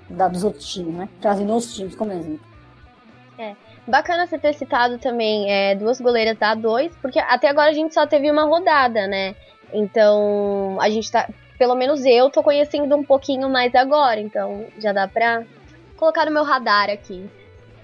da, 0.08 0.28
dos 0.28 0.44
outros 0.44 0.72
times, 0.72 0.94
né, 0.94 1.08
trazendo 1.20 1.52
outros 1.52 1.74
times 1.74 1.94
como 1.94 2.12
exemplo. 2.12 2.52
É. 3.38 3.54
Bacana 3.86 4.26
você 4.26 4.38
ter 4.38 4.54
citado 4.54 4.98
também 4.98 5.50
é, 5.50 5.74
duas 5.74 6.00
goleiras 6.00 6.38
da 6.38 6.54
A2, 6.54 6.92
porque 7.02 7.18
até 7.18 7.48
agora 7.48 7.70
a 7.70 7.74
gente 7.74 7.92
só 7.92 8.06
teve 8.06 8.30
uma 8.30 8.44
rodada, 8.44 9.06
né? 9.08 9.34
Então, 9.72 10.78
a 10.80 10.88
gente 10.88 11.10
tá. 11.10 11.28
Pelo 11.58 11.74
menos 11.74 12.04
eu 12.04 12.30
tô 12.30 12.42
conhecendo 12.42 12.94
um 12.96 13.04
pouquinho 13.04 13.48
mais 13.48 13.74
agora, 13.74 14.20
então 14.20 14.66
já 14.78 14.92
dá 14.92 15.08
pra 15.08 15.42
colocar 15.96 16.24
no 16.24 16.32
meu 16.32 16.44
radar 16.44 16.90
aqui. 16.90 17.28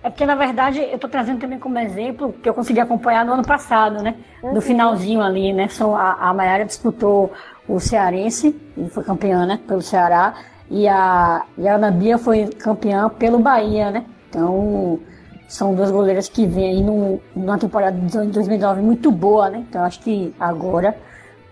É 0.03 0.11
porque, 0.11 0.25
na 0.25 0.37
verdade, 0.37 0.81
eu 0.81 0.99
tô 0.99 1.09
trazendo 1.09 1.41
também 1.41 1.59
como 1.59 1.79
exemplo 1.79 2.33
que 2.33 2.49
eu 2.49 2.55
consegui 2.55 2.79
acompanhar 2.79 3.25
no 3.25 3.33
ano 3.33 3.45
passado, 3.45 4.01
né? 4.03 4.15
Uhum. 4.43 4.55
No 4.55 4.61
finalzinho 4.61 5.21
ali, 5.21 5.53
né? 5.53 5.69
A, 5.97 6.29
a 6.29 6.35
Maiara 6.35 6.65
disputou 6.65 7.33
o 7.69 7.79
Cearense, 7.79 8.57
e 8.77 8.89
foi 8.89 9.05
campeã, 9.05 9.45
né? 9.47 9.61
Pelo 9.67 9.83
Ceará. 9.83 10.35
E 10.71 10.87
a, 10.89 11.45
e 11.57 11.67
a 11.67 11.75
Ana 11.75 11.91
Bia 11.91 12.19
foi 12.19 12.47
campeã 12.47 13.09
pelo 13.09 13.39
Bahia, 13.39 13.91
né? 13.91 14.05
Então, 14.29 15.01
são 15.49 15.75
duas 15.75 15.91
goleiras 15.91 16.29
que 16.29 16.47
vêm 16.47 16.69
aí 16.69 16.83
no, 16.83 17.21
numa 17.35 17.59
temporada 17.59 17.99
de 17.99 18.33
2009 18.33 18.83
muito 18.83 19.11
boa, 19.11 19.49
né? 19.49 19.65
Então 19.69 19.83
acho 19.83 20.01
que 20.01 20.33
agora 20.39 20.95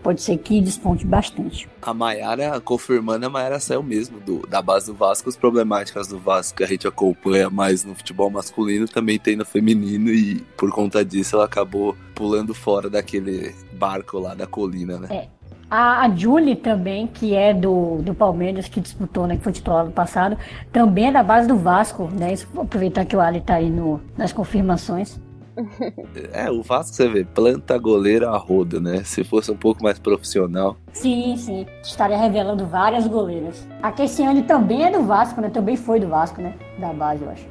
pode 0.03 0.21
ser 0.23 0.37
que 0.37 0.61
desponte 0.61 1.05
bastante. 1.05 1.69
A 1.83 1.93
Maiara, 1.93 2.61
confirmando, 2.61 3.27
a 3.27 3.31
Maiara 3.31 3.59
saiu 3.59 3.83
mesmo 3.83 4.21
do, 4.21 4.47
da 4.47 4.61
base 4.61 4.87
do 4.87 4.95
Vasco. 4.95 5.29
As 5.29 5.37
problemáticas 5.37 6.07
do 6.07 6.19
Vasco 6.19 6.59
que 6.59 6.62
a 6.62 6.67
gente 6.67 6.87
acompanha 6.87 7.49
mais 7.49 7.85
no 7.85 7.95
futebol 7.95 8.31
masculino 8.31 8.87
também 8.87 9.19
tem 9.19 9.35
no 9.35 9.47
feminino 9.47 10.11
e 10.11 10.43
por 10.57 10.71
conta 10.71 11.05
disso 11.05 11.35
ela 11.35 11.47
acabou 11.47 11.97
pulando 12.14 12.55
fora 12.55 12.91
daquele 12.91 13.55
barco 13.73 14.19
lá 14.19 14.35
da 14.35 14.47
colina, 14.47 14.99
né? 14.99 15.09
É. 15.11 15.36
A, 15.71 16.05
a 16.05 16.14
Julie 16.14 16.55
também, 16.55 17.07
que 17.07 17.35
é 17.35 17.53
do, 17.53 17.97
do 18.03 18.14
Palmeiras, 18.14 18.69
que 18.69 18.81
disputou, 18.81 19.27
né, 19.27 19.37
que 19.37 19.43
foi 19.43 19.53
titular 19.53 19.85
no 19.85 19.91
passado, 19.91 20.39
também 20.73 21.09
é 21.09 21.12
da 21.12 21.23
base 21.23 21.49
do 21.49 21.57
Vasco, 21.57 22.09
né? 22.12 22.33
Isso, 22.33 22.49
aproveitar 22.57 23.05
que 23.05 23.17
o 23.17 23.21
Ali 23.21 23.41
tá 23.41 23.55
aí 23.55 23.69
no, 23.69 24.01
nas 24.17 24.33
confirmações. 24.33 25.21
É, 26.33 26.51
o 26.51 26.62
Vasco, 26.62 26.95
você 26.95 27.09
vê, 27.09 27.25
planta 27.25 27.79
goleiro 27.79 28.29
a 28.29 28.37
roda, 28.37 28.79
né? 28.79 29.03
Se 29.05 29.25
fosse 29.25 29.51
um 29.51 29.57
pouco 29.57 29.83
mais 29.83 29.99
profissional. 29.99 30.77
Sim, 30.93 31.35
sim. 31.39 31.67
Estaria 31.83 32.19
revelando 32.19 32.67
várias 32.67 33.07
goleiras. 33.07 33.67
A 33.83 33.91
Kessiane 33.91 34.43
também 34.43 34.85
é 34.85 34.91
do 34.91 35.03
Vasco, 35.03 35.41
né? 35.41 35.49
Também 35.49 35.75
foi 35.75 35.99
do 35.99 36.09
Vasco, 36.09 36.43
né? 36.43 36.55
Da 36.79 36.93
base, 36.93 37.23
eu 37.23 37.31
acho. 37.31 37.47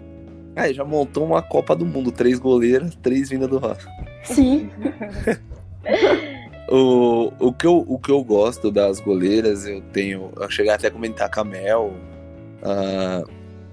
É, 0.55 0.71
já 0.71 0.85
montou 0.85 1.25
uma 1.25 1.41
Copa 1.41 1.75
do 1.75 1.83
Mundo. 1.83 2.11
Três 2.11 2.37
goleiras, 2.37 2.95
três 2.95 3.29
vindas 3.29 3.49
do 3.49 3.59
Vasco. 3.59 3.91
Sim. 4.23 4.69
O, 6.67 7.31
o, 7.39 7.53
que 7.53 7.67
eu, 7.67 7.85
o 7.87 7.99
que 7.99 8.11
eu 8.11 8.23
gosto 8.23 8.71
das 8.71 8.99
goleiras, 8.99 9.65
eu 9.65 9.81
tenho. 9.81 10.31
Eu 10.35 10.49
cheguei 10.49 10.71
até 10.71 10.87
a 10.87 10.91
comentar 10.91 11.29
com 11.29 11.41
a 11.41 11.43
Mel. 11.43 11.93
Uh, 12.61 13.29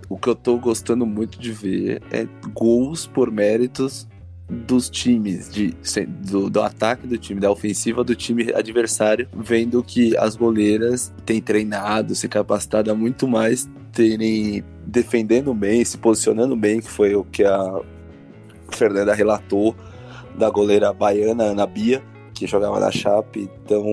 o 0.08 0.18
que 0.18 0.28
eu 0.28 0.34
tô 0.34 0.58
gostando 0.58 1.06
muito 1.06 1.38
de 1.38 1.52
ver 1.52 2.02
é 2.10 2.26
gols 2.52 3.06
por 3.06 3.30
méritos 3.30 4.06
dos 4.46 4.90
times, 4.90 5.50
de, 5.50 5.74
do, 6.06 6.50
do, 6.50 6.60
ataque 6.60 7.06
do 7.06 7.16
time, 7.16 7.40
da 7.40 7.50
ofensiva 7.50 8.04
do 8.04 8.14
time 8.14 8.52
adversário, 8.52 9.26
vendo 9.34 9.82
que 9.82 10.14
as 10.18 10.36
goleiras 10.36 11.10
têm 11.24 11.40
treinado, 11.40 12.14
se 12.14 12.28
capacitado 12.28 12.90
a 12.90 12.94
muito 12.94 13.26
mais, 13.26 13.66
terem 13.92 14.62
defendendo 14.86 15.54
bem, 15.54 15.82
se 15.82 15.96
posicionando 15.96 16.54
bem, 16.54 16.80
que 16.82 16.90
foi 16.90 17.14
o 17.14 17.24
que 17.24 17.42
a 17.44 17.80
Fernanda 18.70 19.14
relatou 19.14 19.74
da 20.36 20.50
goleira 20.50 20.92
baiana 20.92 21.44
Ana 21.44 21.66
Bia 21.66 22.02
que 22.32 22.46
jogava 22.46 22.80
na 22.80 22.90
Chape. 22.90 23.48
Então, 23.64 23.84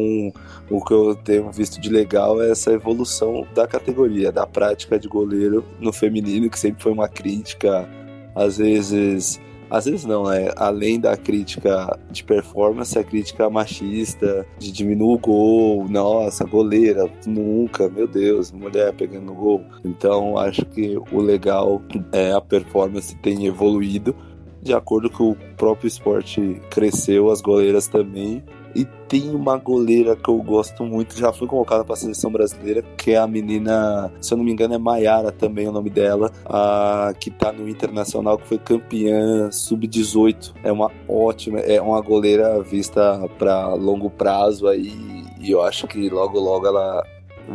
o 0.69 0.83
que 0.83 0.93
eu 0.93 1.15
tenho 1.15 1.51
visto 1.51 1.79
de 1.79 1.89
legal 1.89 2.41
é 2.41 2.51
essa 2.51 2.71
evolução 2.71 3.45
da 3.53 3.67
categoria, 3.67 4.31
da 4.31 4.47
prática 4.47 4.99
de 4.99 5.07
goleiro 5.07 5.63
no 5.79 5.91
feminino, 5.91 6.49
que 6.49 6.59
sempre 6.59 6.81
foi 6.81 6.91
uma 6.91 7.07
crítica, 7.07 7.87
às 8.35 8.57
vezes. 8.57 9.39
Às 9.71 9.85
vezes 9.85 10.03
não, 10.03 10.31
é 10.31 10.51
além 10.55 10.99
da 10.99 11.15
crítica 11.15 11.95
de 12.09 12.23
performance, 12.23 12.97
a 12.97 13.03
crítica 13.03 13.47
machista, 13.51 14.43
de 14.57 14.71
diminuir 14.71 15.13
o 15.13 15.19
gol, 15.19 15.87
nossa, 15.87 16.43
goleira, 16.43 17.07
nunca, 17.27 17.87
meu 17.87 18.07
Deus, 18.07 18.51
mulher 18.51 18.91
pegando 18.93 19.31
gol. 19.31 19.63
Então 19.85 20.39
acho 20.39 20.65
que 20.65 20.97
o 21.11 21.21
legal 21.21 21.83
é 22.11 22.31
a 22.31 22.41
performance 22.41 23.15
tem 23.17 23.45
evoluído 23.45 24.15
de 24.61 24.73
acordo 24.73 25.09
com 25.09 25.31
o 25.31 25.35
próprio 25.57 25.87
esporte 25.87 26.61
cresceu, 26.69 27.29
as 27.29 27.41
goleiras 27.41 27.87
também. 27.87 28.43
E 28.75 28.85
tem 29.07 29.33
uma 29.33 29.57
goleira 29.57 30.15
que 30.15 30.29
eu 30.29 30.37
gosto 30.37 30.83
muito, 30.83 31.17
já 31.17 31.33
foi 31.33 31.47
convocada 31.47 31.83
para 31.83 31.93
a 31.93 31.97
seleção 31.97 32.31
brasileira, 32.31 32.83
que 32.95 33.11
é 33.11 33.17
a 33.17 33.25
menina, 33.25 34.11
se 34.21 34.31
eu 34.31 34.37
não 34.37 34.45
me 34.45 34.51
engano, 34.51 34.75
é 34.75 34.77
Maiara 34.77 35.31
também 35.31 35.67
o 35.67 35.71
nome 35.71 35.89
dela, 35.89 36.31
a, 36.45 37.11
que 37.19 37.31
tá 37.31 37.51
no 37.51 37.67
Internacional, 37.67 38.37
que 38.37 38.47
foi 38.47 38.59
campeã 38.59 39.49
sub-18. 39.51 40.53
É 40.63 40.71
uma 40.71 40.91
ótima, 41.07 41.59
é 41.59 41.81
uma 41.81 41.99
goleira 41.99 42.61
vista 42.61 43.27
para 43.39 43.73
longo 43.73 44.09
prazo 44.09 44.67
aí, 44.67 44.93
e 45.39 45.49
eu 45.49 45.63
acho 45.63 45.87
que 45.87 46.07
logo 46.07 46.39
logo 46.39 46.67
ela 46.67 47.03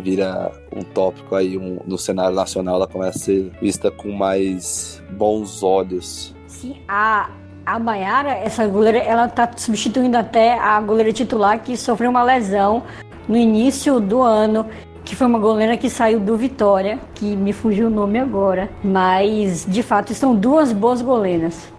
vira 0.02 0.50
um 0.74 0.82
tópico 0.82 1.36
aí 1.36 1.56
um, 1.56 1.78
no 1.86 1.96
cenário 1.96 2.34
nacional, 2.34 2.74
ela 2.74 2.88
começa 2.88 3.18
a 3.18 3.22
ser 3.22 3.52
vista 3.62 3.88
com 3.88 4.10
mais 4.10 5.00
bons 5.16 5.62
olhos 5.62 6.33
assim, 6.54 6.76
a, 6.86 7.30
a 7.66 7.78
Maiara, 7.78 8.30
essa 8.30 8.66
goleira, 8.66 8.98
ela 8.98 9.28
tá 9.28 9.50
substituindo 9.56 10.16
até 10.16 10.58
a 10.58 10.80
goleira 10.80 11.12
titular 11.12 11.58
que 11.58 11.76
sofreu 11.76 12.10
uma 12.10 12.22
lesão 12.22 12.84
no 13.28 13.36
início 13.36 13.98
do 13.98 14.22
ano, 14.22 14.66
que 15.04 15.16
foi 15.16 15.26
uma 15.26 15.38
goleira 15.38 15.76
que 15.76 15.90
saiu 15.90 16.20
do 16.20 16.36
Vitória, 16.36 16.98
que 17.14 17.36
me 17.36 17.52
fugiu 17.52 17.88
o 17.88 17.90
nome 17.90 18.18
agora. 18.18 18.70
Mas, 18.82 19.66
de 19.68 19.82
fato, 19.82 20.14
são 20.14 20.34
duas 20.34 20.72
boas 20.72 21.02
goleiras. 21.02 21.72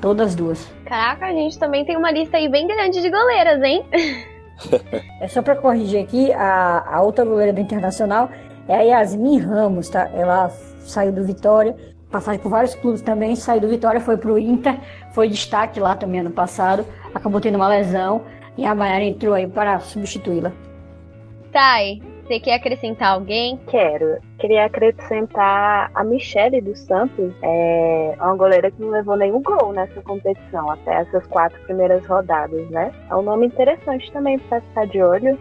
Todas 0.00 0.34
duas. 0.34 0.70
Caraca, 0.84 1.26
a 1.26 1.32
gente 1.32 1.58
também 1.58 1.84
tem 1.84 1.96
uma 1.96 2.10
lista 2.10 2.36
aí 2.36 2.48
bem 2.48 2.66
grande 2.66 3.00
de 3.00 3.10
goleiras, 3.10 3.62
hein? 3.62 3.84
é 5.20 5.28
só 5.28 5.42
para 5.42 5.56
corrigir 5.56 6.02
aqui, 6.02 6.32
a, 6.32 6.84
a 6.86 7.02
outra 7.02 7.24
goleira 7.24 7.52
do 7.52 7.60
Internacional 7.60 8.30
é 8.68 8.74
a 8.74 8.80
Yasmin 8.80 9.38
Ramos, 9.38 9.88
tá? 9.88 10.10
Ela 10.12 10.50
saiu 10.80 11.12
do 11.12 11.24
Vitória, 11.24 11.76
passagem 12.12 12.40
por 12.40 12.50
vários 12.50 12.74
clubes 12.74 13.02
também, 13.02 13.34
saiu 13.34 13.62
do 13.62 13.68
Vitória, 13.68 14.00
foi 14.00 14.16
pro 14.16 14.38
Inter, 14.38 14.78
foi 15.12 15.28
destaque 15.28 15.80
lá 15.80 15.96
também 15.96 16.20
ano 16.20 16.30
passado, 16.30 16.84
acabou 17.14 17.40
tendo 17.40 17.56
uma 17.56 17.68
lesão 17.68 18.22
e 18.56 18.66
a 18.66 18.74
Maiara 18.74 19.04
entrou 19.04 19.34
aí 19.34 19.46
para 19.46 19.80
substituí-la. 19.80 20.52
Thay, 21.50 22.00
você 22.24 22.38
quer 22.38 22.54
acrescentar 22.54 23.12
alguém? 23.12 23.58
Quero. 23.66 24.18
Queria 24.38 24.66
acrescentar 24.66 25.90
a 25.94 26.04
Michele 26.04 26.60
dos 26.60 26.78
Santos, 26.80 27.32
é 27.42 28.14
uma 28.18 28.36
goleira 28.36 28.70
que 28.70 28.80
não 28.80 28.90
levou 28.90 29.16
nenhum 29.16 29.42
gol 29.42 29.72
nessa 29.72 30.00
competição, 30.02 30.70
até 30.70 30.94
essas 31.00 31.26
quatro 31.26 31.60
primeiras 31.62 32.06
rodadas, 32.06 32.68
né? 32.70 32.92
É 33.10 33.14
um 33.16 33.22
nome 33.22 33.46
interessante 33.46 34.10
também 34.12 34.38
para 34.38 34.60
ficar 34.60 34.86
de 34.86 35.02
olho. 35.02 35.38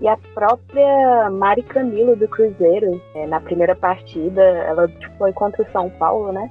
E 0.00 0.06
a 0.06 0.16
própria 0.34 1.28
Mari 1.30 1.62
Camilo 1.62 2.14
do 2.14 2.28
Cruzeiro, 2.28 3.00
é, 3.14 3.26
na 3.26 3.40
primeira 3.40 3.74
partida, 3.74 4.42
ela 4.42 4.88
foi 5.16 5.32
contra 5.32 5.62
o 5.62 5.72
São 5.72 5.90
Paulo, 5.90 6.32
né? 6.32 6.50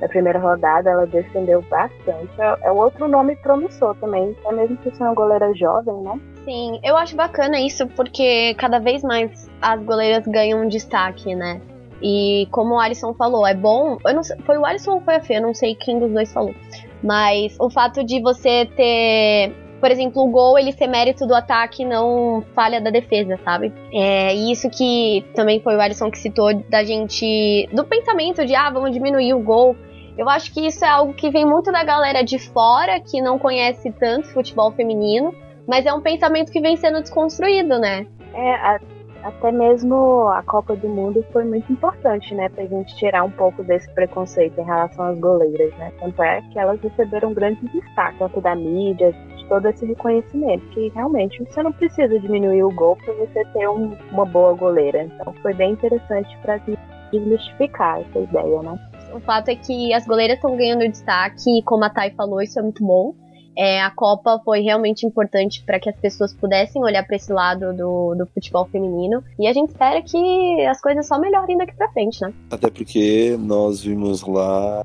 Na 0.00 0.08
primeira 0.08 0.38
rodada, 0.38 0.90
ela 0.90 1.06
defendeu 1.06 1.62
bastante. 1.62 2.28
É, 2.38 2.68
é 2.68 2.70
outro 2.70 3.08
nome 3.08 3.36
promissor 3.36 3.94
também, 3.96 4.36
até 4.44 4.54
mesmo 4.54 4.76
que 4.76 4.90
seja 4.90 5.04
uma 5.04 5.14
goleira 5.14 5.54
jovem, 5.54 5.94
né? 6.02 6.20
Sim, 6.44 6.80
eu 6.82 6.96
acho 6.96 7.16
bacana 7.16 7.58
isso 7.60 7.86
porque 7.88 8.54
cada 8.58 8.78
vez 8.78 9.02
mais 9.02 9.48
as 9.60 9.82
goleiras 9.82 10.26
ganham 10.26 10.62
um 10.62 10.68
destaque, 10.68 11.34
né? 11.34 11.60
E 12.02 12.48
como 12.50 12.74
o 12.74 12.80
Alisson 12.80 13.14
falou, 13.14 13.46
é 13.46 13.54
bom. 13.54 13.96
Eu 14.04 14.12
não 14.12 14.24
sei, 14.24 14.36
foi 14.44 14.58
o 14.58 14.66
Alisson 14.66 14.94
ou 14.94 15.00
foi 15.00 15.14
a 15.14 15.20
Fê? 15.20 15.36
Eu 15.36 15.42
não 15.42 15.54
sei 15.54 15.76
quem 15.76 16.00
dos 16.00 16.10
dois 16.10 16.32
falou. 16.32 16.54
Mas 17.02 17.56
o 17.60 17.70
fato 17.70 18.04
de 18.04 18.20
você 18.20 18.66
ter 18.66 19.54
por 19.82 19.90
exemplo, 19.90 20.22
o 20.22 20.30
gol 20.30 20.56
ele 20.56 20.70
ser 20.70 20.86
mérito 20.86 21.26
do 21.26 21.34
ataque 21.34 21.84
não 21.84 22.40
falha 22.54 22.80
da 22.80 22.88
defesa, 22.88 23.36
sabe? 23.44 23.72
É 23.92 24.32
isso 24.32 24.70
que 24.70 25.24
também 25.34 25.58
foi 25.58 25.74
o 25.74 25.80
Alisson 25.80 26.08
que 26.08 26.20
citou 26.20 26.54
da 26.70 26.84
gente 26.84 27.68
do 27.72 27.84
pensamento 27.84 28.46
de 28.46 28.54
ah, 28.54 28.70
vamos 28.70 28.92
diminuir 28.92 29.34
o 29.34 29.40
gol. 29.40 29.74
Eu 30.16 30.28
acho 30.28 30.54
que 30.54 30.64
isso 30.64 30.84
é 30.84 30.88
algo 30.88 31.12
que 31.12 31.30
vem 31.30 31.44
muito 31.44 31.72
da 31.72 31.82
galera 31.82 32.22
de 32.22 32.38
fora 32.38 33.00
que 33.00 33.20
não 33.20 33.40
conhece 33.40 33.90
tanto 33.90 34.32
futebol 34.32 34.70
feminino, 34.70 35.34
mas 35.66 35.84
é 35.84 35.92
um 35.92 36.00
pensamento 36.00 36.52
que 36.52 36.60
vem 36.60 36.76
sendo 36.76 37.00
desconstruído, 37.00 37.80
né? 37.80 38.06
É, 38.34 38.54
a, 38.54 38.78
até 39.24 39.50
mesmo 39.50 40.28
a 40.28 40.42
Copa 40.42 40.76
do 40.76 40.88
Mundo 40.88 41.24
foi 41.32 41.44
muito 41.44 41.72
importante, 41.72 42.34
né, 42.34 42.48
pra 42.48 42.64
gente 42.66 42.94
tirar 42.96 43.24
um 43.24 43.30
pouco 43.30 43.62
desse 43.62 43.88
preconceito 43.94 44.60
em 44.60 44.64
relação 44.64 45.06
às 45.06 45.18
goleiras, 45.18 45.76
né? 45.76 45.92
Tanto 45.98 46.22
é 46.22 46.40
que 46.52 46.58
elas 46.58 46.80
receberam 46.80 47.32
grande 47.32 47.60
destaque, 47.68 48.18
tanto 48.18 48.40
da 48.40 48.54
mídia, 48.54 49.14
todo 49.44 49.66
esse 49.66 49.84
reconhecimento, 49.84 50.66
que 50.68 50.88
realmente 50.94 51.42
você 51.44 51.62
não 51.62 51.72
precisa 51.72 52.18
diminuir 52.18 52.62
o 52.64 52.74
gol 52.74 52.96
para 52.96 53.14
você 53.14 53.44
ter 53.46 53.68
um, 53.68 53.96
uma 54.10 54.24
boa 54.24 54.54
goleira. 54.54 55.04
Então 55.04 55.34
foi 55.42 55.54
bem 55.54 55.72
interessante 55.72 56.36
para 56.42 56.60
desmistificar 57.10 58.00
essa 58.00 58.18
ideia, 58.18 58.62
né? 58.62 58.78
O 59.14 59.20
fato 59.20 59.50
é 59.50 59.54
que 59.54 59.92
as 59.92 60.06
goleiras 60.06 60.36
estão 60.36 60.56
ganhando 60.56 60.88
destaque 60.88 61.58
e 61.58 61.62
como 61.62 61.84
a 61.84 61.90
Thay 61.90 62.12
falou, 62.12 62.40
isso 62.40 62.58
é 62.58 62.62
muito 62.62 62.84
bom. 62.84 63.14
É, 63.56 63.82
a 63.82 63.90
Copa 63.90 64.40
foi 64.44 64.60
realmente 64.60 65.06
importante 65.06 65.62
para 65.64 65.78
que 65.78 65.90
as 65.90 65.96
pessoas 65.96 66.32
pudessem 66.32 66.82
olhar 66.82 67.04
para 67.06 67.16
esse 67.16 67.30
lado 67.30 67.74
do, 67.74 68.14
do 68.14 68.26
futebol 68.26 68.64
feminino. 68.66 69.22
E 69.38 69.46
a 69.46 69.52
gente 69.52 69.70
espera 69.70 70.00
que 70.00 70.66
as 70.66 70.80
coisas 70.80 71.06
só 71.06 71.18
melhorem 71.18 71.58
daqui 71.58 71.74
para 71.74 71.92
frente, 71.92 72.20
né? 72.22 72.32
Até 72.50 72.70
porque 72.70 73.36
nós 73.38 73.82
vimos 73.82 74.22
lá 74.22 74.84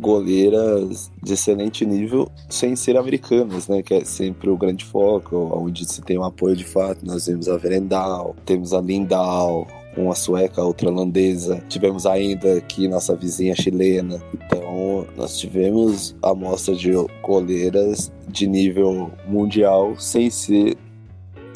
goleiras 0.00 1.10
de 1.22 1.34
excelente 1.34 1.84
nível 1.84 2.28
sem 2.48 2.74
ser 2.74 2.96
americanas, 2.96 3.68
né? 3.68 3.82
Que 3.82 3.94
é 3.94 4.04
sempre 4.04 4.48
o 4.48 4.56
grande 4.56 4.84
foco, 4.84 5.50
onde 5.54 5.84
se 5.84 6.00
tem 6.00 6.18
um 6.18 6.24
apoio 6.24 6.56
de 6.56 6.64
fato. 6.64 7.04
Nós 7.04 7.26
vemos 7.26 7.48
a 7.48 7.56
Verendal, 7.56 8.34
temos 8.44 8.72
a 8.72 8.80
Lindal, 8.80 9.66
uma 9.96 10.14
sueca, 10.14 10.62
outra 10.62 10.88
holandesa. 10.88 11.62
Tivemos 11.68 12.06
ainda 12.06 12.58
aqui 12.58 12.88
nossa 12.88 13.14
vizinha 13.14 13.54
chilena. 13.54 14.20
Então, 14.34 15.06
nós 15.16 15.38
tivemos 15.38 16.14
a 16.22 16.30
amostra 16.30 16.74
de 16.74 16.92
goleiras 17.22 18.10
de 18.28 18.46
nível 18.46 19.10
mundial 19.28 19.94
sem 19.98 20.30
ser 20.30 20.76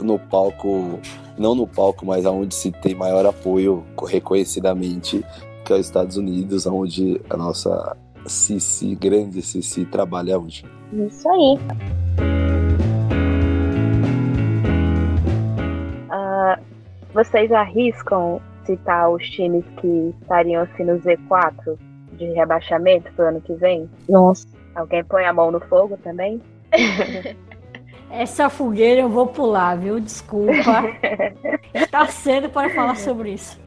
no 0.02 0.18
palco, 0.18 0.98
não 1.38 1.54
no 1.54 1.66
palco, 1.66 2.04
mas 2.04 2.26
aonde 2.26 2.54
se 2.54 2.70
tem 2.70 2.94
maior 2.94 3.24
apoio 3.24 3.84
reconhecidamente, 4.06 5.24
que 5.64 5.72
é 5.72 5.76
os 5.76 5.86
Estados 5.86 6.16
Unidos, 6.16 6.66
onde 6.66 7.20
a 7.30 7.36
nossa 7.36 7.96
Cici, 8.26 8.94
grande 8.94 9.42
Cici, 9.42 9.84
trabalha 9.84 10.38
hoje. 10.38 10.64
Isso 10.92 11.28
aí. 11.28 11.58
Uh, 16.10 16.62
vocês 17.12 17.50
arriscam 17.52 18.40
citar 18.64 19.10
os 19.10 19.28
times 19.30 19.64
que 19.80 20.14
estariam 20.20 20.62
assim 20.62 20.84
no 20.84 20.98
Z4 21.00 21.76
de 22.12 22.26
rebaixamento 22.32 23.12
pro 23.12 23.28
ano 23.28 23.40
que 23.40 23.54
vem? 23.54 23.88
Nossa. 24.08 24.46
Alguém 24.74 25.04
põe 25.04 25.24
a 25.24 25.32
mão 25.32 25.50
no 25.50 25.60
fogo 25.60 25.96
também? 26.02 26.40
Essa 28.10 28.48
fogueira 28.48 29.00
eu 29.00 29.08
vou 29.08 29.26
pular, 29.26 29.76
viu? 29.76 29.98
Desculpa. 29.98 30.84
Está 31.72 32.06
cedo 32.08 32.48
para 32.48 32.70
falar 32.70 32.96
sobre 32.96 33.32
isso. 33.32 33.58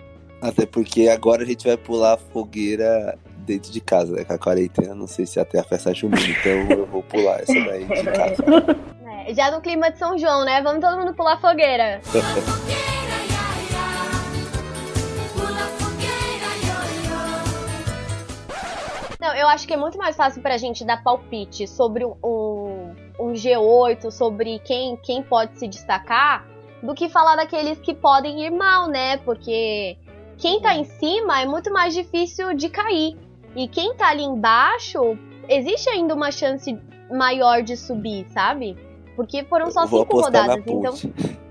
Até 0.42 0.66
porque 0.66 1.10
agora 1.10 1.44
a 1.44 1.46
gente 1.46 1.68
vai 1.68 1.76
pular 1.76 2.14
a 2.14 2.18
fogueira 2.18 3.18
dentro 3.48 3.72
de 3.72 3.80
casa, 3.80 4.14
né? 4.14 4.26
Com 4.26 4.34
a 4.34 4.38
quarentena, 4.38 4.94
não 4.94 5.08
sei 5.08 5.26
se 5.26 5.40
até 5.40 5.60
a 5.60 5.64
festa 5.64 5.94
junina, 5.94 6.22
então 6.22 6.78
eu 6.78 6.86
vou 6.86 7.02
pular 7.02 7.40
essa 7.40 7.54
daí 7.54 7.86
de 7.86 8.04
casa. 8.12 8.44
É, 9.26 9.34
já 9.34 9.50
no 9.50 9.62
clima 9.62 9.90
de 9.90 9.98
São 9.98 10.18
João, 10.18 10.44
né? 10.44 10.62
Vamos 10.62 10.82
todo 10.82 11.00
mundo 11.00 11.16
pular 11.16 11.40
fogueira. 11.40 12.02
Não, 19.20 19.34
eu 19.34 19.48
acho 19.48 19.66
que 19.66 19.74
é 19.74 19.78
muito 19.78 19.98
mais 19.98 20.16
fácil 20.16 20.42
pra 20.42 20.58
gente 20.58 20.86
dar 20.86 21.02
palpite 21.02 21.68
sobre 21.68 22.06
um, 22.06 22.94
um 23.20 23.32
G8, 23.32 24.12
sobre 24.12 24.60
quem, 24.60 24.98
quem 24.98 25.24
pode 25.24 25.58
se 25.58 25.68
destacar, 25.68 26.46
do 26.84 26.94
que 26.94 27.10
falar 27.10 27.38
daqueles 27.38 27.80
que 27.80 27.94
podem 27.94 28.46
ir 28.46 28.52
mal, 28.52 28.88
né? 28.88 29.18
Porque 29.18 29.98
quem 30.38 30.62
tá 30.62 30.76
em 30.76 30.84
cima 30.84 31.42
é 31.42 31.46
muito 31.46 31.72
mais 31.72 31.94
difícil 31.94 32.54
de 32.54 32.70
cair. 32.70 33.18
E 33.58 33.68
quem 33.68 33.96
tá 33.96 34.10
ali 34.10 34.24
embaixo, 34.24 35.18
existe 35.50 35.90
ainda 35.90 36.14
uma 36.14 36.32
chance 36.32 36.78
maior 37.12 37.64
de 37.64 37.76
subir, 37.76 38.28
sabe? 38.30 38.78
Porque 39.16 39.44
foram 39.46 39.72
só 39.72 39.88
cinco 39.88 40.22
rodadas, 40.22 40.64
então. 40.66 40.94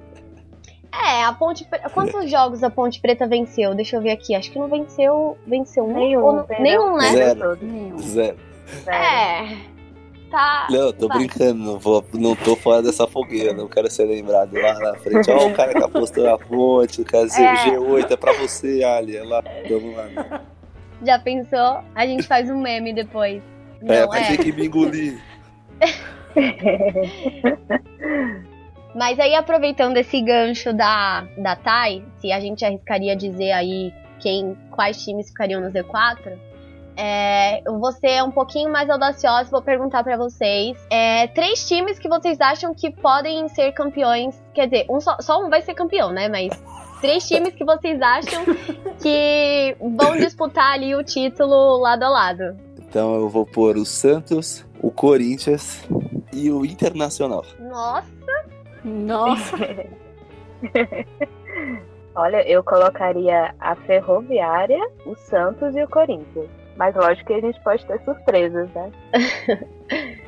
É, 0.99 1.25
a 1.25 1.33
Ponte 1.35 1.69
Quantos 1.93 2.31
jogos 2.31 2.63
a 2.63 2.71
Ponte 2.71 3.03
Preta 3.03 3.27
venceu? 3.27 3.75
Deixa 3.75 3.97
eu 3.97 4.01
ver 4.01 4.13
aqui. 4.13 4.35
Acho 4.35 4.51
que 4.51 4.59
não 4.59 4.67
venceu. 4.67 5.37
Venceu 5.47 5.85
um. 5.85 5.93
Nenhum, 5.93 6.47
nenhum 6.59 6.97
né? 6.97 7.11
Zero. 7.11 7.59
Zero. 8.01 8.39
É. 8.87 9.59
Tá. 10.31 10.67
Não, 10.71 10.93
tô 10.95 11.07
vai. 11.07 11.19
brincando, 11.19 11.63
não, 11.63 11.79
vou, 11.79 12.03
não 12.15 12.35
tô 12.35 12.57
fora 12.57 12.83
dessa 12.83 13.07
fogueira, 13.07 13.53
não 13.53 13.69
quero 13.69 13.91
ser 13.91 14.07
lembrado 14.07 14.55
lá 14.55 14.79
na 14.79 14.95
frente. 14.95 15.31
Ó, 15.31 15.49
o 15.49 15.55
cara 15.55 15.75
que 15.75 15.85
apostou 15.85 16.25
na 16.25 16.39
ponte, 16.39 17.03
o 17.03 17.05
cara 17.05 17.27
é. 17.37 17.67
G8 17.67 18.11
é 18.11 18.17
pra 18.17 18.33
você, 18.33 18.83
Ali. 18.83 19.19
É 19.19 19.23
lá, 19.23 19.45
vamos 19.69 19.95
lá. 19.95 20.05
Né? 20.07 20.41
Já 21.05 21.19
pensou? 21.19 21.81
A 21.95 22.07
gente 22.07 22.23
faz 22.29 22.51
um 22.51 22.61
meme 22.61 22.93
depois. 22.93 23.43
É, 23.83 23.87
não, 23.87 23.95
é, 23.95 24.07
vai 24.07 24.23
é. 24.23 24.27
ter 24.29 24.39
que 24.39 24.53
me 24.53 24.67
engolir. 24.67 25.21
Mas 28.95 29.19
aí, 29.21 29.35
aproveitando 29.35 29.99
esse 29.99 30.23
gancho 30.23 30.73
da, 30.73 31.27
da 31.37 31.55
Thay, 31.55 32.03
se 32.19 32.33
a 32.33 32.41
gente 32.41 32.65
arriscaria 32.65 33.15
dizer 33.15 33.53
aí 33.53 33.93
quem, 34.19 34.57
quais 34.71 35.05
times 35.05 35.29
ficariam 35.29 35.61
no 35.61 35.71
Z4, 35.71 36.33
é, 36.97 37.61
eu 37.69 37.79
vou 37.79 37.93
ser 37.93 38.23
um 38.23 38.31
pouquinho 38.31 38.73
mais 38.73 38.89
audaciosa 38.89 39.49
e 39.49 39.51
vou 39.51 39.61
perguntar 39.61 40.03
para 40.03 40.17
vocês 40.17 40.79
é, 40.91 41.27
três 41.27 41.69
times 41.69 41.99
que 41.99 42.09
vocês 42.09 42.41
acham 42.41 42.75
que 42.75 42.91
podem 42.91 43.47
ser 43.49 43.73
campeões. 43.73 44.43
Quer 44.55 44.67
dizer, 44.67 44.87
um 44.89 44.99
só, 44.99 45.19
só 45.21 45.45
um 45.45 45.51
vai 45.51 45.61
ser 45.61 45.75
campeão, 45.75 46.11
né? 46.11 46.29
Mas 46.29 46.59
três 47.01 47.27
times 47.27 47.55
que 47.55 47.65
vocês 47.65 48.01
acham 48.01 48.45
que 49.01 49.77
vão 49.81 50.17
disputar 50.17 50.73
ali 50.73 50.95
o 50.95 51.03
título 51.03 51.79
lado 51.79 52.05
a 52.05 52.09
lado. 52.09 52.57
Então 52.79 53.15
eu 53.17 53.29
vou 53.29 53.45
pôr 53.45 53.77
o 53.77 53.85
Santos, 53.85 54.65
o 54.81 54.91
Corinthians 54.91 55.85
e 56.33 56.51
o 56.51 56.65
Internacional. 56.65 57.45
Nossa! 57.59 58.07
Nossa! 58.85 59.57
Olha, 62.15 62.49
eu 62.49 62.65
colocaria 62.65 63.55
a 63.61 63.77
Ferroviária, 63.77 64.81
o 65.05 65.15
Santos 65.15 65.77
e 65.77 65.83
o 65.83 65.89
Corinthians. 65.89 66.49
Mas 66.77 66.95
lógico 66.95 67.27
que 67.27 67.35
a 67.35 67.41
gente 67.41 67.61
pode 67.61 67.85
ter 67.87 68.01
surpresas, 68.05 68.69
né? 68.71 68.93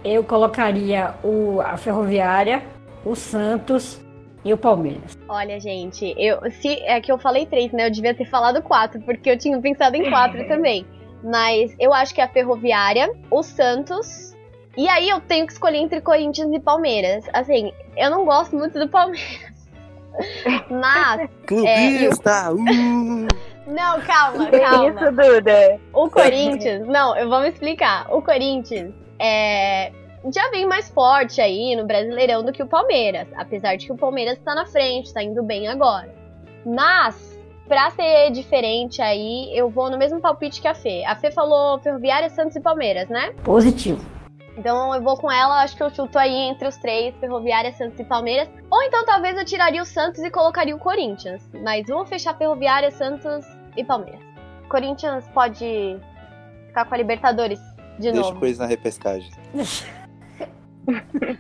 Eu 0.05 0.23
colocaria 0.23 1.15
o, 1.23 1.61
a 1.61 1.77
Ferroviária, 1.77 2.63
o 3.05 3.15
Santos 3.15 4.01
e 4.49 4.53
o 4.53 4.57
Palmeiras. 4.57 5.19
Olha, 5.29 5.61
gente, 5.61 6.15
eu 6.17 6.39
se 6.51 6.81
é 6.83 7.01
que 7.01 7.13
eu 7.13 7.19
falei 7.19 7.45
três, 7.45 7.71
né? 7.73 7.87
Eu 7.87 7.91
devia 7.91 8.15
ter 8.15 8.25
falado 8.25 8.63
quatro, 8.63 9.01
porque 9.03 9.31
eu 9.31 9.39
tinha 9.39 9.61
pensado 9.61 9.97
em 9.97 10.09
quatro 10.09 10.47
também. 10.49 10.87
Mas 11.23 11.75
eu 11.79 11.93
acho 11.93 12.15
que 12.15 12.21
é 12.21 12.25
a 12.25 12.29
Ferroviária, 12.29 13.13
o 13.31 13.43
Santos. 13.43 14.35
E 14.77 14.89
aí 14.89 15.09
eu 15.09 15.21
tenho 15.21 15.47
que 15.47 15.53
escolher 15.53 15.79
entre 15.79 16.01
Corinthians 16.01 16.51
e 16.53 16.61
Palmeiras. 16.61 17.25
Assim, 17.33 17.73
eu 17.97 18.11
não 18.11 18.25
gosto 18.25 18.57
muito 18.57 18.79
do 18.79 18.89
Palmeiras. 18.89 19.69
Mas. 20.71 21.29
Clubista! 21.47 22.31
É, 22.31 22.49
eu... 22.49 22.55
uh! 22.55 23.29
Não, 23.69 24.01
calma, 24.01 24.51
calma. 24.51 24.89
Isso, 24.89 25.13
Duda. 25.13 25.79
O 25.93 26.09
Corinthians, 26.09 26.87
não, 26.87 27.15
eu 27.19 27.29
vou 27.29 27.41
me 27.41 27.51
explicar. 27.51 28.07
O 28.11 28.23
Corinthians 28.23 28.95
é, 29.19 29.93
já 30.33 30.51
vem 30.51 30.67
mais 30.67 30.89
forte 30.89 31.41
aí 31.41 31.75
no 31.77 31.87
Brasileirão 31.87 32.43
do 32.45 32.53
que 32.53 32.63
o 32.63 32.67
Palmeiras. 32.67 33.29
Apesar 33.37 33.77
de 33.77 33.87
que 33.87 33.93
o 33.93 33.97
Palmeiras 33.97 34.39
está 34.39 34.55
na 34.55 34.67
frente, 34.67 35.13
tá 35.13 35.23
indo 35.23 35.43
bem 35.43 35.69
agora. 35.69 36.13
Mas, 36.67 37.39
pra 37.67 37.91
ser 37.91 38.31
diferente 38.31 39.01
aí, 39.01 39.51
eu 39.57 39.71
vou 39.71 39.91
no 39.91 39.97
mesmo 39.97 40.21
palpite 40.21 40.61
que 40.61 40.69
a 40.69 40.75
Fê. 40.75 41.05
A 41.05 41.15
Fê 41.15 41.31
falou 41.31 41.79
Ferroviária, 41.79 42.29
Santos 42.31 42.57
e 42.57 42.61
Palmeiras, 42.61 43.09
né? 43.09 43.33
Positivo. 43.45 44.05
Então 44.57 44.93
eu 44.93 45.01
vou 45.01 45.17
com 45.17 45.31
ela, 45.31 45.63
acho 45.63 45.77
que 45.77 45.83
eu 45.85 45.91
chuto 45.91 46.19
aí 46.19 46.35
entre 46.35 46.67
os 46.67 46.77
três, 46.79 47.15
Ferroviária, 47.21 47.73
Santos 47.73 48.01
e 48.01 48.05
Palmeiras. 48.05 48.49
Ou 48.69 48.83
então 48.83 49.05
talvez 49.05 49.39
eu 49.39 49.45
tiraria 49.45 49.81
o 49.81 49.87
Santos 49.87 50.19
e 50.19 50.31
colocaria 50.31 50.75
o 50.75 50.81
Corinthians. 50.81 51.49
Mas 51.63 51.87
vamos 51.87 52.09
fechar 52.09 52.37
Ferroviária, 52.37 52.91
Santos 52.91 53.47
e 53.77 53.85
Palmeiras. 53.85 54.21
Corinthians 54.69 55.29
pode 55.33 55.97
ficar 56.67 56.85
com 56.87 56.95
a 56.95 56.99
Libertadores 56.99 57.61
de 57.99 58.11
Deixa 58.11 58.21
novo. 58.21 58.41
coisa 58.41 58.65
na 58.65 58.69
repescagem. 58.69 59.31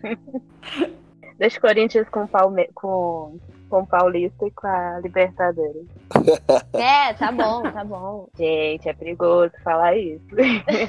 Deixa 1.38 1.58
o 1.58 1.60
Corinthians 1.60 2.08
com, 2.08 2.26
Palme 2.26 2.68
com, 2.74 3.38
com 3.70 3.80
o 3.80 3.86
Paulista 3.86 4.46
e 4.46 4.50
com 4.50 4.66
a 4.66 5.00
Libertadores. 5.02 5.86
É, 6.72 7.12
tá 7.14 7.30
bom, 7.30 7.62
tá 7.62 7.84
bom. 7.84 8.28
Gente, 8.36 8.88
é 8.88 8.92
perigoso 8.92 9.52
falar 9.62 9.96
isso. 9.96 10.24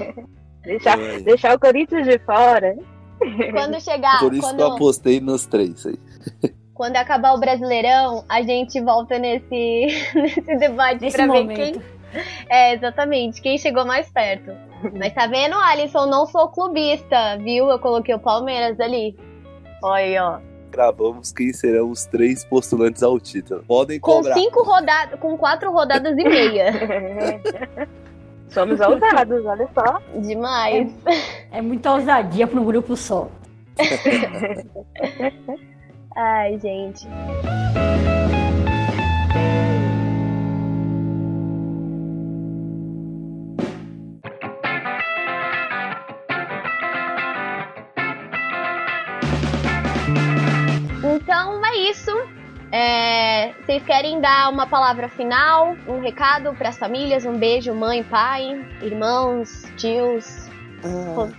deixar, 0.63 0.97
deixar 1.21 1.55
o 1.55 1.59
Corinthians 1.59 2.05
de 2.07 2.17
fora. 2.19 2.75
Quando 3.51 3.81
chegar. 3.81 4.19
Por 4.19 4.33
isso 4.33 4.41
quando... 4.41 4.57
que 4.57 4.63
eu 4.63 4.73
apostei 4.73 5.19
nos 5.19 5.45
três 5.45 5.85
aí. 5.85 5.99
Quando 6.73 6.95
acabar 6.95 7.33
o 7.33 7.39
Brasileirão, 7.39 8.23
a 8.29 8.41
gente 8.41 8.79
volta 8.81 9.19
nesse, 9.19 9.87
nesse 10.15 10.55
debate 10.57 11.01
Nesse 11.01 11.17
pra 11.17 11.27
momento. 11.27 11.57
ver 11.57 11.71
quem. 11.73 11.98
É, 12.49 12.73
exatamente, 12.73 13.41
quem 13.41 13.57
chegou 13.57 13.85
mais 13.85 14.09
perto. 14.09 14.51
Mas 14.97 15.13
tá 15.13 15.27
vendo, 15.27 15.55
Alisson? 15.55 16.05
Não 16.07 16.25
sou 16.25 16.47
clubista, 16.49 17.37
viu? 17.37 17.69
Eu 17.69 17.79
coloquei 17.79 18.15
o 18.15 18.19
Palmeiras 18.19 18.79
ali. 18.79 19.15
Olha 19.83 20.03
aí, 20.03 20.17
ó. 20.17 20.39
Gravamos 20.71 21.31
quem 21.31 21.51
serão 21.53 21.91
os 21.91 22.05
três 22.05 22.43
postulantes 22.45 23.03
ao 23.03 23.19
título. 23.19 23.63
Podem 23.67 23.99
Com 23.99 24.17
cobrar. 24.17 24.33
cinco 24.35 24.63
rodadas, 24.63 25.19
com 25.19 25.37
quatro 25.37 25.71
rodadas 25.71 26.17
e 26.17 26.23
meia. 26.23 26.73
Somos 28.49 28.79
ousados, 28.79 29.45
olha 29.45 29.69
só. 29.73 29.99
Demais. 30.19 30.91
É 31.51 31.61
muita 31.61 31.93
ousadia 31.93 32.47
para 32.47 32.59
um 32.59 32.65
grupo 32.65 32.95
só. 32.95 33.27
Ai, 36.15 36.57
gente. 36.59 37.07
Isso. 51.89 52.11
É, 52.71 53.53
vocês 53.65 53.83
querem 53.83 54.21
dar 54.21 54.51
uma 54.51 54.67
palavra 54.67 55.09
final, 55.09 55.75
um 55.87 55.99
recado 55.99 56.53
para 56.55 56.69
as 56.69 56.77
famílias, 56.77 57.25
um 57.25 57.37
beijo, 57.37 57.73
mãe, 57.73 58.03
pai, 58.03 58.63
irmãos, 58.81 59.63
tios. 59.75 60.47
Ah, 60.83 61.29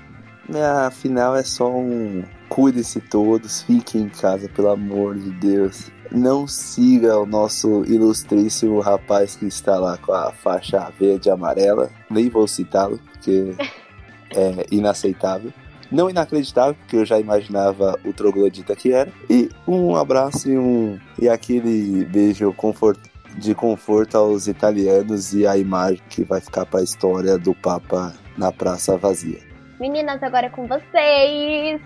minha 0.49 0.91
final 0.91 1.37
é 1.37 1.45
só 1.45 1.71
um 1.71 2.25
cuide-se 2.49 3.01
todos, 3.01 3.63
fiquem 3.63 4.03
em 4.03 4.09
casa, 4.09 4.49
pelo 4.49 4.71
amor 4.71 5.17
de 5.17 5.31
Deus. 5.31 5.89
Não 6.11 6.49
siga 6.49 7.17
o 7.17 7.25
nosso 7.25 7.85
ilustríssimo 7.85 8.81
rapaz 8.81 9.37
que 9.37 9.47
está 9.47 9.79
lá 9.79 9.97
com 9.99 10.13
a 10.13 10.33
faixa 10.33 10.91
verde 10.99 11.29
e 11.29 11.31
amarela. 11.31 11.89
Nem 12.11 12.29
vou 12.29 12.49
citá-lo, 12.49 12.99
porque 12.99 13.55
é 14.35 14.67
inaceitável. 14.73 15.53
Não 15.91 16.09
inacreditável, 16.09 16.75
porque 16.75 16.97
eu 16.97 17.05
já 17.05 17.19
imaginava 17.19 17.99
o 18.05 18.13
troglodita 18.13 18.77
que 18.77 18.93
era. 18.93 19.11
E 19.29 19.49
um 19.67 19.97
abraço 19.97 20.49
e, 20.49 20.57
um, 20.57 20.99
e 21.19 21.29
aquele 21.29 22.05
beijo 22.05 22.53
confort, 22.53 22.99
de 23.37 23.55
conforto 23.55 24.17
aos 24.17 24.47
italianos 24.47 25.33
e 25.33 25.47
a 25.47 25.57
imagem 25.57 26.01
que 26.09 26.23
vai 26.23 26.41
ficar 26.41 26.67
para 26.67 26.81
a 26.81 26.85
história 26.85 27.39
do 27.39 27.55
Papa 27.55 28.13
na 28.37 28.53
praça 28.53 28.97
vazia. 28.97 29.39
Meninas, 29.79 30.23
agora 30.23 30.47
é 30.47 30.51
com 30.51 30.67
vocês. 30.67 31.81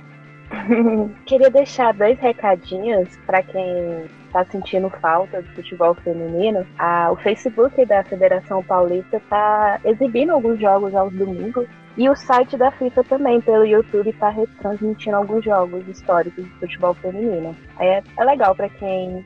Queria 1.27 1.51
deixar 1.51 1.95
dois 1.95 2.19
recadinhos 2.19 3.09
para 3.27 3.43
quem 3.43 4.05
está 4.27 4.45
sentindo 4.47 4.91
falta 5.01 5.41
do 5.41 5.49
futebol 5.51 5.95
feminino. 5.95 6.67
Ah, 6.79 7.11
o 7.13 7.17
Facebook 7.17 7.85
da 7.87 8.03
Federação 8.03 8.63
Paulista 8.63 9.17
está 9.17 9.81
exibindo 9.85 10.31
alguns 10.31 10.61
jogos 10.61 10.95
aos 10.95 11.13
domingos. 11.13 11.67
E 11.97 12.09
o 12.09 12.17
site 12.17 12.57
da 12.57 12.73
FIFA 12.73 13.05
também, 13.05 13.41
pelo 13.41 13.65
YouTube, 13.65 14.11
está 14.11 14.29
retransmitindo 14.29 15.17
alguns 15.17 15.45
jogos 15.45 15.87
históricos 15.87 16.45
de 16.45 16.51
futebol 16.59 16.95
feminino. 16.95 17.57
É, 17.79 18.03
é 18.17 18.25
legal 18.25 18.55
para 18.55 18.69
quem 18.69 19.25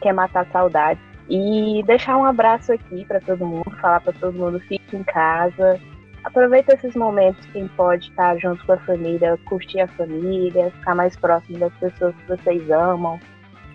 quer 0.00 0.12
matar 0.12 0.46
saudade. 0.50 1.00
E 1.28 1.82
deixar 1.86 2.16
um 2.16 2.24
abraço 2.24 2.72
aqui 2.72 3.04
para 3.04 3.20
todo 3.20 3.46
mundo, 3.46 3.70
falar 3.80 4.00
para 4.00 4.12
todo 4.14 4.36
mundo: 4.36 4.58
fique 4.58 4.96
em 4.96 5.04
casa, 5.04 5.80
aproveita 6.24 6.74
esses 6.74 6.96
momentos 6.96 7.46
quem 7.52 7.68
pode 7.68 8.08
estar 8.08 8.36
junto 8.38 8.66
com 8.66 8.72
a 8.72 8.78
família, 8.78 9.38
curtir 9.44 9.80
a 9.80 9.86
família, 9.86 10.72
ficar 10.72 10.96
mais 10.96 11.16
próximo 11.16 11.58
das 11.58 11.72
pessoas 11.74 12.16
que 12.16 12.26
vocês 12.26 12.68
amam, 12.72 13.20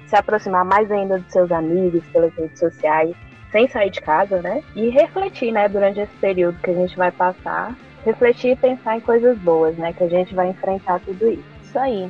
se 0.07 0.15
aproximar 0.17 0.65
mais 0.65 0.91
ainda 0.91 1.19
dos 1.19 1.31
seus 1.31 1.49
amigos 1.49 2.03
pelas 2.07 2.33
redes 2.35 2.59
sociais, 2.59 3.15
sem 3.53 3.69
sair 3.69 3.89
de 3.89 4.01
casa, 4.01 4.41
né? 4.41 4.61
E 4.75 4.89
refletir, 4.89 5.53
né, 5.53 5.69
durante 5.69 6.01
esse 6.01 6.15
período 6.17 6.59
que 6.59 6.71
a 6.71 6.73
gente 6.73 6.97
vai 6.97 7.11
passar, 7.11 7.73
refletir 8.05 8.51
e 8.51 8.55
pensar 8.55 8.97
em 8.97 9.01
coisas 9.01 9.37
boas, 9.39 9.75
né? 9.77 9.91
Que 9.91 10.03
a 10.03 10.07
gente 10.07 10.33
vai 10.33 10.49
enfrentar 10.49 10.99
tudo 10.99 11.27
isso. 11.27 11.43
Isso 11.63 11.79
aí. 11.79 12.09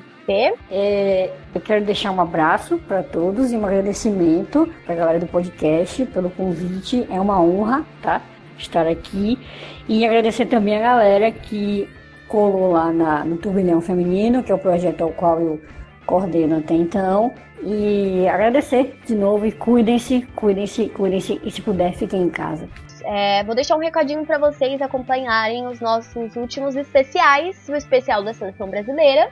É, 0.71 1.31
eu 1.53 1.61
quero 1.61 1.85
deixar 1.85 2.11
um 2.11 2.19
abraço 2.19 2.79
para 2.79 3.03
todos 3.03 3.51
e 3.51 3.55
um 3.55 3.65
agradecimento 3.65 4.67
para 4.83 4.95
a 4.95 4.97
galera 4.97 5.19
do 5.19 5.27
podcast 5.27 6.03
pelo 6.07 6.29
convite. 6.31 7.07
É 7.09 7.19
uma 7.19 7.41
honra, 7.41 7.85
tá? 8.01 8.21
Estar 8.57 8.87
aqui. 8.87 9.39
E 9.87 10.05
agradecer 10.05 10.47
também 10.47 10.75
a 10.77 10.81
galera 10.81 11.31
que 11.31 11.87
colou 12.27 12.71
lá 12.71 12.91
na, 12.91 13.23
no 13.23 13.37
Turbilhão 13.37 13.81
Feminino, 13.81 14.41
que 14.41 14.51
é 14.51 14.55
o 14.55 14.59
projeto 14.59 15.03
ao 15.03 15.11
qual 15.11 15.39
eu 15.39 15.61
coordeno 16.05 16.57
até 16.57 16.73
então. 16.73 17.31
E 17.63 18.27
agradecer 18.27 18.99
de 19.05 19.15
novo 19.15 19.45
e 19.45 19.51
cuidem-se, 19.51 20.27
cuidem-se, 20.35 20.89
cuidem-se. 20.89 21.39
E 21.43 21.51
se 21.51 21.61
puder, 21.61 21.93
fiquem 21.93 22.23
em 22.23 22.29
casa. 22.29 22.67
É, 23.07 23.43
vou 23.43 23.53
deixar 23.53 23.75
um 23.75 23.79
recadinho 23.79 24.25
para 24.25 24.39
vocês 24.39 24.81
acompanharem 24.81 25.67
os 25.67 25.79
nossos 25.79 26.35
últimos 26.35 26.75
especiais, 26.75 27.69
o 27.69 27.75
especial 27.75 28.23
da 28.23 28.33
seleção 28.33 28.67
brasileira 28.67 29.29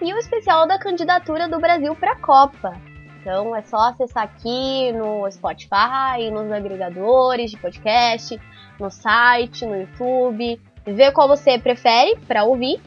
e 0.00 0.12
o 0.12 0.18
especial 0.18 0.66
da 0.66 0.76
candidatura 0.76 1.48
do 1.48 1.60
Brasil 1.60 1.94
para 1.94 2.12
a 2.12 2.16
Copa. 2.16 2.76
Então 3.20 3.54
é 3.54 3.62
só 3.62 3.90
acessar 3.90 4.24
aqui 4.24 4.90
no 4.92 5.30
Spotify, 5.30 6.28
nos 6.32 6.50
agregadores 6.50 7.52
de 7.52 7.56
podcast, 7.56 8.40
no 8.80 8.90
site, 8.90 9.64
no 9.64 9.76
YouTube, 9.76 10.60
ver 10.84 11.12
qual 11.12 11.28
você 11.28 11.56
prefere 11.56 12.16
para 12.26 12.42
ouvir 12.42 12.80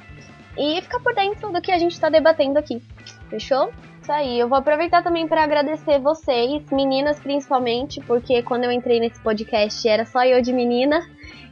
e 0.57 0.81
ficar 0.81 0.99
por 0.99 1.15
dentro 1.15 1.49
do 1.49 1.61
que 1.61 1.71
a 1.71 1.77
gente 1.77 1.93
está 1.93 2.09
debatendo 2.09 2.59
aqui. 2.59 2.83
Fechou? 3.29 3.71
Isso 4.06 4.12
aí. 4.12 4.39
Eu 4.39 4.47
vou 4.47 4.60
aproveitar 4.60 5.01
também 5.01 5.28
para 5.28 5.43
agradecer 5.43 5.97
vocês, 5.97 6.62
meninas 6.72 7.20
principalmente, 7.20 7.99
porque 8.01 8.43
quando 8.43 8.66
eu 8.66 8.72
entrei 8.72 8.99
nesse 8.99 9.20
podcast 9.20 9.89
era 9.89 10.06
só 10.06 10.24
eu 10.24 10.43
de 10.43 10.53
menina. 10.53 11.03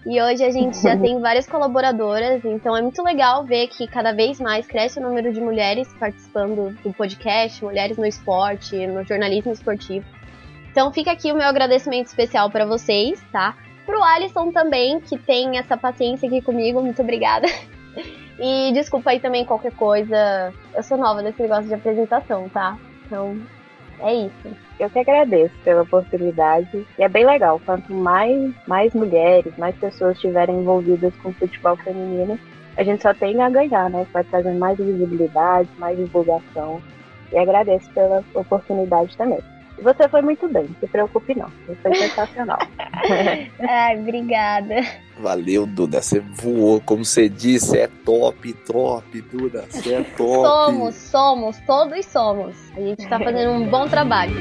E 0.05 0.21
hoje 0.21 0.43
a 0.43 0.51
gente 0.51 0.79
já 0.79 0.93
tem 1.01 1.19
várias 1.19 1.47
colaboradoras, 1.47 2.45
então 2.45 2.77
é 2.77 2.81
muito 2.83 3.01
legal 3.01 3.43
ver 3.43 3.69
que 3.69 3.87
cada 3.87 4.13
vez 4.13 4.39
mais 4.39 4.67
cresce 4.67 4.99
o 4.99 5.01
número 5.01 5.33
de 5.33 5.41
mulheres 5.41 5.91
participando 5.99 6.77
do 6.83 6.93
podcast, 6.93 7.65
mulheres 7.65 7.97
no 7.97 8.05
esporte, 8.05 8.85
no 8.85 9.03
jornalismo 9.03 9.51
esportivo. 9.51 10.05
Então 10.69 10.93
fica 10.93 11.11
aqui 11.11 11.31
o 11.31 11.35
meu 11.35 11.47
agradecimento 11.47 12.05
especial 12.05 12.51
para 12.51 12.67
vocês, 12.67 13.19
tá? 13.31 13.57
Pro 13.83 14.03
Alisson 14.03 14.51
também, 14.51 14.99
que 14.99 15.17
tem 15.17 15.57
essa 15.57 15.75
paciência 15.75 16.27
aqui 16.27 16.39
comigo, 16.39 16.83
muito 16.83 17.01
obrigada. 17.01 17.47
E 18.39 18.71
desculpa 18.73 19.11
aí 19.11 19.19
também 19.19 19.45
qualquer 19.45 19.73
coisa. 19.73 20.53
Eu 20.75 20.83
sou 20.83 20.97
nova 20.97 21.21
nesse 21.21 21.41
negócio 21.41 21.65
de 21.65 21.73
apresentação, 21.73 22.49
tá? 22.49 22.77
Então, 23.05 23.37
É 23.99 24.13
isso. 24.13 24.57
Eu 24.79 24.89
que 24.89 24.99
agradeço 24.99 25.53
pela 25.63 25.83
oportunidade. 25.83 26.85
E 26.97 27.03
é 27.03 27.07
bem 27.07 27.25
legal. 27.25 27.61
Quanto 27.65 27.93
mais, 27.93 28.51
mais 28.67 28.93
mulheres, 28.93 29.55
mais 29.57 29.75
pessoas 29.75 30.15
estiverem 30.15 30.57
envolvidas 30.57 31.13
com 31.17 31.29
o 31.29 31.33
futebol 31.33 31.77
feminino, 31.77 32.37
a 32.75 32.83
gente 32.83 33.01
só 33.03 33.13
tem 33.13 33.41
a 33.41 33.49
ganhar, 33.49 33.89
né? 33.89 34.05
Vai 34.11 34.23
trazer 34.23 34.53
mais 34.53 34.77
visibilidade, 34.77 35.69
mais 35.77 35.97
divulgação. 35.97 36.81
E 37.31 37.37
agradeço 37.37 37.89
pela 37.91 38.23
oportunidade 38.33 39.15
também. 39.15 39.39
Você 39.83 40.07
foi 40.07 40.21
muito 40.21 40.47
bem, 40.47 40.63
não 40.63 40.75
se 40.79 40.87
preocupe 40.87 41.35
não. 41.37 41.49
Você 41.67 41.75
foi 41.81 41.95
sensacional. 41.95 42.59
Ai, 43.59 43.99
obrigada. 43.99 44.75
Valeu, 45.19 45.65
Duda. 45.65 46.01
Você 46.01 46.19
voou, 46.19 46.81
como 46.81 47.03
você 47.05 47.29
disse, 47.29 47.77
é 47.77 47.87
top, 48.05 48.53
top, 48.65 49.21
Duda. 49.21 49.65
Você 49.69 49.95
é 49.95 50.03
top. 50.03 50.47
Somos, 50.47 50.95
somos, 50.95 51.59
todos 51.67 52.05
somos. 52.05 52.55
A 52.75 52.79
gente 52.79 53.07
tá 53.07 53.19
fazendo 53.19 53.51
um 53.51 53.69
bom 53.69 53.87
trabalho. 53.87 54.33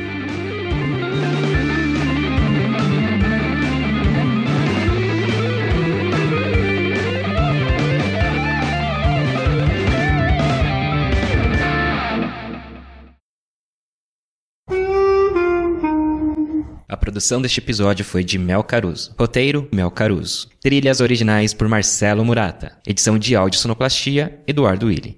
Produção 17.23 17.41
deste 17.41 17.61
episódio 17.61 18.05
foi 18.05 18.25
de 18.25 18.37
Mel 18.37 18.65
Caruso. 18.65 19.15
Roteiro, 19.17 19.69
Mel 19.73 19.93
Caruso. 19.93 20.49
Trilhas 20.61 21.01
originais 21.01 21.55
por 21.55 21.69
Marcelo 21.69 22.25
Murata. 22.25 22.73
Edição 22.85 23.17
de 23.17 23.37
áudio 23.37 23.61
sonoplastia, 23.61 24.41
Eduardo 24.45 24.87
Willi. 24.87 25.17